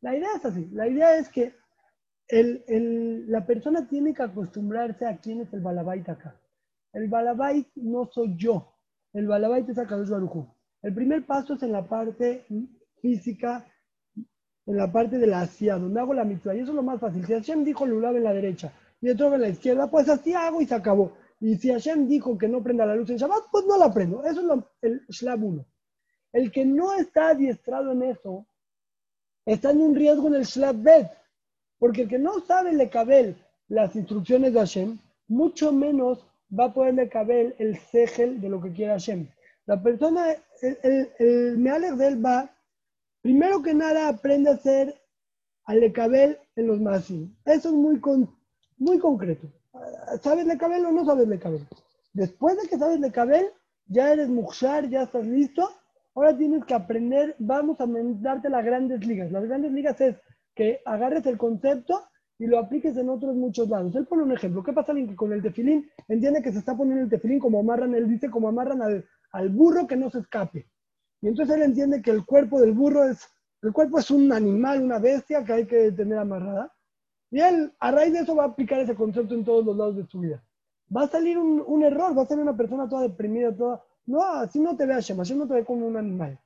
La 0.00 0.16
idea 0.16 0.28
es 0.36 0.44
así, 0.44 0.68
la 0.72 0.88
idea 0.88 1.16
es 1.18 1.28
que 1.28 1.54
el, 2.28 2.64
el- 2.66 3.30
la 3.30 3.46
persona 3.46 3.86
tiene 3.88 4.14
que 4.14 4.22
acostumbrarse 4.22 5.06
a 5.06 5.18
quién 5.18 5.40
es 5.40 5.52
el 5.52 5.60
balabait 5.60 6.08
acá. 6.08 6.36
El 6.92 7.08
balabait 7.08 7.68
no 7.76 8.06
soy 8.12 8.36
yo, 8.36 8.74
el 9.12 9.26
balabait 9.26 9.68
es 9.68 9.78
Akadosh 9.78 10.10
Baruj. 10.10 10.46
El 10.82 10.94
primer 10.94 11.24
paso 11.24 11.54
es 11.54 11.62
en 11.62 11.72
la 11.72 11.86
parte 11.88 12.44
física, 13.00 13.64
en 14.66 14.76
la 14.76 14.90
parte 14.90 15.18
de 15.18 15.26
la 15.26 15.42
hacia, 15.42 15.76
donde 15.76 16.00
hago 16.00 16.14
la 16.14 16.24
mitzvah. 16.24 16.54
Y 16.54 16.60
eso 16.60 16.70
es 16.70 16.76
lo 16.76 16.82
más 16.82 17.00
fácil. 17.00 17.24
Si 17.24 17.32
Hashem 17.32 17.64
dijo 17.64 17.86
Lulav 17.86 18.16
en 18.16 18.24
la 18.24 18.32
derecha 18.32 18.72
y 19.00 19.08
el 19.08 19.20
en 19.20 19.40
la 19.40 19.48
izquierda, 19.48 19.90
pues 19.90 20.08
así 20.08 20.34
hago 20.34 20.60
y 20.60 20.66
se 20.66 20.74
acabó. 20.74 21.12
Y 21.42 21.56
si 21.56 21.72
Hashem 21.72 22.06
dijo 22.06 22.38
que 22.38 22.46
no 22.46 22.62
prenda 22.62 22.86
la 22.86 22.94
luz 22.94 23.10
en 23.10 23.16
Shabbat, 23.16 23.50
pues 23.50 23.66
no 23.66 23.76
la 23.76 23.92
prendo. 23.92 24.22
Eso 24.24 24.54
es 24.54 24.62
el 24.82 25.04
Shlab 25.08 25.42
1. 25.42 25.66
El 26.34 26.52
que 26.52 26.64
no 26.64 26.94
está 26.94 27.30
adiestrado 27.30 27.90
en 27.90 28.04
eso, 28.04 28.46
está 29.44 29.72
en 29.72 29.82
un 29.82 29.96
riesgo 29.96 30.28
en 30.28 30.36
el 30.36 30.44
Shlab 30.44 30.76
Bet. 30.76 31.10
Porque 31.80 32.02
el 32.02 32.08
que 32.08 32.20
no 32.20 32.38
sabe 32.46 32.72
lecabel 32.72 33.36
las 33.66 33.96
instrucciones 33.96 34.52
de 34.52 34.60
Hashem, 34.60 34.98
mucho 35.26 35.72
menos 35.72 36.24
va 36.56 36.66
a 36.66 36.72
poder 36.72 36.94
lecabel 36.94 37.56
el 37.58 37.76
segel 37.76 38.40
de 38.40 38.48
lo 38.48 38.62
que 38.62 38.72
quiere 38.72 38.92
Hashem. 38.92 39.26
La 39.66 39.82
persona, 39.82 40.30
el, 40.60 40.78
el, 40.84 41.10
el 41.18 41.58
Mealer 41.58 41.96
de 41.96 42.06
él 42.06 42.24
va, 42.24 42.54
primero 43.20 43.60
que 43.60 43.74
nada 43.74 44.06
aprende 44.06 44.48
a 44.48 44.54
hacer 44.54 44.94
al 45.64 45.80
lecabel 45.80 46.38
en 46.54 46.68
los 46.68 46.80
masim. 46.80 47.34
Eso 47.44 47.70
es 47.70 47.74
muy, 47.74 48.00
muy 48.78 49.00
concreto. 49.00 49.48
¿Sabes 50.22 50.46
lecabel 50.46 50.84
o 50.86 50.92
no 50.92 51.04
sabes 51.04 51.28
lecabel? 51.28 51.66
Después 52.12 52.60
de 52.60 52.68
que 52.68 52.78
sabes 52.78 53.00
lecabel, 53.00 53.46
ya 53.86 54.12
eres 54.12 54.28
muxar, 54.28 54.88
ya 54.88 55.02
estás 55.02 55.26
listo, 55.26 55.68
ahora 56.14 56.36
tienes 56.36 56.64
que 56.64 56.74
aprender, 56.74 57.34
vamos 57.38 57.80
a 57.80 57.86
darte 57.86 58.48
las 58.48 58.64
grandes 58.64 59.06
ligas. 59.06 59.32
Las 59.32 59.44
grandes 59.44 59.72
ligas 59.72 60.00
es 60.00 60.16
que 60.54 60.80
agarres 60.84 61.24
el 61.26 61.38
concepto 61.38 62.02
y 62.38 62.46
lo 62.46 62.58
apliques 62.58 62.96
en 62.96 63.08
otros 63.08 63.34
muchos 63.34 63.68
lados. 63.68 63.94
Él 63.94 64.06
pone 64.06 64.22
un 64.22 64.32
ejemplo. 64.32 64.62
¿Qué 64.62 64.72
pasa 64.72 64.92
con 65.16 65.32
el 65.32 65.42
tefilín 65.42 65.88
entiende 66.08 66.42
que 66.42 66.52
se 66.52 66.58
está 66.58 66.76
poniendo 66.76 67.04
el 67.04 67.10
tefilín 67.10 67.38
como 67.38 67.60
amarran, 67.60 67.94
él 67.94 68.08
dice 68.08 68.30
como 68.30 68.48
amarran 68.48 68.82
al, 68.82 69.06
al 69.30 69.48
burro 69.48 69.86
que 69.86 69.96
no 69.96 70.10
se 70.10 70.18
escape? 70.18 70.66
Y 71.20 71.28
entonces 71.28 71.56
él 71.56 71.62
entiende 71.62 72.02
que 72.02 72.10
el 72.10 72.26
cuerpo 72.26 72.60
del 72.60 72.72
burro 72.72 73.04
es, 73.04 73.28
el 73.62 73.72
cuerpo 73.72 74.00
es 74.00 74.10
un 74.10 74.32
animal, 74.32 74.82
una 74.82 74.98
bestia 74.98 75.44
que 75.44 75.52
hay 75.52 75.66
que 75.66 75.92
tener 75.92 76.18
amarrada. 76.18 76.72
Y 77.32 77.40
él, 77.40 77.72
a 77.80 77.90
raíz 77.90 78.12
de 78.12 78.20
eso, 78.20 78.36
va 78.36 78.44
a 78.44 78.48
aplicar 78.48 78.78
ese 78.80 78.94
concepto 78.94 79.34
en 79.34 79.44
todos 79.44 79.64
los 79.64 79.76
lados 79.76 79.96
de 79.96 80.06
su 80.06 80.20
vida. 80.20 80.40
Va 80.96 81.02
a 81.04 81.08
salir 81.08 81.38
un, 81.38 81.64
un 81.66 81.82
error, 81.82 82.16
va 82.16 82.22
a 82.22 82.26
salir 82.26 82.42
una 82.44 82.56
persona 82.56 82.88
toda 82.88 83.02
deprimida, 83.02 83.56
toda... 83.56 83.82
No, 84.06 84.22
así 84.22 84.60
no 84.60 84.76
te 84.76 84.86
ve 84.86 84.94
Hashem, 84.94 85.16
Hashem 85.16 85.38
no 85.38 85.48
te 85.48 85.54
ve 85.54 85.64
como 85.64 85.86
un 85.86 85.96
animal. 85.96 86.38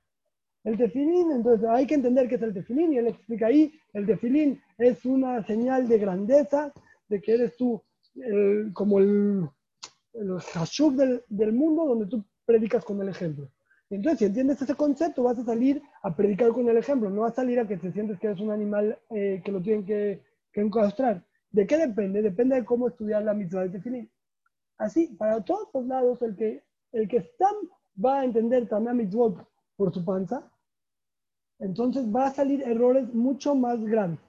El 0.65 0.79
tefilín, 0.79 1.33
entonces 1.33 1.69
hay 1.69 1.87
que 1.87 1.95
entender 1.95 2.29
qué 2.29 2.37
es 2.37 2.43
el 2.43 2.55
tefilín 2.55 2.93
y 2.93 2.99
él 2.99 3.09
explica 3.09 3.47
ahí, 3.49 3.73
el 3.93 4.07
tefilín 4.07 4.61
es 4.79 5.05
una 5.05 5.45
señal 5.47 5.89
de 5.89 5.99
grandeza, 5.99 6.73
de 7.09 7.21
que 7.21 7.35
eres 7.35 7.57
tú 7.57 7.83
el- 8.17 8.71
como 8.73 8.99
el, 8.99 9.49
el 10.15 10.41
hashub 10.41 10.95
del, 10.97 11.23
del 11.29 11.53
mundo 11.53 11.85
donde 11.87 12.07
tú 12.07 12.25
predicas 12.45 12.85
con 12.85 13.01
el 13.03 13.09
ejemplo. 13.09 13.49
Entonces, 13.91 14.19
si 14.19 14.25
entiendes 14.25 14.61
ese 14.63 14.75
concepto, 14.75 15.23
vas 15.23 15.39
a 15.39 15.45
salir 15.45 15.81
a 16.03 16.15
predicar 16.15 16.51
con 16.51 16.69
el 16.69 16.77
ejemplo, 16.77 17.11
no 17.11 17.23
vas 17.23 17.33
a 17.33 17.37
salir 17.37 17.61
a 17.61 17.67
que 17.69 17.77
te 17.77 17.93
sientes 17.93 18.19
que 18.19 18.27
eres 18.29 18.41
un 18.41 18.51
animal 18.51 18.99
eh, 19.11 19.41
que 19.45 19.53
lo 19.53 19.61
tienen 19.63 19.85
que, 19.87 20.23
que 20.57 20.63
encastrar. 20.63 21.23
¿De 21.51 21.67
qué 21.67 21.77
depende? 21.77 22.23
Depende 22.23 22.57
de 22.57 22.65
cómo 22.65 22.89
estudiar 22.89 23.23
la 23.23 23.35
mitzvah 23.35 23.61
del 23.61 23.73
tefilín. 23.73 24.11
Así, 24.79 25.09
para 25.19 25.45
todos 25.45 25.69
los 25.75 25.87
lados, 25.87 26.23
el 26.23 26.35
que, 26.35 26.65
el 26.93 27.07
que 27.09 27.19
está 27.19 27.49
va 28.03 28.21
a 28.21 28.25
entender 28.25 28.67
también 28.67 28.97
mitzvot 28.97 29.47
por 29.77 29.93
su 29.93 30.03
panza, 30.03 30.51
entonces 31.59 32.05
va 32.15 32.29
a 32.29 32.31
salir 32.31 32.63
errores 32.63 33.13
mucho 33.13 33.55
más 33.55 33.85
grandes. 33.85 34.21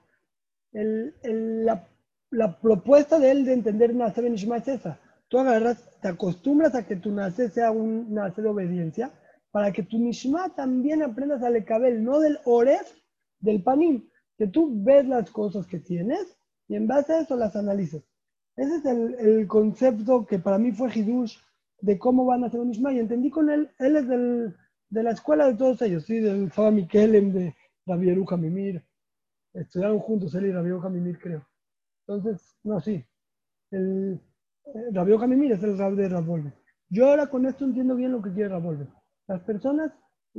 El- 0.74 1.16
el- 1.24 1.66
la, 1.66 1.88
la 2.32 2.60
propuesta 2.60 3.20
de 3.20 3.32
él 3.32 3.46
de 3.46 3.54
entender 3.54 3.96
nacer 3.96 4.26
en 4.26 4.34
Ishma 4.34 4.58
es 4.58 4.68
esa. 4.68 5.00
Tú 5.30 5.40
agarras, 5.40 5.90
te 6.02 6.10
acostumbras 6.10 6.76
a 6.76 6.86
que 6.86 6.98
tu 6.98 7.10
nacer 7.12 7.52
sea 7.52 7.72
un 7.72 8.14
nacer 8.14 8.44
de 8.44 8.50
obediencia, 8.50 9.12
para 9.52 9.72
que 9.72 9.84
tu 9.84 9.98
Nishma 9.98 10.54
también 10.56 11.04
aprendas 11.04 11.42
a 11.42 11.50
lekabel, 11.50 12.04
no 12.04 12.20
del 12.20 12.38
Oref, 12.44 12.92
del 13.40 13.64
Panim, 13.64 14.10
que 14.38 14.48
tú 14.48 14.72
ves 14.84 15.08
las 15.08 15.30
cosas 15.32 15.66
que 15.68 15.80
tienes 15.80 16.38
y 16.68 16.76
en 16.76 16.88
base 16.88 17.14
a 17.14 17.22
eso 17.22 17.36
las 17.36 17.56
analizas. 17.56 18.04
Ese 18.56 18.78
es 18.78 18.86
el, 18.86 19.16
el 19.16 19.48
concepto 19.48 20.26
que 20.26 20.40
para 20.40 20.58
mí 20.58 20.72
fue 20.72 20.92
Hidush 20.94 21.38
de 21.82 21.98
cómo 22.00 22.26
van 22.26 22.44
a 22.44 22.48
hacer 22.48 22.60
un 22.60 22.72
y 22.74 23.00
entendí 23.00 23.30
con 23.30 23.50
él, 23.50 23.70
él 23.80 23.96
es 23.98 24.08
del, 24.08 24.56
de 24.90 25.04
la 25.04 25.12
escuela 25.12 25.48
de 25.48 25.56
todos 25.56 25.82
ellos, 25.82 26.06
¿sí? 26.06 26.20
del 26.20 26.52
Saba 26.52 26.72
Mikelem, 26.72 27.32
de 27.32 27.56
Rabbi 27.86 28.10
Eruja 28.10 28.38
Mimir. 28.38 28.84
Estudiaron 29.54 30.00
juntos 30.00 30.34
él 30.36 30.48
y 30.48 30.52
Rabbi 30.52 30.70
Eruja 30.70 30.90
Mimir, 30.90 31.20
creo. 31.20 31.48
Entonces, 32.08 32.56
no, 32.64 32.80
sí. 32.80 33.04
El, 33.72 34.20
eh, 34.66 34.90
Rabbi 34.92 35.18
Mimir 35.28 35.54
es 35.54 35.64
el 35.64 35.78
Rab 35.78 35.96
de 35.96 36.10
Rabolve. 36.10 36.54
Yo 36.90 37.10
ahora 37.10 37.28
con 37.28 37.46
esto 37.46 37.66
entiendo 37.66 37.96
bien 37.96 38.12
lo 38.12 38.22
que 38.22 38.32
quiere 38.34 38.50
Rabolve. 38.50 38.88
Las 39.28 39.42
personas 39.44 39.92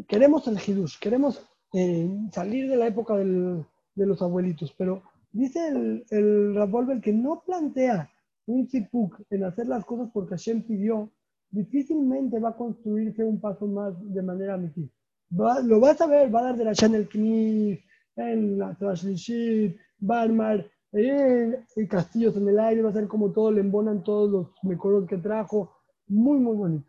queremos 0.07 0.47
el 0.49 0.59
Hidush, 0.59 0.99
queremos 0.99 1.43
eh, 1.75 2.09
salir 2.33 2.69
de 2.69 2.77
la 2.77 2.87
época 2.87 3.17
del- 3.17 3.65
de 3.99 4.07
los 4.07 4.23
abuelitos, 4.23 4.75
pero 4.79 5.03
dice 5.33 5.69
el, 5.69 6.05
el 6.11 6.55
Rabolve 6.55 7.01
que 7.01 7.13
no 7.13 7.43
plantea 7.45 8.11
un 8.47 8.67
zipuk 8.69 9.21
en 9.31 9.45
hacer 9.45 9.67
las 9.69 9.85
cosas 9.85 10.09
porque 10.13 10.31
Hashem 10.37 10.63
pidió, 10.63 11.11
difícilmente 11.51 12.39
va 12.39 12.51
a 12.51 12.57
construirse 12.57 13.25
un 13.25 13.41
paso 13.41 13.67
más 13.67 13.93
de 14.15 14.23
manera. 14.23 14.59
Va- 15.39 15.61
lo 15.61 15.81
vas 15.81 16.01
a 16.01 16.07
ver, 16.07 16.35
va 16.35 16.41
a 16.41 16.45
dar 16.45 16.57
de 16.57 16.65
la 16.65 16.75
Chanel 16.75 17.09
Knif, 17.09 17.81
en 18.17 18.59
la 18.59 18.75
Trashlishit, 18.75 19.77
va 20.09 20.21
a 20.21 20.23
armar 20.23 20.67
eh, 20.93 21.65
castillos 21.89 22.37
en 22.37 22.49
el 22.49 22.59
aire, 22.59 22.83
va 22.83 22.91
a 22.91 22.93
ser 22.93 23.07
como 23.09 23.31
todo, 23.33 23.53
le 23.53 23.61
embonan 23.61 24.03
todos 24.03 24.31
los 24.31 24.47
mecoros 24.63 25.07
que 25.07 25.19
trajo, 25.19 25.71
muy, 26.09 26.39
muy 26.39 26.57
bonito. 26.57 26.89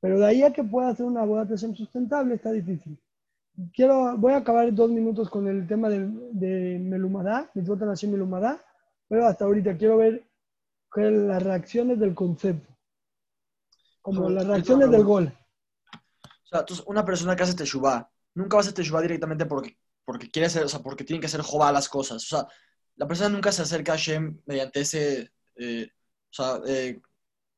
Pero 0.00 0.18
de 0.18 0.26
ahí 0.26 0.42
a 0.42 0.52
que 0.52 0.64
pueda 0.64 0.88
hacer 0.88 1.06
una 1.06 1.24
boda 1.24 1.46
sustentable 1.56 2.34
está 2.34 2.52
difícil. 2.52 2.98
Quiero, 3.72 4.16
voy 4.18 4.32
a 4.32 4.38
acabar 4.38 4.72
dos 4.74 4.90
minutos 4.90 5.30
con 5.30 5.48
el 5.48 5.66
tema 5.66 5.88
de, 5.88 6.08
de 6.32 6.78
Melumadá, 6.78 7.50
Mitzvot 7.54 7.80
Hashem 7.80 8.10
Melumadá, 8.10 8.62
pero 9.08 9.26
hasta 9.26 9.44
ahorita 9.44 9.76
quiero 9.76 9.96
ver 9.96 10.26
las 10.96 11.42
reacciones 11.42 11.98
del 11.98 12.14
concepto, 12.14 12.74
como 14.00 14.28
las 14.30 14.46
reacciones 14.46 14.90
del 14.90 15.04
gol. 15.04 15.32
O 15.92 16.48
sea, 16.48 16.60
entonces, 16.60 16.84
una 16.86 17.04
persona 17.04 17.36
que 17.36 17.42
hace 17.42 17.54
teshuvah, 17.54 18.10
nunca 18.34 18.56
va 18.56 18.60
a 18.60 18.62
hacer 18.62 18.74
teshuvah 18.74 19.02
directamente 19.02 19.46
porque, 19.46 19.76
porque 20.04 20.30
quiere 20.30 20.46
hacer, 20.46 20.64
o 20.64 20.68
sea, 20.68 20.80
porque 20.80 21.04
tiene 21.04 21.20
que 21.20 21.26
hacer 21.26 21.42
jová 21.42 21.72
las 21.72 21.88
cosas. 21.88 22.22
O 22.24 22.26
sea, 22.26 22.46
la 22.96 23.06
persona 23.06 23.28
nunca 23.28 23.52
se 23.52 23.62
acerca 23.62 23.92
a 23.92 23.96
Hashem 23.96 24.40
mediante 24.46 24.80
ese, 24.80 25.32
eh, 25.56 25.90
o 26.30 26.32
sea, 26.32 26.60
eh, 26.66 27.00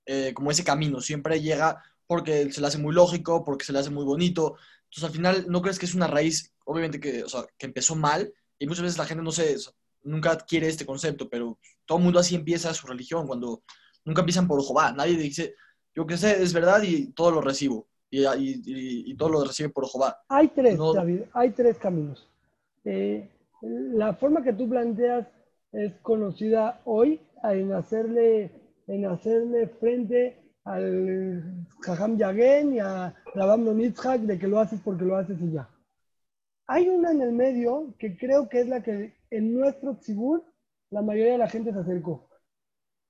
eh, 0.07 0.33
como 0.35 0.51
ese 0.51 0.65
camino. 0.65 1.01
Siempre 1.01 1.41
llega 1.41 1.83
porque 2.07 2.51
se 2.51 2.61
le 2.61 2.67
hace 2.67 2.79
muy 2.79 2.95
lógico, 2.95 3.45
porque 3.45 3.65
se 3.65 3.73
le 3.73 3.81
hace 3.81 3.91
muy 3.91 4.05
bonito. 4.05 4.57
Entonces, 4.91 5.05
al 5.05 5.11
final, 5.17 5.47
¿no 5.49 5.61
crees 5.63 5.79
que 5.79 5.87
es 5.87 5.95
una 5.95 6.07
raíz, 6.07 6.53
obviamente, 6.65 6.99
que, 7.01 7.23
o 7.25 7.29
sea, 7.29 7.45
que 7.59 7.67
empezó 7.67 7.95
mal? 7.95 8.33
Y 8.59 8.67
muchas 8.67 8.83
veces 8.85 8.99
la 8.99 9.05
gente 9.07 9.23
no 9.23 9.31
se, 9.33 9.57
nunca 10.03 10.31
adquiere 10.33 10.67
este 10.69 10.87
concepto, 10.87 11.29
pero 11.29 11.59
todo 11.87 11.99
el 11.99 12.05
mundo 12.05 12.19
así 12.21 12.35
empieza 12.35 12.73
su 12.75 12.87
religión, 12.87 13.27
cuando 13.27 13.63
nunca 14.05 14.21
empiezan 14.21 14.49
por 14.49 14.63
Jehová. 14.65 14.93
Nadie 14.93 15.17
dice, 15.17 15.55
yo 15.95 16.07
qué 16.07 16.17
sé, 16.17 16.43
es 16.43 16.53
verdad 16.53 16.83
y 16.83 17.13
todo 17.13 17.31
lo 17.31 17.41
recibo. 17.41 17.87
Y, 18.11 18.21
y, 18.27 18.63
y- 18.65 19.11
y 19.13 19.17
todo 19.17 19.29
lo 19.29 19.45
recibe 19.45 19.69
por 19.69 19.87
Jehová. 19.89 20.19
Hay 20.29 20.49
tres, 20.49 20.79
No. 20.79 20.95
David, 20.95 21.23
hay 21.35 21.51
tres 21.51 21.77
caminos. 21.77 22.27
Eh, 22.85 23.29
la 23.61 24.15
forma 24.15 24.43
que 24.43 24.55
tú 24.55 24.69
planteas 24.69 25.27
es 25.73 25.93
conocida 26.01 26.81
hoy 26.87 27.21
en 27.45 27.73
hacerle, 27.75 28.51
en 28.87 29.05
hacerle 29.07 29.69
frente 29.81 30.39
al 30.69 31.67
Jajam 31.81 32.19
Yagen 32.19 32.75
y 32.75 32.79
a 32.79 33.15
Rabam 33.35 33.65
Nonitzhak 33.65 34.21
de 34.23 34.39
que 34.39 34.47
lo 34.47 34.61
haces 34.61 34.81
porque 34.85 35.05
lo 35.05 35.17
haces 35.17 35.39
y 35.41 35.53
ya. 35.53 35.69
Hay 36.67 36.89
una 36.89 37.11
en 37.11 37.23
el 37.23 37.33
medio 37.33 37.95
que 37.99 38.17
creo 38.17 38.49
que 38.49 38.61
es 38.61 38.69
la 38.69 38.83
que 38.83 39.15
en 39.31 39.55
nuestro 39.55 39.97
Tzibur 39.97 40.45
la 40.91 41.03
mayoría 41.03 41.33
de 41.33 41.39
la 41.39 41.49
gente 41.49 41.73
se 41.73 41.79
acercó. 41.79 42.29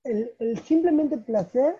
El, 0.03 0.31
el 0.39 0.59
simplemente 0.59 1.17
placer 1.17 1.75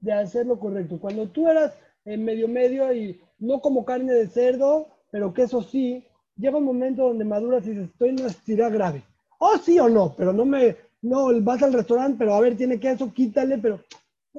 de 0.00 0.12
hacer 0.12 0.46
lo 0.46 0.58
correcto. 0.58 0.98
Cuando 0.98 1.28
tú 1.28 1.48
eras 1.48 1.72
en 2.04 2.24
medio 2.24 2.48
medio 2.48 2.92
y 2.92 3.20
no 3.38 3.60
como 3.60 3.84
carne 3.84 4.12
de 4.12 4.26
cerdo, 4.26 4.88
pero 5.10 5.32
que 5.32 5.42
eso 5.42 5.62
sí, 5.62 6.04
llega 6.36 6.58
un 6.58 6.64
momento 6.64 7.04
donde 7.04 7.24
maduras 7.24 7.64
y 7.66 7.70
dices, 7.70 7.90
estoy 7.90 8.10
en 8.10 8.20
una 8.20 8.28
estirada 8.28 8.70
grave. 8.70 9.02
O 9.38 9.56
sí 9.58 9.78
o 9.78 9.88
no, 9.88 10.14
pero 10.16 10.32
no 10.32 10.44
me, 10.44 10.76
no, 11.02 11.28
vas 11.40 11.62
al 11.62 11.72
restaurante, 11.72 12.16
pero 12.18 12.34
a 12.34 12.40
ver, 12.40 12.56
tiene 12.56 12.80
queso, 12.80 13.12
quítale, 13.12 13.58
pero 13.58 13.80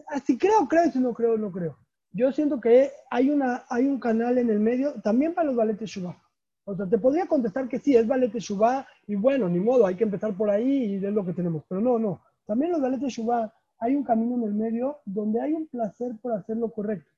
así 0.08 0.38
creo, 0.38 0.68
creo, 0.68 0.91
si 0.91 1.00
no 1.00 1.14
creo, 1.14 1.38
no 1.38 1.52
creo. 1.52 1.78
Yo 2.12 2.32
siento 2.32 2.62
que 2.62 2.91
hay, 3.10 3.30
una, 3.30 3.66
hay 3.70 3.86
un 3.86 4.00
canal 4.00 4.38
en 4.38 4.50
el 4.50 4.60
medio, 4.60 4.93
también 5.02 5.34
para 5.34 5.48
los 5.48 5.56
baletes 5.56 5.89
Shubá. 5.89 6.18
O 6.64 6.76
sea, 6.76 6.88
te 6.88 6.98
podría 6.98 7.28
contestar 7.28 7.68
que 7.68 7.80
sí, 7.80 7.96
es 7.96 8.08
balete 8.08 8.39
Shubá, 8.39 8.88
y 9.06 9.16
bueno, 9.16 9.48
ni 9.48 9.60
modo, 9.60 9.86
hay 9.86 9.96
que 9.96 10.04
empezar 10.04 10.36
por 10.36 10.50
ahí 10.50 10.86
y 10.86 10.96
es 10.96 11.14
lo 11.14 11.26
que 11.26 11.34
tenemos. 11.34 11.64
Pero 11.70 11.82
no, 11.82 12.00
no. 12.00 12.22
También 12.46 12.72
los 12.72 12.82
baletes 12.82 13.14
Shubá, 13.14 13.54
hay 13.80 13.96
un 13.96 14.04
camino 14.04 14.36
en 14.36 14.43
el 14.43 14.54
medio 14.54 15.00
donde 15.06 15.41
hay 15.41 15.54
un 15.54 15.68
placer 15.68 16.14
por 16.22 16.34
hacer 16.34 16.58
lo 16.58 16.72
correcto. 16.72 17.12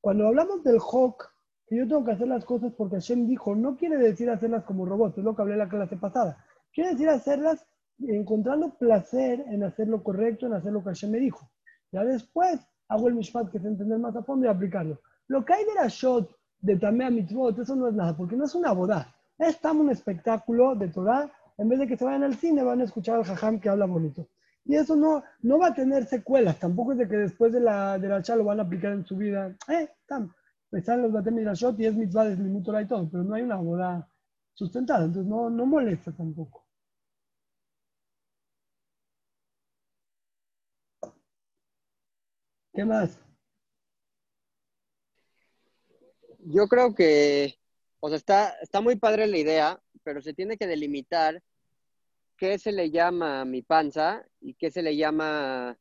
Cuando 0.00 0.26
hablamos 0.26 0.62
del 0.64 0.78
Hawk, 0.78 1.30
que 1.66 1.76
yo 1.76 1.86
tengo 1.86 2.04
que 2.04 2.12
hacer 2.12 2.26
las 2.26 2.44
cosas 2.44 2.72
porque 2.76 2.96
Hashem 2.96 3.26
dijo, 3.26 3.54
no 3.54 3.76
quiere 3.76 3.96
decir 3.96 4.28
hacerlas 4.28 4.64
como 4.64 4.84
robots, 4.84 5.18
es 5.18 5.24
lo 5.24 5.36
que 5.36 5.42
hablé 5.42 5.54
en 5.54 5.60
la 5.60 5.68
clase 5.68 5.96
pasada. 5.96 6.44
Quiere 6.72 6.90
decir 6.90 7.08
hacerlas 7.08 7.64
encontrando 8.00 8.74
placer 8.74 9.44
en 9.46 9.62
hacer 9.62 9.88
lo 9.88 10.02
correcto, 10.02 10.46
en 10.46 10.54
hacer 10.54 10.72
lo 10.72 10.80
que 10.80 10.90
Hashem 10.90 11.10
me 11.10 11.20
dijo. 11.20 11.48
Ya 11.92 12.04
después 12.04 12.60
hago 12.88 13.08
el 13.08 13.14
mishpat, 13.14 13.50
que 13.50 13.58
es 13.58 13.64
entender 13.64 13.98
más 13.98 14.16
a 14.16 14.22
fondo 14.22 14.46
y 14.46 14.48
aplicarlo. 14.48 15.00
Lo 15.28 15.44
que 15.44 15.54
hay 15.54 15.64
de 15.64 15.74
la 15.74 15.88
shot 15.88 16.30
de 16.60 16.76
Tamea 16.76 17.10
Mitzvot, 17.10 17.58
eso 17.58 17.76
no 17.76 17.88
es 17.88 17.94
nada, 17.94 18.16
porque 18.16 18.36
no 18.36 18.44
es 18.44 18.54
una 18.54 18.72
boda. 18.72 19.14
Es 19.38 19.60
tam 19.60 19.80
un 19.80 19.90
espectáculo 19.90 20.74
de 20.74 20.88
Torah. 20.88 21.30
En 21.56 21.68
vez 21.68 21.78
de 21.78 21.86
que 21.86 21.96
se 21.96 22.04
vayan 22.04 22.24
al 22.24 22.34
cine, 22.34 22.62
van 22.62 22.80
a 22.80 22.84
escuchar 22.84 23.16
al 23.16 23.24
jajam 23.24 23.60
que 23.60 23.68
habla 23.68 23.86
bonito. 23.86 24.28
Y 24.64 24.76
eso 24.76 24.96
no, 24.96 25.22
no 25.42 25.58
va 25.58 25.68
a 25.68 25.74
tener 25.74 26.06
secuelas. 26.06 26.58
Tampoco 26.58 26.92
es 26.92 26.98
de 26.98 27.08
que 27.08 27.16
después 27.16 27.52
de 27.52 27.60
la, 27.60 27.98
de 27.98 28.08
la 28.08 28.22
lo 28.36 28.44
van 28.44 28.60
a 28.60 28.64
aplicar 28.64 28.92
en 28.92 29.04
su 29.04 29.16
vida. 29.16 29.56
Eh, 29.68 29.88
tam. 30.06 30.32
Están 30.72 31.02
los 31.02 31.12
batem 31.12 31.38
y 31.38 31.42
la 31.42 31.54
shot 31.54 31.80
y 31.80 31.86
es 31.86 31.94
mitzvah 31.94 32.26
Limut 32.26 32.64
Torah 32.64 32.82
y 32.82 32.86
todo, 32.86 33.08
pero 33.10 33.24
no 33.24 33.34
hay 33.34 33.42
una 33.42 33.56
boda 33.56 34.08
sustentada. 34.54 35.06
Entonces 35.06 35.28
no, 35.28 35.50
no 35.50 35.66
molesta 35.66 36.12
tampoco. 36.12 36.64
¿Qué 42.72 42.84
más? 42.84 43.20
Yo 46.38 46.68
creo 46.68 46.94
que, 46.94 47.58
o 48.00 48.08
sea, 48.08 48.16
está, 48.16 48.50
está 48.62 48.80
muy 48.80 48.96
padre 48.96 49.26
la 49.26 49.38
idea, 49.38 49.82
pero 50.04 50.22
se 50.22 50.32
tiene 50.32 50.56
que 50.56 50.66
delimitar 50.66 51.42
qué 52.36 52.58
se 52.58 52.72
le 52.72 52.90
llama 52.90 53.44
mi 53.44 53.62
panza 53.62 54.24
y 54.40 54.54
qué 54.54 54.70
se 54.70 54.82
le 54.82 54.96
llama 54.96 55.76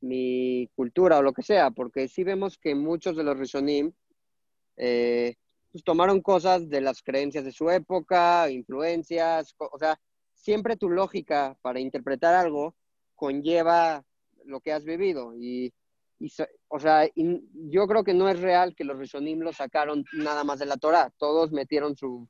mi 0.00 0.68
cultura 0.74 1.18
o 1.18 1.22
lo 1.22 1.32
que 1.32 1.42
sea, 1.42 1.70
porque 1.70 2.08
sí 2.08 2.24
vemos 2.24 2.58
que 2.58 2.74
muchos 2.74 3.16
de 3.16 3.22
los 3.22 3.38
Rishonim 3.38 3.92
eh, 4.76 5.36
pues 5.70 5.84
tomaron 5.84 6.20
cosas 6.20 6.68
de 6.68 6.80
las 6.80 7.02
creencias 7.02 7.44
de 7.44 7.52
su 7.52 7.70
época, 7.70 8.50
influencias, 8.50 9.54
o 9.58 9.78
sea, 9.78 9.98
siempre 10.34 10.76
tu 10.76 10.90
lógica 10.90 11.56
para 11.62 11.80
interpretar 11.80 12.34
algo 12.34 12.74
conlleva 13.14 14.04
lo 14.44 14.60
que 14.60 14.72
has 14.72 14.84
vivido. 14.84 15.34
Y, 15.34 15.72
o 16.68 16.78
sea, 16.78 17.08
yo 17.14 17.86
creo 17.86 18.04
que 18.04 18.14
no 18.14 18.28
es 18.28 18.40
real 18.40 18.74
que 18.74 18.84
los 18.84 18.98
Rishonim 18.98 19.40
lo 19.40 19.52
sacaron 19.52 20.04
nada 20.12 20.44
más 20.44 20.58
de 20.58 20.66
la 20.66 20.76
Torah. 20.76 21.12
Todos 21.18 21.52
metieron 21.52 21.96
su, 21.96 22.28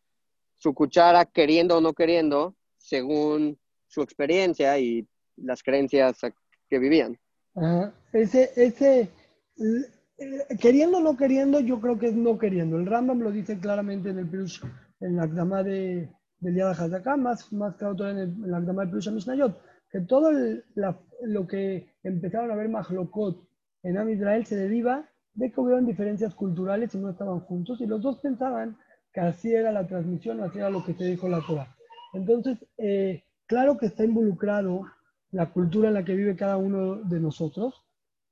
su 0.56 0.74
cuchara, 0.74 1.24
queriendo 1.26 1.78
o 1.78 1.80
no 1.80 1.92
queriendo, 1.92 2.54
según 2.78 3.58
su 3.86 4.02
experiencia 4.02 4.78
y 4.78 5.06
las 5.36 5.62
creencias 5.62 6.18
que 6.68 6.78
vivían. 6.78 7.18
Ese, 8.12 8.50
ese, 8.56 9.10
queriendo 10.60 10.98
o 10.98 11.00
no 11.00 11.16
queriendo, 11.16 11.60
yo 11.60 11.80
creo 11.80 11.98
que 11.98 12.08
es 12.08 12.14
no 12.14 12.38
queriendo. 12.38 12.78
El 12.78 12.86
Rambam 12.86 13.20
lo 13.20 13.30
dice 13.30 13.58
claramente 13.58 14.10
en 14.10 14.18
el 14.18 14.28
Pirush, 14.28 14.62
en 15.00 15.16
la 15.16 15.24
Agdama 15.24 15.62
de, 15.62 16.08
del 16.40 16.54
Yad 16.54 16.70
HaZaká, 16.70 17.16
más, 17.16 17.52
más 17.52 17.76
claro 17.76 17.94
todavía 17.94 18.22
en, 18.22 18.30
el, 18.30 18.44
en 18.44 18.50
la 18.50 18.56
Agdama 18.58 18.82
del 18.82 18.90
Pirush 18.90 19.10
Mishnayot, 19.10 19.60
que 19.90 20.00
todo 20.00 20.30
lo 20.30 21.46
que 21.46 21.94
empezaron 22.02 22.50
a 22.50 22.54
ver 22.54 22.68
Mahlokot 22.70 23.51
en 23.82 23.98
Am 23.98 24.08
Israel 24.10 24.46
se 24.46 24.56
deriva 24.56 25.08
de 25.34 25.50
que 25.50 25.60
hubieron 25.60 25.86
diferencias 25.86 26.34
culturales 26.34 26.94
y 26.94 26.98
no 26.98 27.10
estaban 27.10 27.40
juntos, 27.40 27.80
y 27.80 27.86
los 27.86 28.02
dos 28.02 28.18
pensaban 28.18 28.76
que 29.12 29.20
así 29.20 29.54
era 29.54 29.72
la 29.72 29.86
transmisión, 29.86 30.40
así 30.40 30.58
era 30.58 30.70
lo 30.70 30.84
que 30.84 30.94
se 30.94 31.04
dijo 31.04 31.28
la 31.28 31.40
Torah. 31.46 31.74
Entonces, 32.12 32.58
eh, 32.78 33.24
claro 33.46 33.78
que 33.78 33.86
está 33.86 34.04
involucrado 34.04 34.82
la 35.30 35.50
cultura 35.50 35.88
en 35.88 35.94
la 35.94 36.04
que 36.04 36.14
vive 36.14 36.36
cada 36.36 36.56
uno 36.56 36.96
de 36.96 37.20
nosotros, 37.20 37.86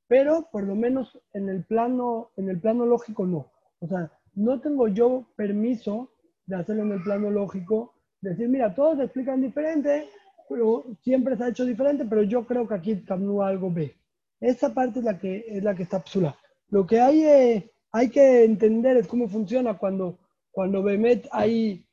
pero 0.06 0.48
por 0.50 0.64
lo 0.64 0.74
menos 0.74 1.18
en 1.32 1.48
el 1.48 1.64
plano, 1.64 2.30
en 2.36 2.48
el 2.48 2.60
plano 2.60 2.84
lógico 2.84 3.26
no. 3.26 3.46
O 3.80 3.86
sea, 3.88 4.10
no 4.34 4.60
tengo 4.60 4.88
yo 4.88 5.26
permiso 5.36 6.10
de 6.46 6.56
hacerlo 6.56 6.82
en 6.82 6.92
el 6.92 7.02
plano 7.02 7.30
lógico, 7.30 7.94
decir, 8.20 8.48
mira, 8.48 8.74
todos 8.74 9.00
explican 9.00 9.40
diferente, 9.40 10.08
pero 10.48 10.84
siempre 11.02 11.36
se 11.36 11.44
ha 11.44 11.48
hecho 11.48 11.64
diferente, 11.64 12.04
pero 12.04 12.22
yo 12.22 12.44
creo 12.44 12.66
que 12.66 12.74
aquí 12.74 13.02
cambió 13.02 13.42
algo 13.42 13.70
B. 13.70 13.94
Esa 14.40 14.72
parte 14.72 15.00
es 15.00 15.04
la 15.04 15.18
que, 15.18 15.44
es 15.46 15.62
la 15.62 15.74
que 15.74 15.82
está 15.82 15.98
absurda. 15.98 16.36
Lo 16.68 16.86
que 16.86 17.00
hay, 17.00 17.24
eh, 17.24 17.70
hay 17.92 18.08
que 18.10 18.44
entender 18.44 18.96
es 18.96 19.06
cómo 19.06 19.28
funciona 19.28 19.76
cuando, 19.76 20.18
cuando 20.50 20.82
Bemet 20.82 21.28
hay, 21.30 21.84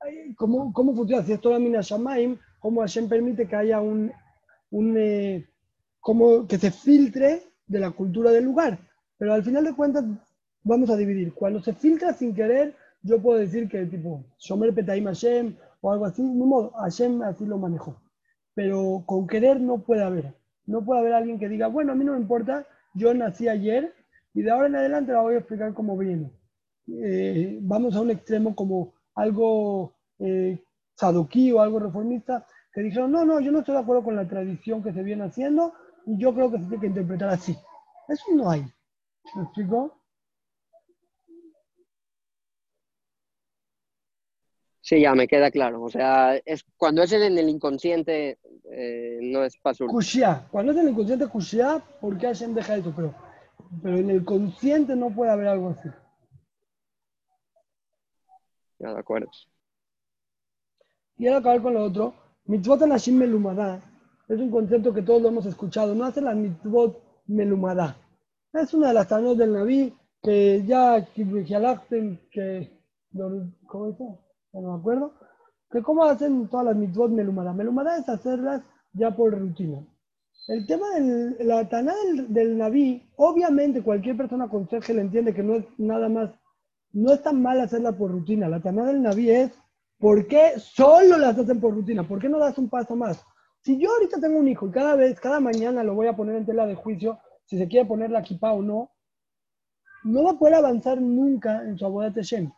hay 0.00 0.34
cómo, 0.34 0.72
cómo 0.72 0.94
funciona, 0.94 1.24
si 1.24 1.32
esto 1.32 1.50
la 1.50 1.58
mina 1.58 1.80
Shamaim, 1.80 2.38
cómo 2.60 2.80
Hashem 2.82 3.08
permite 3.08 3.48
que 3.48 3.56
haya 3.56 3.80
un, 3.80 4.12
un 4.70 4.96
eh, 4.96 5.48
como 5.98 6.46
que 6.46 6.58
se 6.58 6.70
filtre 6.70 7.42
de 7.66 7.80
la 7.80 7.90
cultura 7.90 8.30
del 8.30 8.44
lugar. 8.44 8.78
Pero 9.18 9.34
al 9.34 9.42
final 9.42 9.64
de 9.64 9.74
cuentas, 9.74 10.04
vamos 10.62 10.90
a 10.90 10.96
dividir. 10.96 11.34
Cuando 11.34 11.60
se 11.62 11.74
filtra 11.74 12.12
sin 12.12 12.34
querer, 12.34 12.74
yo 13.02 13.20
puedo 13.20 13.38
decir 13.38 13.68
que 13.68 13.86
tipo, 13.86 14.24
Shomer 14.38 14.74
Petaim 14.74 15.04
Hashem 15.04 15.56
o 15.80 15.92
algo 15.92 16.04
así, 16.04 16.22
no 16.22 16.46
modo, 16.46 16.70
Hashem 16.72 17.22
así 17.22 17.44
lo 17.46 17.58
manejó. 17.58 18.00
Pero 18.54 19.02
con 19.06 19.26
querer 19.26 19.60
no 19.60 19.78
puede 19.78 20.02
haber. 20.02 20.39
No 20.70 20.84
puede 20.84 21.00
haber 21.00 21.14
alguien 21.14 21.38
que 21.40 21.48
diga, 21.48 21.66
bueno, 21.66 21.92
a 21.92 21.94
mí 21.96 22.04
no 22.04 22.12
me 22.12 22.20
importa, 22.20 22.64
yo 22.94 23.12
nací 23.12 23.48
ayer 23.48 23.92
y 24.32 24.42
de 24.42 24.50
ahora 24.52 24.68
en 24.68 24.76
adelante 24.76 25.12
la 25.12 25.20
voy 25.20 25.34
a 25.34 25.38
explicar 25.38 25.74
como 25.74 25.98
viene. 25.98 26.30
Eh, 26.86 27.58
vamos 27.62 27.96
a 27.96 28.00
un 28.00 28.10
extremo 28.10 28.54
como 28.54 28.94
algo 29.16 29.96
eh, 30.20 30.62
saduquí 30.94 31.50
o 31.50 31.60
algo 31.60 31.80
reformista, 31.80 32.46
que 32.72 32.82
dijeron, 32.82 33.10
no, 33.10 33.24
no, 33.24 33.40
yo 33.40 33.50
no 33.50 33.60
estoy 33.60 33.74
de 33.74 33.80
acuerdo 33.80 34.04
con 34.04 34.14
la 34.14 34.28
tradición 34.28 34.80
que 34.80 34.92
se 34.92 35.02
viene 35.02 35.24
haciendo 35.24 35.72
y 36.06 36.16
yo 36.18 36.32
creo 36.32 36.52
que 36.52 36.58
se 36.58 36.64
tiene 36.66 36.80
que 36.80 36.86
interpretar 36.86 37.30
así. 37.30 37.56
Eso 38.08 38.24
no 38.34 38.48
hay. 38.48 38.62
¿Me 39.34 39.42
explico? 39.42 39.99
Sí, 44.90 45.00
ya 45.00 45.14
me 45.14 45.28
queda 45.28 45.52
claro. 45.52 45.84
O 45.84 45.88
sea, 45.88 46.34
es 46.44 46.64
cuando 46.76 47.04
es 47.04 47.12
en 47.12 47.38
el 47.38 47.48
inconsciente, 47.48 48.40
eh, 48.72 49.20
no 49.22 49.44
es 49.44 49.56
paso. 49.58 49.86
Kushia. 49.86 50.48
Cuando 50.50 50.72
es 50.72 50.78
en 50.78 50.86
el 50.86 50.90
inconsciente, 50.90 51.28
Kushia, 51.28 51.80
¿por 52.00 52.18
qué 52.18 52.26
Hashem 52.26 52.54
deja 52.54 52.74
eso? 52.74 52.92
Pero, 52.96 53.14
pero 53.80 53.98
en 53.98 54.10
el 54.10 54.24
consciente 54.24 54.96
no 54.96 55.10
puede 55.10 55.30
haber 55.30 55.46
algo 55.46 55.68
así. 55.68 55.88
Ya, 58.80 58.92
de 58.92 58.98
acuerdo. 58.98 59.30
Y 61.18 61.28
ahora 61.28 61.38
acabar 61.38 61.62
con 61.62 61.74
lo 61.74 61.84
otro. 61.84 62.12
Mitzvot 62.46 62.82
Anashim 62.82 63.16
Melumada 63.16 63.80
es 64.26 64.40
un 64.40 64.50
concepto 64.50 64.92
que 64.92 65.02
todos 65.02 65.22
lo 65.22 65.28
hemos 65.28 65.46
escuchado. 65.46 65.94
No 65.94 66.04
hace 66.04 66.20
la 66.20 66.34
mitzvot 66.34 67.00
Melumada. 67.28 67.96
Es 68.52 68.74
una 68.74 68.88
de 68.88 68.94
las 68.94 69.06
tanos 69.06 69.38
del 69.38 69.52
Naví 69.52 69.94
que 70.20 70.64
ya 70.66 71.06
que 71.14 71.24
¿cómo 73.68 73.86
dice? 73.86 74.29
No 74.52 74.72
me 74.72 74.78
acuerdo. 74.78 75.14
Que 75.70 75.82
cómo 75.82 76.04
hacen 76.04 76.48
todas 76.48 76.66
las 76.66 76.76
mitzvot 76.76 77.10
Melumada. 77.10 77.52
Melumada 77.52 77.96
es 77.96 78.08
hacerlas 78.08 78.62
ya 78.92 79.14
por 79.14 79.38
rutina. 79.38 79.84
El 80.48 80.66
tema 80.66 80.86
de 80.90 81.44
la 81.44 81.68
taná 81.68 81.94
del, 82.28 82.58
Naví, 82.58 83.08
obviamente 83.16 83.82
cualquier 83.82 84.16
persona 84.16 84.48
con 84.48 84.68
le 84.70 85.00
entiende 85.00 85.32
que 85.32 85.42
no 85.42 85.56
es 85.56 85.64
nada 85.78 86.08
más, 86.08 86.30
no 86.92 87.12
es 87.12 87.22
tan 87.22 87.40
mal 87.40 87.60
hacerla 87.60 87.92
por 87.92 88.10
rutina. 88.10 88.48
La 88.48 88.60
taná 88.60 88.86
del 88.86 89.02
Naví 89.02 89.30
es 89.30 89.52
¿Por 90.00 90.26
qué 90.26 90.58
solo 90.58 91.18
las 91.18 91.38
hacen 91.38 91.60
por 91.60 91.74
rutina? 91.74 92.08
¿Por 92.08 92.18
qué 92.18 92.28
no 92.30 92.38
das 92.38 92.56
un 92.56 92.70
paso 92.70 92.96
más? 92.96 93.22
Si 93.60 93.78
yo 93.78 93.90
ahorita 93.92 94.18
tengo 94.18 94.38
un 94.38 94.48
hijo 94.48 94.66
y 94.66 94.70
cada 94.70 94.96
vez, 94.96 95.20
cada 95.20 95.40
mañana 95.40 95.84
lo 95.84 95.94
voy 95.94 96.06
a 96.06 96.16
poner 96.16 96.36
en 96.36 96.46
tela 96.46 96.64
de 96.64 96.74
juicio, 96.74 97.18
si 97.44 97.58
se 97.58 97.68
quiere 97.68 97.86
poner 97.86 98.10
la 98.10 98.20
equipa 98.20 98.50
o 98.52 98.62
no, 98.62 98.92
no 100.04 100.24
va 100.24 100.30
a 100.30 100.38
poder 100.38 100.54
avanzar 100.54 100.98
nunca 101.02 101.62
en 101.64 101.76
su 101.76 101.84
abodat 101.84 102.16
Shem. 102.16 102.50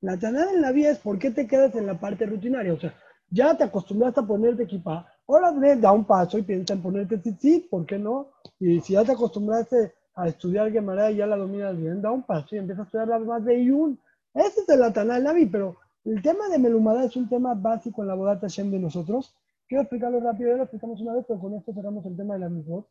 La 0.00 0.18
tanada 0.18 0.52
en 0.52 0.62
la 0.62 0.72
vida 0.72 0.90
es 0.90 0.98
por 0.98 1.18
qué 1.18 1.30
te 1.30 1.46
quedas 1.46 1.74
en 1.74 1.86
la 1.86 1.98
parte 1.98 2.24
rutinaria. 2.26 2.72
O 2.72 2.78
sea, 2.78 2.94
ya 3.30 3.56
te 3.56 3.64
acostumbraste 3.64 4.20
a 4.20 4.26
ponerte 4.26 4.62
equipa, 4.62 5.06
ahora 5.26 5.52
da 5.76 5.92
un 5.92 6.04
paso 6.04 6.38
y 6.38 6.42
piensa 6.42 6.74
en 6.74 6.82
ponerte 6.82 7.18
tzitzit, 7.18 7.68
¿por 7.68 7.84
qué 7.84 7.98
no? 7.98 8.30
Y 8.58 8.80
si 8.80 8.94
ya 8.94 9.04
te 9.04 9.12
acostumbraste 9.12 9.94
a 10.14 10.28
estudiar 10.28 10.72
Gemara 10.72 11.10
y 11.10 11.16
ya 11.16 11.26
la 11.26 11.36
dominas 11.36 11.76
bien, 11.76 12.00
da 12.00 12.10
un 12.10 12.22
paso 12.22 12.54
y 12.54 12.58
empieza 12.58 12.82
a 12.82 12.84
estudiar 12.84 13.08
las 13.08 13.22
más 13.22 13.44
de 13.44 13.58
Iyun. 13.58 14.00
Ese 14.34 14.60
es 14.60 14.68
el 14.68 14.82
Ataná 14.82 15.18
la 15.18 15.32
vida, 15.32 15.48
pero 15.52 15.76
el 16.04 16.22
tema 16.22 16.48
de 16.48 16.58
Melumada 16.58 17.04
es 17.04 17.16
un 17.16 17.28
tema 17.28 17.54
básico 17.54 18.02
en 18.02 18.08
la 18.08 18.14
Bodat 18.14 18.40
Hashem 18.40 18.70
de 18.70 18.78
nosotros. 18.78 19.34
Quiero 19.68 19.82
explicarlo 19.82 20.20
rápido, 20.20 20.56
lo 20.56 20.62
explicamos 20.62 21.00
una 21.00 21.14
vez, 21.14 21.24
pero 21.28 21.38
con 21.38 21.54
esto 21.54 21.74
cerramos 21.74 22.06
el 22.06 22.16
tema 22.16 22.34
de 22.34 22.40
la 22.40 22.48
misma. 22.48 22.84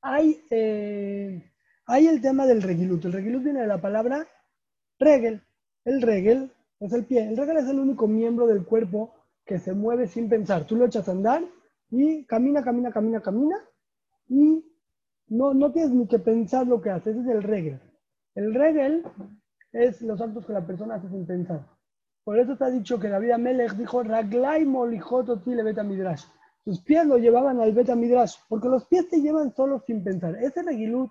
Hay, 0.00 0.42
eh, 0.50 1.52
hay 1.86 2.06
el 2.06 2.22
tema 2.22 2.46
del 2.46 2.62
regilut. 2.62 3.04
El 3.04 3.12
regilut 3.12 3.44
viene 3.44 3.60
de 3.60 3.66
la 3.66 3.80
palabra 3.80 4.26
regel. 4.98 5.42
El 5.84 6.02
regel 6.02 6.52
es 6.80 6.92
el 6.92 7.04
pie. 7.04 7.28
El 7.28 7.36
regel 7.36 7.58
es 7.58 7.68
el 7.68 7.78
único 7.78 8.06
miembro 8.06 8.46
del 8.46 8.64
cuerpo 8.64 9.14
que 9.44 9.58
se 9.58 9.72
mueve 9.72 10.06
sin 10.06 10.28
pensar. 10.28 10.66
Tú 10.66 10.76
lo 10.76 10.86
echas 10.86 11.08
a 11.08 11.12
andar 11.12 11.42
y 11.90 12.24
camina, 12.24 12.62
camina, 12.62 12.90
camina, 12.90 13.20
camina 13.20 13.56
y 14.28 14.64
no, 15.28 15.54
no 15.54 15.72
tienes 15.72 15.92
ni 15.92 16.06
que 16.06 16.18
pensar 16.18 16.66
lo 16.66 16.80
que 16.80 16.90
haces. 16.90 17.16
Ese 17.16 17.30
es 17.30 17.36
el 17.36 17.42
regel. 17.42 17.80
El 18.34 18.54
regel 18.54 19.04
es 19.72 20.00
los 20.02 20.20
actos 20.20 20.46
que 20.46 20.52
la 20.52 20.66
persona 20.66 20.96
hace 20.96 21.08
sin 21.08 21.26
pensar. 21.26 21.66
Por 22.24 22.38
eso 22.38 22.52
está 22.52 22.70
dicho 22.70 23.00
que 23.00 23.08
David 23.08 23.32
Amelech 23.32 23.72
dijo, 23.72 24.02
Raglai 24.02 24.64
le 24.64 25.62
beta 25.62 25.82
midrash. 25.82 26.24
Sus 26.64 26.80
pies 26.80 27.04
lo 27.06 27.18
llevaban 27.18 27.60
al 27.60 27.72
beta 27.72 27.96
midrash, 27.96 28.36
porque 28.48 28.68
los 28.68 28.86
pies 28.86 29.08
te 29.08 29.20
llevan 29.20 29.52
solo 29.54 29.82
sin 29.84 30.04
pensar. 30.04 30.36
Ese 30.36 30.62
regilut, 30.62 31.10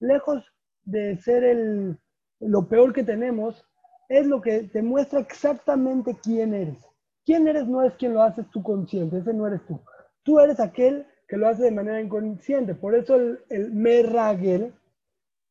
lejos 0.00 0.44
de 0.82 1.16
ser 1.18 1.44
el, 1.44 1.98
lo 2.40 2.68
peor 2.68 2.92
que 2.92 3.04
tenemos, 3.04 3.64
es 4.08 4.26
lo 4.26 4.40
que 4.40 4.64
te 4.64 4.82
muestra 4.82 5.20
exactamente 5.20 6.16
quién 6.22 6.54
eres. 6.54 6.78
Quién 7.24 7.46
eres 7.46 7.66
no 7.66 7.82
es 7.82 7.94
quien 7.94 8.14
lo 8.14 8.22
haces 8.22 8.48
tú 8.50 8.62
consciente, 8.62 9.18
ese 9.18 9.34
no 9.34 9.46
eres 9.46 9.64
tú. 9.66 9.80
Tú 10.22 10.40
eres 10.40 10.60
aquel 10.60 11.06
que 11.26 11.36
lo 11.36 11.46
hace 11.46 11.64
de 11.64 11.70
manera 11.70 12.00
inconsciente. 12.00 12.74
Por 12.74 12.94
eso 12.94 13.16
el, 13.16 13.40
el 13.50 13.72
merragel 13.72 14.74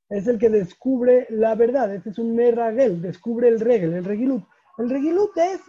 es 0.10 0.28
el 0.28 0.40
que 0.40 0.50
descubre 0.50 1.28
la 1.30 1.56
verdad. 1.56 1.94
Ese 1.94 2.10
es 2.10 2.20
un 2.20 2.36
merragel, 2.36 3.02
descubre 3.02 3.48
el 3.48 3.60
regel, 3.60 3.94
el 3.94 4.06
regilut. 4.06 4.44
El 4.78 4.90
regilut 4.90 5.38
es 5.38 5.62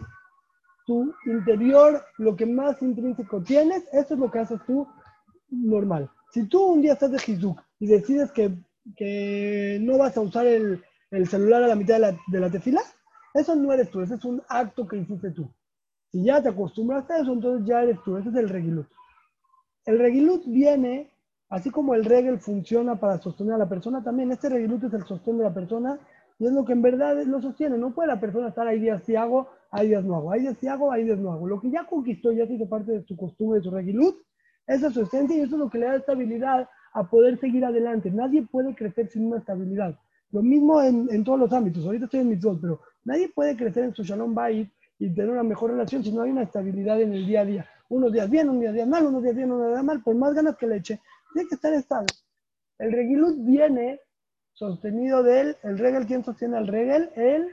tu 0.85 1.13
interior, 1.27 2.03
lo 2.17 2.35
que 2.35 2.47
más 2.47 2.81
intrínseco 2.81 3.43
tienes, 3.43 3.83
eso 3.93 4.15
es 4.15 4.19
lo 4.19 4.31
que 4.31 4.39
haces 4.39 4.59
tú 4.65 4.87
normal. 5.49 6.09
Si 6.31 6.47
tú 6.47 6.63
un 6.63 6.81
día 6.81 6.93
estás 6.93 7.11
de 7.11 7.21
Hizuk 7.25 7.61
y 7.79 7.87
decides 7.87 8.31
que, 8.31 8.49
no 9.81 9.99
vas 9.99 10.17
a 10.17 10.21
usar 10.21 10.47
el, 10.47 10.83
celular 11.27 11.63
a 11.63 11.67
la 11.67 11.75
mitad 11.75 11.95
de 11.95 11.99
la, 11.99 12.17
de 12.27 12.39
la 12.39 12.49
tefila, 12.49 12.81
eso 13.33 13.55
no 13.55 13.71
eres 13.71 13.89
tú, 13.89 14.01
ese 14.01 14.15
es 14.15 14.25
un 14.25 14.41
acto 14.47 14.87
que 14.87 14.97
hiciste 14.97 15.31
tú. 15.31 15.49
Si 16.11 16.23
ya 16.23 16.41
te 16.41 16.49
acostumbraste 16.49 17.13
a 17.13 17.17
eso, 17.19 17.33
entonces 17.33 17.67
ya 17.67 17.83
eres 17.83 18.01
tú, 18.03 18.17
ese 18.17 18.29
es 18.29 18.35
el 18.35 18.49
regilut. 18.49 18.87
El 19.85 19.99
regilut 19.99 20.43
viene, 20.45 21.11
así 21.49 21.69
como 21.69 21.93
el 21.93 22.05
regel 22.05 22.39
funciona 22.39 22.99
para 22.99 23.19
sostener 23.19 23.53
a 23.53 23.57
la 23.57 23.69
persona, 23.69 24.03
también 24.03 24.31
este 24.31 24.49
regilut 24.49 24.83
es 24.83 24.93
el 24.93 25.03
sostén 25.05 25.37
de 25.37 25.43
la 25.43 25.53
persona 25.53 25.99
y 26.39 26.45
es 26.47 26.53
lo 26.53 26.65
que 26.65 26.73
en 26.73 26.81
verdad 26.81 27.21
lo 27.25 27.41
sostiene. 27.41 27.77
No 27.77 27.91
puede 27.91 28.07
la 28.07 28.19
persona 28.19 28.47
estar 28.47 28.67
ahí 28.67 28.79
días 28.79 29.03
sí 29.05 29.15
hago, 29.15 29.49
hay 29.71 29.89
días 29.89 30.03
no 30.03 30.15
hago, 30.15 30.31
hay 30.31 30.41
días 30.41 30.57
sí 30.59 30.67
hago, 30.67 30.91
hay 30.91 31.03
días 31.03 31.19
no 31.19 31.31
hago. 31.31 31.47
Lo 31.47 31.59
que 31.59 31.69
ya 31.69 31.85
conquistó, 31.85 32.31
ya 32.31 32.45
hizo 32.45 32.67
parte 32.67 32.91
de 32.91 33.03
su 33.03 33.15
costumbre, 33.17 33.59
de 33.59 33.63
su 33.63 33.71
regilut, 33.71 34.15
Esa 34.65 34.87
es 34.87 34.93
su 34.93 35.01
esencia 35.01 35.37
y 35.37 35.41
eso 35.41 35.55
es 35.55 35.59
lo 35.59 35.69
que 35.69 35.79
le 35.79 35.87
da 35.87 35.95
estabilidad 35.95 36.69
a 36.93 37.03
poder 37.03 37.39
seguir 37.39 37.65
adelante. 37.65 38.09
Nadie 38.09 38.43
puede 38.43 38.73
crecer 38.73 39.09
sin 39.09 39.27
una 39.27 39.37
estabilidad. 39.37 39.97
Lo 40.31 40.41
mismo 40.41 40.81
en, 40.81 41.07
en 41.11 41.23
todos 41.23 41.39
los 41.39 41.51
ámbitos. 41.51 41.85
Ahorita 41.85 42.05
estoy 42.05 42.21
en 42.21 42.29
mitzvot, 42.29 42.61
pero 42.61 42.81
nadie 43.03 43.29
puede 43.29 43.55
crecer 43.55 43.83
en 43.83 43.95
su 43.95 44.03
shalom 44.03 44.33
bait 44.35 44.69
y 44.99 45.09
tener 45.13 45.31
una 45.31 45.43
mejor 45.43 45.71
relación 45.71 46.03
si 46.03 46.11
no 46.11 46.21
hay 46.21 46.31
una 46.31 46.43
estabilidad 46.43 47.01
en 47.01 47.13
el 47.13 47.25
día 47.25 47.41
a 47.41 47.45
día. 47.45 47.69
Unos 47.87 48.11
días 48.11 48.29
bien, 48.29 48.49
unos 48.49 48.73
días 48.73 48.87
mal, 48.87 49.05
unos 49.05 49.23
días 49.23 49.35
bien, 49.35 49.51
unos 49.51 49.69
días 49.71 49.83
mal, 49.83 50.03
por 50.03 50.15
más 50.15 50.33
ganas 50.33 50.57
que 50.57 50.67
le 50.67 50.77
eche, 50.77 50.99
tiene 51.33 51.47
que 51.47 51.55
estar 51.55 51.73
estable. 51.73 52.07
El 52.77 52.91
regilut 52.91 53.35
viene 53.39 53.99
sostenido 54.53 55.23
de 55.23 55.39
él, 55.41 55.57
el 55.63 55.77
regel, 55.79 56.05
¿quién 56.05 56.23
sostiene 56.23 56.57
al 56.57 56.67
regel? 56.67 57.09
El 57.15 57.47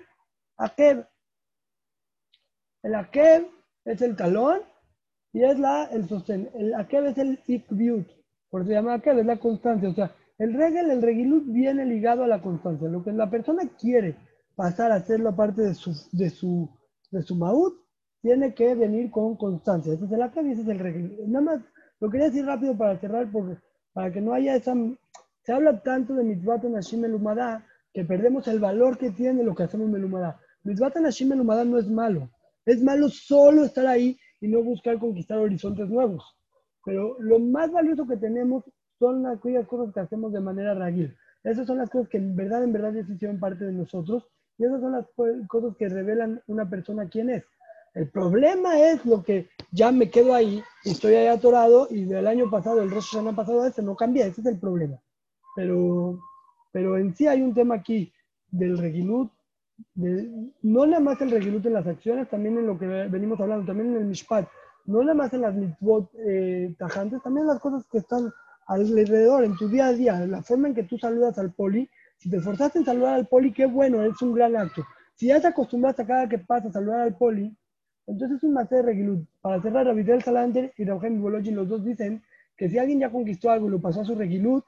akeb. 0.57 1.07
El 2.83 2.95
akeb 2.95 3.47
es 3.85 4.03
el 4.03 4.17
talón 4.17 4.61
y 5.33 5.45
es 5.45 5.59
la, 5.59 5.85
el 5.85 6.09
sostén. 6.09 6.51
El 6.55 6.75
akeb 6.75 7.07
es 7.07 7.19
el 7.19 7.41
ikbiut, 7.47 8.09
por 8.51 8.63
eso 8.63 8.69
se 8.69 8.75
llama 8.75 8.95
akeb, 8.95 9.19
es 9.19 9.27
la 9.27 9.39
constancia. 9.39 9.89
O 9.89 9.95
sea, 9.95 10.15
el 10.39 10.55
regel, 10.55 10.91
el 10.91 11.03
regilut 11.03 11.45
viene 11.47 11.85
ligado 11.87 12.25
a 12.25 12.27
la 12.27 12.43
constancia. 12.43 12.89
Lo 12.89 13.03
que 13.03 13.13
la 13.13 13.31
persona 13.31 13.63
quiere 13.79 14.17
pasar 14.55 14.93
a 14.93 14.97
hacerlo 14.97 15.35
parte 15.35 15.63
de 15.63 15.75
su, 15.75 15.93
de 16.13 16.31
su, 16.31 16.69
de 17.11 17.23
su 17.23 17.37
maut, 17.37 17.75
tiene 18.21 18.55
que 18.55 18.75
venir 18.75 19.11
con 19.11 19.37
constancia. 19.37 19.95
Ese 19.95 20.05
es 20.05 20.13
el 20.13 20.23
akeb 20.23 20.47
y 20.47 20.53
ese 20.53 20.63
es 20.63 20.69
el 20.69 20.79
regel. 20.79 21.17
Nada 21.29 21.45
más, 21.45 21.61
lo 22.01 22.11
quería 22.11 22.27
decir 22.27 22.45
rápido 22.45 22.77
para 22.77 22.99
cerrar, 22.99 23.31
porque, 23.31 23.59
para 23.93 24.13
que 24.13 24.21
no 24.21 24.33
haya 24.33 24.57
esa... 24.57 24.75
Se 25.43 25.53
habla 25.53 25.81
tanto 25.81 26.15
de 26.15 26.25
mitzvah 26.25 26.59
nashim 26.59 27.01
melumada 27.01 27.65
que 27.93 28.05
perdemos 28.05 28.49
el 28.49 28.59
valor 28.59 28.99
que 28.99 29.13
tiene 29.13 29.45
lo 29.45 29.55
que 29.55 29.63
hacemos 29.63 29.89
melumada. 29.89 30.41
Mitzvah 30.65 30.93
nashim 31.01 31.29
melumada 31.29 31.65
no 31.65 31.79
es 31.79 31.89
malo. 31.89 32.29
Es 32.65 32.83
malo 32.83 33.09
solo 33.09 33.65
estar 33.65 33.87
ahí 33.87 34.19
y 34.41 34.49
no 34.49 34.63
buscar 34.63 34.99
conquistar 34.99 35.39
horizontes 35.39 35.89
nuevos. 35.89 36.37
Pero 36.85 37.17
lo 37.21 37.39
más 37.39 37.71
valioso 37.71 38.07
que 38.07 38.17
tenemos 38.17 38.65
son 38.99 39.27
aquellas 39.27 39.67
cosas 39.67 39.93
que 39.93 40.01
hacemos 40.01 40.33
de 40.33 40.41
manera 40.41 40.75
raguil. 40.75 41.17
Esas 41.45 41.67
son 41.67 41.79
las 41.79 41.91
cosas 41.91 42.09
que 42.09 42.19
en 42.19 42.35
verdad, 42.35 42.65
en 42.65 42.73
verdad, 42.73 42.93
se 42.93 43.13
hicieron 43.13 43.39
parte 43.39 43.65
de 43.65 43.73
nosotros. 43.73 44.25
Y 44.59 44.65
esas 44.65 44.81
son 44.81 44.93
las 44.93 45.07
cosas 45.49 45.77
que 45.77 45.89
revelan 45.89 46.43
una 46.47 46.69
persona 46.69 47.09
quién 47.09 47.31
es. 47.31 47.45
El 47.95 48.11
problema 48.11 48.79
es 48.79 49.05
lo 49.07 49.23
que 49.23 49.49
ya 49.71 49.91
me 49.91 50.11
quedo 50.11 50.35
ahí 50.35 50.63
estoy 50.85 51.15
ahí 51.15 51.29
atorado 51.29 51.89
y 51.91 52.05
del 52.05 52.27
año 52.27 52.51
pasado, 52.51 52.83
el 52.83 52.91
resto 52.91 53.17
del 53.17 53.29
año 53.29 53.37
pasado, 53.37 53.65
ese 53.65 53.83
no 53.83 53.97
cambia. 53.97 54.27
Ese 54.27 54.41
es 54.41 54.47
el 54.47 54.59
problema. 54.59 54.99
Pero, 55.55 56.19
pero 56.73 56.99
en 56.99 57.15
sí 57.15 57.27
hay 57.27 57.43
un 57.43 57.55
tema 57.55 57.77
aquí 57.77 58.13
del 58.51 58.77
regilut, 58.77 59.31
de, 59.95 60.31
no 60.63 60.87
nada 60.87 61.01
más 61.01 61.21
el 61.21 61.31
regilut 61.31 61.65
en 61.67 61.75
las 61.75 61.87
acciones, 61.87 62.29
también 62.29 62.59
en 62.59 62.67
lo 62.67 62.79
que 62.79 62.87
venimos 62.87 63.41
hablando, 63.41 63.67
también 63.67 63.95
en 63.95 64.03
el 64.03 64.07
mishpat, 64.07 64.49
no 64.87 65.01
nada 65.03 65.15
más 65.15 65.33
en 65.33 65.43
las 65.43 65.55
mitzvot 65.55 66.11
eh, 66.19 66.75
tajantes, 66.79 67.23
también 67.23 67.47
las 67.47 67.61
cosas 67.61 67.87
que 67.91 67.99
están 67.99 68.33
alrededor, 68.67 69.45
en 69.45 69.57
tu 69.57 69.69
día 69.69 69.87
a 69.87 69.93
día, 69.93 70.27
la 70.27 70.43
forma 70.43 70.69
en 70.69 70.75
que 70.75 70.83
tú 70.83 70.99
saludas 70.99 71.39
al 71.39 71.53
poli. 71.53 71.89
Si 72.19 72.31
te 72.31 72.39
esforzaste 72.39 72.81
en 72.81 72.85
saludar 72.85 73.15
al 73.15 73.27
poli, 73.27 73.53
qué 73.53 73.67
bueno, 73.67 74.03
es 74.03 74.21
un 74.23 74.35
gran 74.35 74.57
acto. 74.57 74.85
Si 75.15 75.27
ya 75.27 75.41
te 75.41 75.47
acostumbras 75.47 75.99
a 75.99 76.07
cada 76.07 76.29
que 76.29 76.39
pasa 76.39 76.69
a 76.69 76.73
saludar 76.73 77.01
al 77.01 77.17
poli, 77.17 77.57
entonces 78.07 78.39
es 78.39 78.45
un 78.45 78.55
de 78.55 78.83
regilut. 78.83 79.27
Para 79.41 79.61
cerrar, 79.61 79.87
Ravidel 79.87 80.23
Salander 80.23 80.73
y 80.77 80.85
Rauhem 80.85 81.21
Bologi, 81.21 81.51
los 81.51 81.69
dos 81.69 81.85
dicen 81.85 82.23
que 82.57 82.69
si 82.69 82.79
alguien 82.79 83.01
ya 83.01 83.11
conquistó 83.11 83.51
algo 83.51 83.67
y 83.67 83.71
lo 83.71 83.81
pasó 83.81 84.03
a 84.03 84.05
su 84.05 84.15
regilut, 84.15 84.65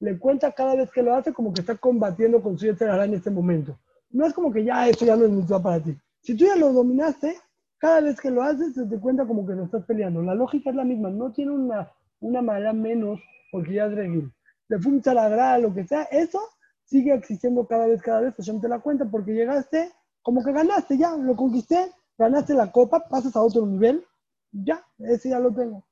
le 0.00 0.18
cuenta 0.18 0.52
cada 0.52 0.74
vez 0.74 0.90
que 0.90 1.02
lo 1.02 1.14
hace 1.14 1.32
como 1.32 1.52
que 1.52 1.60
está 1.60 1.76
combatiendo 1.76 2.42
con 2.42 2.58
su 2.58 2.66
Yetzerara 2.66 3.04
en 3.04 3.14
este 3.14 3.30
momento. 3.30 3.78
No 4.10 4.26
es 4.26 4.32
como 4.32 4.52
que 4.52 4.64
ya 4.64 4.88
eso 4.88 5.04
ya 5.04 5.16
no 5.16 5.24
es 5.24 5.30
mitzvah 5.30 5.62
para 5.62 5.80
ti. 5.80 5.96
Si 6.20 6.34
tú 6.34 6.46
ya 6.46 6.56
lo 6.56 6.72
dominaste, 6.72 7.36
cada 7.78 8.00
vez 8.00 8.20
que 8.20 8.30
lo 8.30 8.42
haces 8.42 8.74
se 8.74 8.86
te 8.86 8.98
cuenta 8.98 9.24
como 9.24 9.46
que 9.46 9.54
lo 9.54 9.64
estás 9.64 9.84
peleando. 9.84 10.22
La 10.22 10.34
lógica 10.34 10.70
es 10.70 10.76
la 10.76 10.84
misma, 10.84 11.10
no 11.10 11.32
tiene 11.32 11.52
una, 11.52 11.90
una 12.20 12.42
mala 12.42 12.72
menos 12.72 13.20
porque 13.50 13.74
ya 13.74 13.86
es 13.86 13.94
regil. 13.94 14.32
De 14.68 14.78
fum 14.78 15.00
la 15.04 15.58
lo 15.58 15.74
que 15.74 15.84
sea, 15.84 16.04
eso 16.04 16.40
sigue 16.84 17.14
existiendo 17.14 17.66
cada 17.66 17.86
vez, 17.86 18.00
cada 18.02 18.20
vez, 18.20 18.34
Hashem 18.36 18.60
te 18.60 18.68
la 18.68 18.78
cuenta 18.78 19.04
porque 19.04 19.32
llegaste, 19.32 19.90
como 20.22 20.44
que 20.44 20.52
ganaste 20.52 20.98
ya, 20.98 21.16
lo 21.16 21.34
conquisté, 21.34 21.90
ganaste 22.18 22.54
la 22.54 22.70
copa, 22.70 23.08
pasas 23.08 23.34
a 23.36 23.40
otro 23.40 23.66
nivel, 23.66 24.04
ya, 24.52 24.84
ese 24.98 25.30
ya 25.30 25.38
lo 25.38 25.52
tengo. 25.52 25.84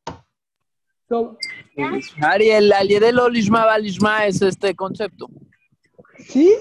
So, 1.08 1.38
Ariel, 2.20 2.70
el 2.70 3.18
Olishma 3.18 3.64
Balishma 3.64 4.26
es 4.26 4.42
este 4.42 4.74
concepto. 4.74 5.28
Sí, 6.18 6.52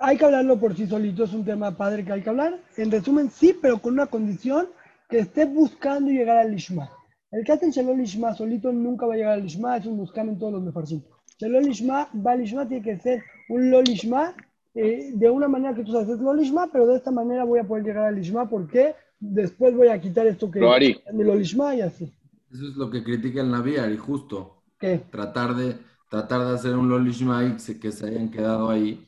hay 0.00 0.16
que 0.16 0.24
hablarlo 0.24 0.58
por 0.58 0.74
sí 0.74 0.86
solito, 0.86 1.24
es 1.24 1.34
un 1.34 1.44
tema 1.44 1.76
padre 1.76 2.04
que 2.04 2.12
hay 2.12 2.22
que 2.22 2.30
hablar. 2.30 2.58
En 2.76 2.90
resumen, 2.90 3.30
sí, 3.30 3.56
pero 3.60 3.78
con 3.78 3.92
una 3.92 4.06
condición 4.06 4.68
que 5.08 5.18
esté 5.18 5.44
buscando 5.44 6.10
llegar 6.10 6.38
al 6.38 6.52
Lishma. 6.52 6.90
El 7.36 7.44
que 7.44 7.52
hace 7.52 7.66
el 7.66 7.72
Shalom 7.72 7.98
Lishma 7.98 8.32
solito 8.34 8.72
nunca 8.72 9.06
va 9.06 9.14
a 9.14 9.16
llegar 9.16 9.32
al 9.34 9.42
Lishma, 9.42 9.76
es 9.76 9.86
un 9.86 9.96
buscame 9.96 10.32
en 10.32 10.38
todos 10.38 10.52
los 10.52 10.62
mejorcitos. 10.62 11.10
Shalom 11.40 11.64
Lishma, 11.64 12.08
Balishma 12.12 12.66
tiene 12.68 12.84
que 12.84 12.96
ser 12.96 13.22
un 13.48 13.70
Lolishma 13.70 14.34
eh, 14.74 15.10
de 15.14 15.30
una 15.30 15.48
manera 15.48 15.74
que 15.74 15.82
tú 15.84 15.92
sabes, 15.92 16.08
es 16.10 16.20
Lolishma, 16.20 16.68
pero 16.72 16.86
de 16.86 16.96
esta 16.96 17.10
manera 17.10 17.44
voy 17.44 17.58
a 17.60 17.64
poder 17.64 17.84
llegar 17.84 18.04
al 18.06 18.14
Lishma 18.16 18.48
porque 18.48 18.94
después 19.18 19.74
voy 19.74 19.88
a 19.88 20.00
quitar 20.00 20.26
esto 20.28 20.50
que 20.50 20.60
de 20.60 21.24
Lolishma 21.24 21.74
y 21.74 21.80
así. 21.80 22.12
Eso 22.52 22.68
es 22.68 22.76
lo 22.76 22.88
que 22.90 23.02
critica 23.02 23.40
el 23.40 23.50
Naviar, 23.50 23.90
y 23.90 23.96
justo. 23.96 24.62
¿Qué? 24.78 25.00
Tratar 25.10 25.54
de, 25.56 25.76
tratar 26.08 26.46
de 26.46 26.54
hacer 26.54 26.76
un 26.76 26.88
Lolishma 26.88 27.44
y 27.44 27.58
se- 27.58 27.78
que 27.80 27.90
se 27.90 28.06
hayan 28.06 28.30
quedado 28.30 28.70
ahí. 28.70 29.04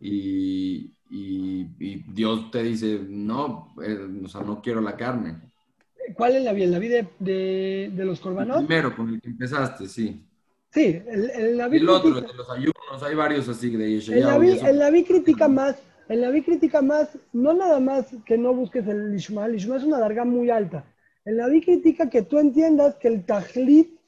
Y, 0.00 0.92
y- 1.10 1.68
y 1.78 2.04
Dios 2.12 2.50
te 2.50 2.62
dice, 2.62 3.00
no, 3.08 3.74
eh, 3.82 3.98
o 4.24 4.28
sea, 4.28 4.42
no 4.42 4.60
quiero 4.60 4.80
la 4.80 4.96
carne. 4.96 5.49
¿Cuál 6.14 6.36
es 6.36 6.42
la 6.44 6.52
vida? 6.52 6.66
¿La 6.66 6.78
vida 6.78 7.06
de, 7.18 7.90
los 7.96 8.18
El 8.18 8.22
corbanos? 8.22 8.58
primero 8.64 8.94
con 8.96 9.08
el 9.10 9.20
que 9.20 9.28
empezaste, 9.28 9.88
sí. 9.88 10.22
Sí, 10.72 11.02
el, 11.06 11.30
el 11.30 11.56
Naví 11.56 11.78
El 11.78 11.88
otro, 11.88 12.18
el 12.18 12.26
de 12.26 12.34
los 12.34 12.50
ayunos, 12.50 13.02
hay 13.02 13.14
varios 13.14 13.48
así 13.48 13.70
de 13.76 13.84
el 13.84 14.00
Yeshayahu. 14.00 14.20
y 14.20 14.48
Naví, 14.48 14.58
el 14.68 14.78
Naví 14.78 15.04
critica 15.04 15.48
más, 15.48 15.76
el 16.08 16.20
Naví 16.20 16.42
critica 16.42 16.80
más, 16.82 17.08
no 17.32 17.52
nada 17.54 17.80
más 17.80 18.06
que 18.24 18.38
no 18.38 18.54
busques 18.54 18.86
el 18.86 19.12
Lishma, 19.12 19.46
el 19.46 19.52
Lishma 19.52 19.76
es 19.76 19.84
una 19.84 19.98
larga 19.98 20.24
muy 20.24 20.48
alta. 20.50 20.84
El 21.24 21.36
Naví 21.36 21.60
critica 21.60 22.08
que 22.08 22.22
tú 22.22 22.38
entiendas 22.38 22.94
que 22.96 23.08
el 23.08 23.24
Tajlit 23.24 23.98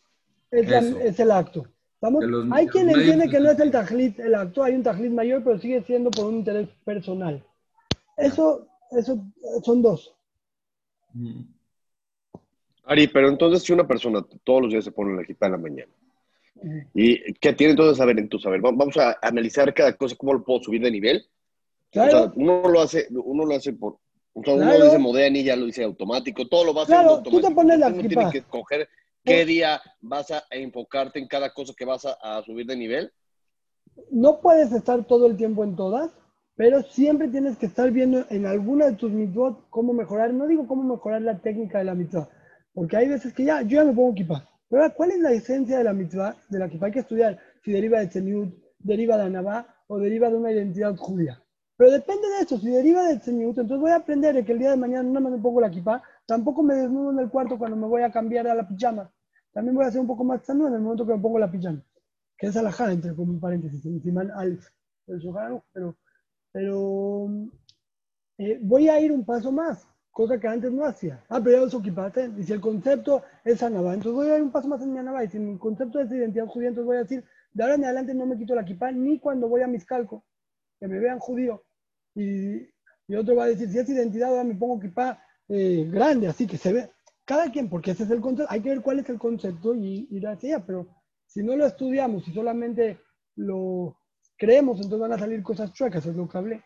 es, 0.50 0.68
la- 0.68 0.78
Eso. 0.78 0.98
es 0.98 1.18
el 1.20 1.30
acto. 1.30 1.66
¿Estamos? 1.94 2.24
Los- 2.24 2.46
hay 2.50 2.66
quien 2.68 2.90
entiende 2.90 3.28
que 3.28 3.38
no 3.40 3.50
es 3.50 3.58
el 3.60 3.70
Tajlit 3.70 4.18
el 4.20 4.34
acto, 4.34 4.62
hay 4.62 4.74
un 4.74 4.82
Tajlit 4.82 5.12
mayor, 5.12 5.42
pero 5.44 5.58
sigue 5.58 5.82
siendo 5.82 6.10
por 6.10 6.26
un 6.26 6.36
interés 6.36 6.68
personal. 6.84 7.44
Eso, 8.16 8.66
eso 8.92 9.24
son 9.64 9.82
dos. 9.82 10.14
Ujú. 11.14 11.44
Ari, 12.84 13.08
pero 13.08 13.28
entonces 13.28 13.62
si 13.62 13.72
una 13.72 13.86
persona 13.86 14.24
todos 14.44 14.62
los 14.62 14.70
días 14.72 14.84
se 14.84 14.92
pone 14.92 15.14
la 15.14 15.22
equipa 15.22 15.46
en 15.46 15.52
la 15.52 15.58
mañana, 15.58 15.92
¿y 16.94 17.32
qué 17.34 17.52
tiene 17.52 17.72
entonces 17.72 18.00
a 18.00 18.04
ver 18.04 18.18
en 18.18 18.28
tu 18.28 18.38
saber? 18.38 18.64
Va- 18.64 18.72
Vamos 18.72 18.96
a 18.96 19.16
analizar 19.22 19.72
cada 19.72 19.96
cosa, 19.96 20.16
cómo 20.16 20.34
lo 20.34 20.44
puedo 20.44 20.62
subir 20.62 20.82
de 20.82 20.90
nivel. 20.90 21.24
Claro, 21.90 22.16
O 22.18 22.20
sea, 22.22 22.32
uno 22.36 22.68
lo 22.68 22.80
hace, 22.80 23.06
uno 23.10 23.44
lo 23.44 23.54
hace 23.54 23.72
por, 23.72 23.98
o 24.32 24.42
sea, 24.44 24.54
uno 24.54 24.64
Claro. 24.64 24.84
dice 24.84 24.98
Modern 24.98 25.36
y 25.36 25.44
ya 25.44 25.56
lo 25.56 25.66
dice 25.66 25.84
automático, 25.84 26.48
todo 26.48 26.64
lo 26.64 26.74
va 26.74 26.82
haciendo 26.82 27.02
Claro, 27.04 27.22
tú 27.22 27.30
te 27.40 27.46
automático. 27.46 27.60
pones 27.60 27.78
la 27.78 27.86
Uno 27.88 28.08
tiene 28.08 28.30
que 28.30 28.38
escoger 28.38 28.88
qué 29.24 29.44
día 29.44 29.80
vas 30.00 30.30
a 30.30 30.42
enfocarte 30.50 31.18
en 31.18 31.28
cada 31.28 31.52
cosa 31.52 31.72
que 31.76 31.84
vas 31.84 32.04
a, 32.06 32.12
a 32.38 32.42
subir 32.42 32.66
de 32.66 32.76
nivel. 32.76 33.12
no 34.10 34.40
puedes 34.40 34.72
estar 34.72 35.04
todo 35.04 35.26
el 35.26 35.36
tiempo 35.36 35.64
en 35.64 35.76
todas, 35.76 36.10
pero 36.56 36.82
siempre 36.82 37.28
tienes 37.28 37.56
que 37.58 37.66
estar 37.66 37.90
viendo 37.90 38.24
en 38.30 38.46
alguna 38.46 38.86
de 38.86 38.96
tus 38.96 39.10
mitzvot 39.12 39.68
cómo 39.70 39.92
mejorar. 39.92 40.32
No 40.34 40.46
digo 40.46 40.66
cómo 40.66 40.82
mejorar 40.82 41.22
la 41.22 41.38
técnica 41.38 41.78
de 41.78 41.84
la 41.84 41.94
mitzvah, 41.94 42.28
porque 42.72 42.96
hay 42.96 43.08
veces 43.08 43.32
que 43.32 43.44
ya, 43.44 43.62
yo 43.62 43.76
ya 43.76 43.84
me 43.84 43.92
pongo 43.92 44.14
kippah. 44.14 44.48
Pero 44.68 44.82
ahora, 44.82 44.94
¿cuál 44.94 45.10
es 45.10 45.18
la 45.20 45.32
esencia 45.32 45.78
de 45.78 45.84
la 45.84 45.92
mitzvah? 45.92 46.36
De 46.48 46.58
la 46.58 46.68
kippah 46.68 46.86
hay 46.86 46.92
que 46.92 47.00
estudiar 47.00 47.38
si 47.62 47.72
deriva 47.72 48.00
de 48.00 48.06
tzeniut, 48.06 48.54
deriva 48.78 49.16
de 49.16 49.24
anabá 49.24 49.66
o 49.86 49.98
deriva 49.98 50.30
de 50.30 50.36
una 50.36 50.52
identidad 50.52 50.96
judía. 50.96 51.42
Pero 51.76 51.90
depende 51.90 52.28
de 52.28 52.44
eso, 52.44 52.58
si 52.58 52.70
deriva 52.70 53.06
de 53.08 53.18
tzeniut, 53.18 53.58
entonces 53.58 53.80
voy 53.80 53.90
a 53.90 53.96
aprender 53.96 54.34
de 54.34 54.44
que 54.44 54.52
el 54.52 54.58
día 54.58 54.70
de 54.70 54.76
mañana 54.76 55.08
no 55.08 55.20
me 55.20 55.38
pongo 55.38 55.60
la 55.60 55.70
kippah, 55.70 56.02
tampoco 56.26 56.62
me 56.62 56.74
desnudo 56.74 57.12
en 57.12 57.18
el 57.18 57.30
cuarto 57.30 57.58
cuando 57.58 57.76
me 57.76 57.86
voy 57.86 58.02
a 58.02 58.10
cambiar 58.10 58.46
a 58.48 58.54
la 58.54 58.66
pijama. 58.66 59.12
También 59.52 59.74
voy 59.74 59.84
a 59.84 59.90
ser 59.90 60.00
un 60.00 60.06
poco 60.06 60.24
más 60.24 60.44
sano 60.44 60.68
en 60.68 60.74
el 60.74 60.80
momento 60.80 61.06
que 61.06 61.14
me 61.14 61.20
pongo 61.20 61.38
la 61.38 61.50
pijama 61.50 61.82
que 62.42 62.48
es 62.48 62.56
alajá, 62.56 62.90
entre 62.90 63.14
como 63.14 63.38
paréntesis, 63.38 63.86
encima 63.86 64.22
Alf, 64.34 64.66
el 65.06 65.22
pero, 65.72 65.96
pero 66.50 67.28
eh, 68.36 68.58
voy 68.60 68.88
a 68.88 69.00
ir 69.00 69.12
un 69.12 69.24
paso 69.24 69.52
más, 69.52 69.86
cosa 70.12 70.38
que 70.38 70.46
antes 70.46 70.70
no 70.70 70.84
hacía. 70.84 71.24
Ah, 71.28 71.40
pero 71.42 71.58
ya 71.58 71.64
uso 71.64 71.82
kipate, 71.82 72.30
y 72.38 72.44
si 72.44 72.52
el 72.52 72.60
concepto 72.60 73.22
es 73.44 73.62
anabá, 73.62 73.94
entonces 73.94 74.12
voy 74.12 74.28
a 74.28 74.36
ir 74.36 74.42
un 74.42 74.52
paso 74.52 74.68
más 74.68 74.82
en 74.82 74.92
mi 74.92 74.98
anabá, 74.98 75.24
y 75.24 75.28
si 75.28 75.38
mi 75.38 75.58
concepto 75.58 75.98
es 76.00 76.10
de 76.10 76.18
identidad 76.18 76.46
judía, 76.46 76.68
entonces 76.68 76.86
voy 76.86 76.96
a 76.96 77.02
decir, 77.02 77.24
de 77.52 77.62
ahora 77.62 77.74
en 77.74 77.84
adelante 77.84 78.14
no 78.14 78.26
me 78.26 78.36
quito 78.36 78.54
la 78.54 78.64
kipá 78.64 78.92
ni 78.92 79.18
cuando 79.18 79.48
voy 79.48 79.62
a 79.62 79.66
mis 79.66 79.84
calcos, 79.84 80.22
que 80.78 80.86
me 80.86 80.98
vean 81.00 81.18
judío. 81.18 81.64
Y, 82.14 82.68
y 83.08 83.14
otro 83.16 83.34
va 83.34 83.44
a 83.44 83.48
decir, 83.48 83.68
si 83.70 83.78
es 83.78 83.88
identidad, 83.88 84.28
ahora 84.28 84.44
me 84.44 84.54
pongo 84.54 84.78
kipá 84.78 85.22
eh, 85.48 85.88
grande, 85.90 86.28
así 86.28 86.46
que 86.46 86.58
se 86.58 86.72
ve. 86.72 86.90
Cada 87.24 87.50
quien, 87.50 87.68
porque 87.68 87.92
ese 87.92 88.04
es 88.04 88.10
el 88.10 88.20
concepto, 88.20 88.52
hay 88.52 88.60
que 88.60 88.68
ver 88.68 88.82
cuál 88.82 88.98
es 88.98 89.08
el 89.08 89.18
concepto 89.18 89.74
y 89.74 90.08
ir 90.10 90.26
hacia 90.26 90.56
allá, 90.56 90.66
pero 90.66 90.88
si 91.26 91.42
no 91.42 91.56
lo 91.56 91.64
estudiamos 91.66 92.28
y 92.28 92.32
solamente 92.32 92.98
lo 93.36 93.96
creemos, 94.36 94.76
entonces 94.76 94.98
van 94.98 95.12
a 95.12 95.18
salir 95.18 95.42
cosas 95.42 95.72
chuecas, 95.72 96.04
es 96.04 96.14
lo 96.14 96.28
que 96.28 96.38
hablé. 96.38 96.62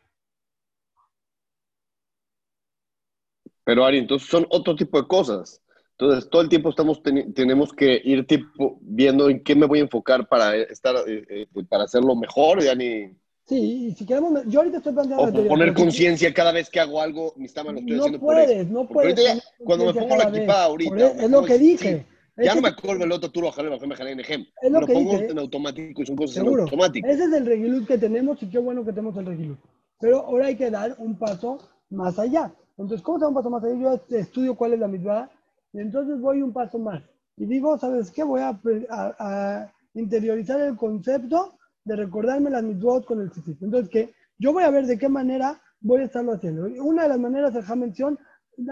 Pero 3.67 3.85
Ari, 3.85 3.99
entonces 3.99 4.29
son 4.29 4.47
otro 4.51 4.77
tipo 4.77 4.97
de 5.03 5.09
cosas. 5.09 5.61
Entonces, 5.99 6.31
todo 6.31 6.43
el 6.43 6.49
tiempo 6.49 6.71
estamos 6.71 7.03
tenemos 7.35 7.73
que 7.73 8.01
ir 8.05 8.25
tipo 8.27 8.79
viendo 8.81 9.29
en 9.29 9.43
qué 9.43 9.57
me 9.57 9.67
voy 9.67 9.81
a 9.81 9.83
enfocar 9.83 10.29
para 10.29 10.55
estar, 10.55 10.95
eh, 11.09 11.25
eh, 11.29 11.47
para 11.69 11.85
hacerlo 11.85 12.15
mejor, 12.15 12.63
ya 12.63 12.75
ni... 12.77 13.11
Sí, 13.45 13.87
y 13.87 13.93
si 13.93 14.07
queremos, 14.07 14.45
yo 14.47 14.61
ahorita 14.61 14.79
estoy 14.79 14.93
planteando 14.93 15.25
O 15.25 15.33
teoría, 15.33 15.49
poner 15.49 15.75
conciencia 15.75 16.33
cada 16.33 16.53
vez 16.53 16.71
que 16.71 16.79
hago 16.81 17.01
algo, 17.01 17.33
mi 17.37 17.47
estama 17.47 17.73
lo 17.73 17.79
estoy 17.81 17.97
No 17.97 18.03
haciendo 18.03 18.21
por 18.21 18.39
eso. 18.39 18.47
puedes, 18.47 18.69
no 18.71 18.89
puedes. 18.89 19.15
ya, 19.17 19.25
tener 19.31 19.43
cuando 19.65 19.85
me 19.87 19.95
pongo 19.95 20.17
la 20.17 20.29
equipada 20.29 20.65
ahorita, 20.65 20.95
me 20.95 21.25
es 21.25 21.31
lo 21.31 21.43
que 21.45 21.59
sí, 21.59 21.65
dije. 21.65 22.07
Ya 22.37 22.51
Es 22.51 22.57
no 22.57 22.63
me 22.63 22.69
acuerdo 22.69 23.05
el 23.05 23.13
otro 23.13 23.31
turno, 23.31 23.49
ojalá 23.49 23.79
me 23.87 23.97
jalé 23.97 24.11
en 24.13 24.21
ejemplo. 24.21 24.53
Es 24.63 24.71
lo 24.71 24.81
lo 24.81 24.87
que 24.87 24.93
pongo 24.93 25.13
dije. 25.13 25.27
en 25.31 25.39
automático 25.39 26.03
y 26.03 26.07
son 26.07 26.17
cosas 26.17 26.37
en 26.37 26.43
Seguro. 26.45 26.63
automático. 26.65 27.09
Ese 27.09 27.25
es 27.25 27.33
el 27.33 27.47
reguiluz 27.47 27.87
que 27.87 27.99
tenemos 27.99 28.43
y 28.43 28.51
qué 28.51 28.59
bueno 28.59 28.85
que 28.85 28.93
tenemos 28.93 29.17
el 29.17 29.27
reguiluz. 29.27 29.59
Pero 29.99 30.27
ahora 30.27 30.47
hay 30.47 30.57
que 30.57 30.71
dar 30.71 30.95
un 30.99 31.19
paso 31.19 31.59
más 31.89 32.19
allá. 32.19 32.53
Entonces, 32.79 33.03
¿cómo 33.03 33.19
se 33.19 33.27
un 33.27 33.35
paso 33.35 33.51
más 33.51 33.65
allá? 33.65 33.75
Yo 34.09 34.17
estudio 34.17 34.55
cuál 34.55 34.75
es 34.75 34.81
la 34.81 34.89
mitzvah 34.89 35.31
y 35.73 35.81
entonces 35.81 36.21
voy 36.21 36.43
un 36.43 36.53
paso 36.53 36.79
más. 36.79 37.03
Y 37.37 37.47
digo, 37.47 37.79
¿sabes 37.79 38.11
qué? 38.11 38.23
Voy 38.25 38.41
a, 38.41 38.59
a- 38.91 39.15
a 39.19 39.73
interiorizar 39.95 40.61
el 40.61 40.77
concepto 40.77 41.59
de 41.85 41.97
recordarme 41.97 42.51
las 42.51 42.63
mitzvot 42.63 43.05
con 43.07 43.21
el 43.21 43.31
tzitzit. 43.31 43.63
Entonces, 43.63 43.89
que 43.91 44.15
yo 44.39 44.53
voy 44.53 44.65
a 44.65 44.71
ver 44.71 44.87
de 44.87 44.99
qué 44.99 45.09
manera 45.09 45.61
voy 45.81 46.03
a 46.03 46.05
estarlo 46.05 46.33
haciendo. 46.33 46.65
Una 46.83 47.05
de 47.05 47.09
las 47.11 47.19
maneras, 47.19 47.55
el 47.55 47.79
mención, 47.79 48.19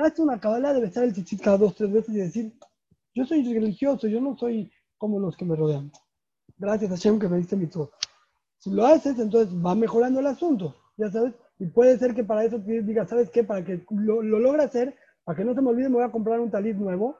hazte 0.02 0.22
una 0.22 0.40
cabala 0.40 0.72
de 0.72 0.80
besar 0.80 1.04
el 1.04 1.12
tzitzit 1.12 1.40
cada 1.40 1.58
dos, 1.58 1.74
tres 1.74 1.92
veces 1.92 2.14
y 2.14 2.18
decir, 2.18 2.52
yo 3.14 3.24
soy 3.24 3.42
religioso, 3.54 4.08
yo 4.08 4.20
no 4.20 4.36
soy 4.36 4.70
como 4.98 5.18
los 5.20 5.36
que 5.36 5.44
me 5.44 5.56
rodean. 5.56 5.90
Gracias 6.58 6.90
a 6.90 6.94
Hashem 6.94 7.18
que 7.18 7.28
me 7.28 7.38
diste 7.38 7.56
mitzvot. 7.56 7.90
Si 8.58 8.70
lo 8.70 8.86
haces, 8.86 9.18
entonces 9.18 9.54
va 9.54 9.74
mejorando 9.74 10.20
el 10.20 10.26
asunto, 10.26 10.74
ya 10.96 11.10
sabes. 11.10 11.34
Y 11.58 11.66
puede 11.66 11.98
ser 11.98 12.14
que 12.14 12.24
para 12.24 12.44
eso 12.44 12.58
digas, 12.58 13.08
¿sabes 13.08 13.30
qué? 13.30 13.44
Para 13.44 13.64
que 13.64 13.84
lo, 13.90 14.22
lo 14.22 14.38
logre 14.38 14.64
hacer, 14.64 14.96
para 15.24 15.36
que 15.36 15.44
no 15.44 15.54
se 15.54 15.62
me 15.62 15.70
olvide, 15.70 15.88
me 15.88 15.96
voy 15.96 16.04
a 16.04 16.12
comprar 16.12 16.40
un 16.40 16.50
talit 16.50 16.76
nuevo. 16.76 17.18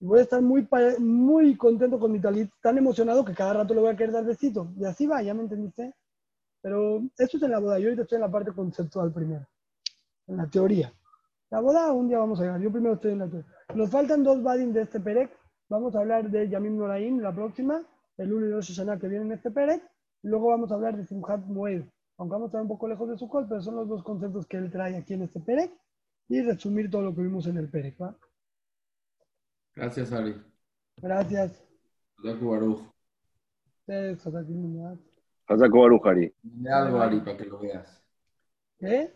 Y 0.00 0.06
voy 0.06 0.20
a 0.20 0.22
estar 0.22 0.40
muy, 0.40 0.66
muy 0.98 1.56
contento 1.56 1.98
con 1.98 2.10
mi 2.10 2.20
talit, 2.20 2.50
tan 2.62 2.78
emocionado 2.78 3.24
que 3.24 3.34
cada 3.34 3.52
rato 3.52 3.74
le 3.74 3.80
voy 3.80 3.90
a 3.90 3.96
querer 3.96 4.12
dar 4.12 4.24
besito. 4.24 4.72
Y 4.78 4.84
así 4.84 5.06
va, 5.06 5.22
¿ya 5.22 5.34
me 5.34 5.42
entendiste? 5.42 5.94
Pero 6.62 7.02
eso 7.18 7.36
es 7.36 7.42
en 7.42 7.50
la 7.50 7.58
boda. 7.58 7.78
Yo 7.78 7.86
ahorita 7.86 8.02
estoy 8.02 8.16
en 8.16 8.22
la 8.22 8.30
parte 8.30 8.52
conceptual 8.52 9.12
primero, 9.12 9.46
en 10.26 10.36
la 10.38 10.46
teoría. 10.46 10.92
La 11.50 11.60
boda 11.60 11.92
un 11.92 12.08
día 12.08 12.18
vamos 12.18 12.40
a 12.40 12.44
llegar. 12.44 12.60
Yo 12.60 12.70
primero 12.70 12.94
estoy 12.94 13.12
en 13.12 13.18
la 13.18 13.28
teoría. 13.28 13.50
Nos 13.74 13.90
faltan 13.90 14.22
dos 14.22 14.42
badin 14.42 14.72
de 14.72 14.82
este 14.82 15.00
Perec. 15.00 15.30
Vamos 15.68 15.94
a 15.94 16.00
hablar 16.00 16.30
de 16.30 16.48
Yamim 16.48 16.76
Noraim 16.76 17.20
la 17.20 17.34
próxima, 17.34 17.82
el 18.16 18.32
1 18.32 18.46
y 18.46 18.50
2 18.50 18.64
Shoshana 18.64 18.98
que 18.98 19.08
viene 19.08 19.26
en 19.26 19.32
este 19.32 19.50
Perec. 19.50 19.82
Luego 20.22 20.48
vamos 20.48 20.70
a 20.70 20.74
hablar 20.74 20.96
de 20.96 21.04
Simchat 21.04 21.44
Moed. 21.46 21.84
Aunque 22.20 22.34
vamos 22.34 22.48
a 22.48 22.50
estar 22.50 22.60
un 22.60 22.68
poco 22.68 22.86
lejos 22.86 23.08
de 23.08 23.16
su 23.16 23.30
col, 23.30 23.46
pero 23.48 23.62
son 23.62 23.76
los 23.76 23.88
dos 23.88 24.02
conceptos 24.02 24.46
que 24.46 24.58
él 24.58 24.70
trae 24.70 24.94
aquí 24.94 25.14
en 25.14 25.22
este 25.22 25.40
Perec. 25.40 25.72
Y 26.28 26.42
resumir 26.42 26.90
todo 26.90 27.00
lo 27.00 27.14
que 27.14 27.22
vimos 27.22 27.46
en 27.46 27.56
el 27.56 27.70
Perec. 27.70 27.98
¿va? 27.98 28.14
Gracias, 29.74 30.12
Ari. 30.12 30.36
Gracias. 30.98 31.64
Hazako 35.48 35.80
Baruch, 35.80 36.06
Ari. 36.06 36.34
Mandé 36.42 36.70
algo, 36.70 37.00
Ari, 37.00 37.20
para 37.20 37.38
que 37.38 37.44
lo 37.46 37.58
veas. 37.58 38.04
¿Qué? 38.78 39.14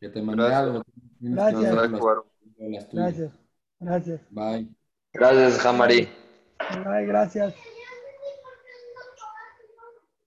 Que 0.00 0.08
te 0.08 0.22
mandé 0.22 0.44
Gracias. 0.44 0.62
algo. 0.62 0.82
Gracias. 1.20 2.92
Gracias. 2.92 3.32
Gracias. 3.78 4.20
Bye. 4.30 4.74
Gracias, 5.12 5.58
Jamari. 5.58 6.08
Ay, 6.58 7.04
gracias. 7.04 7.54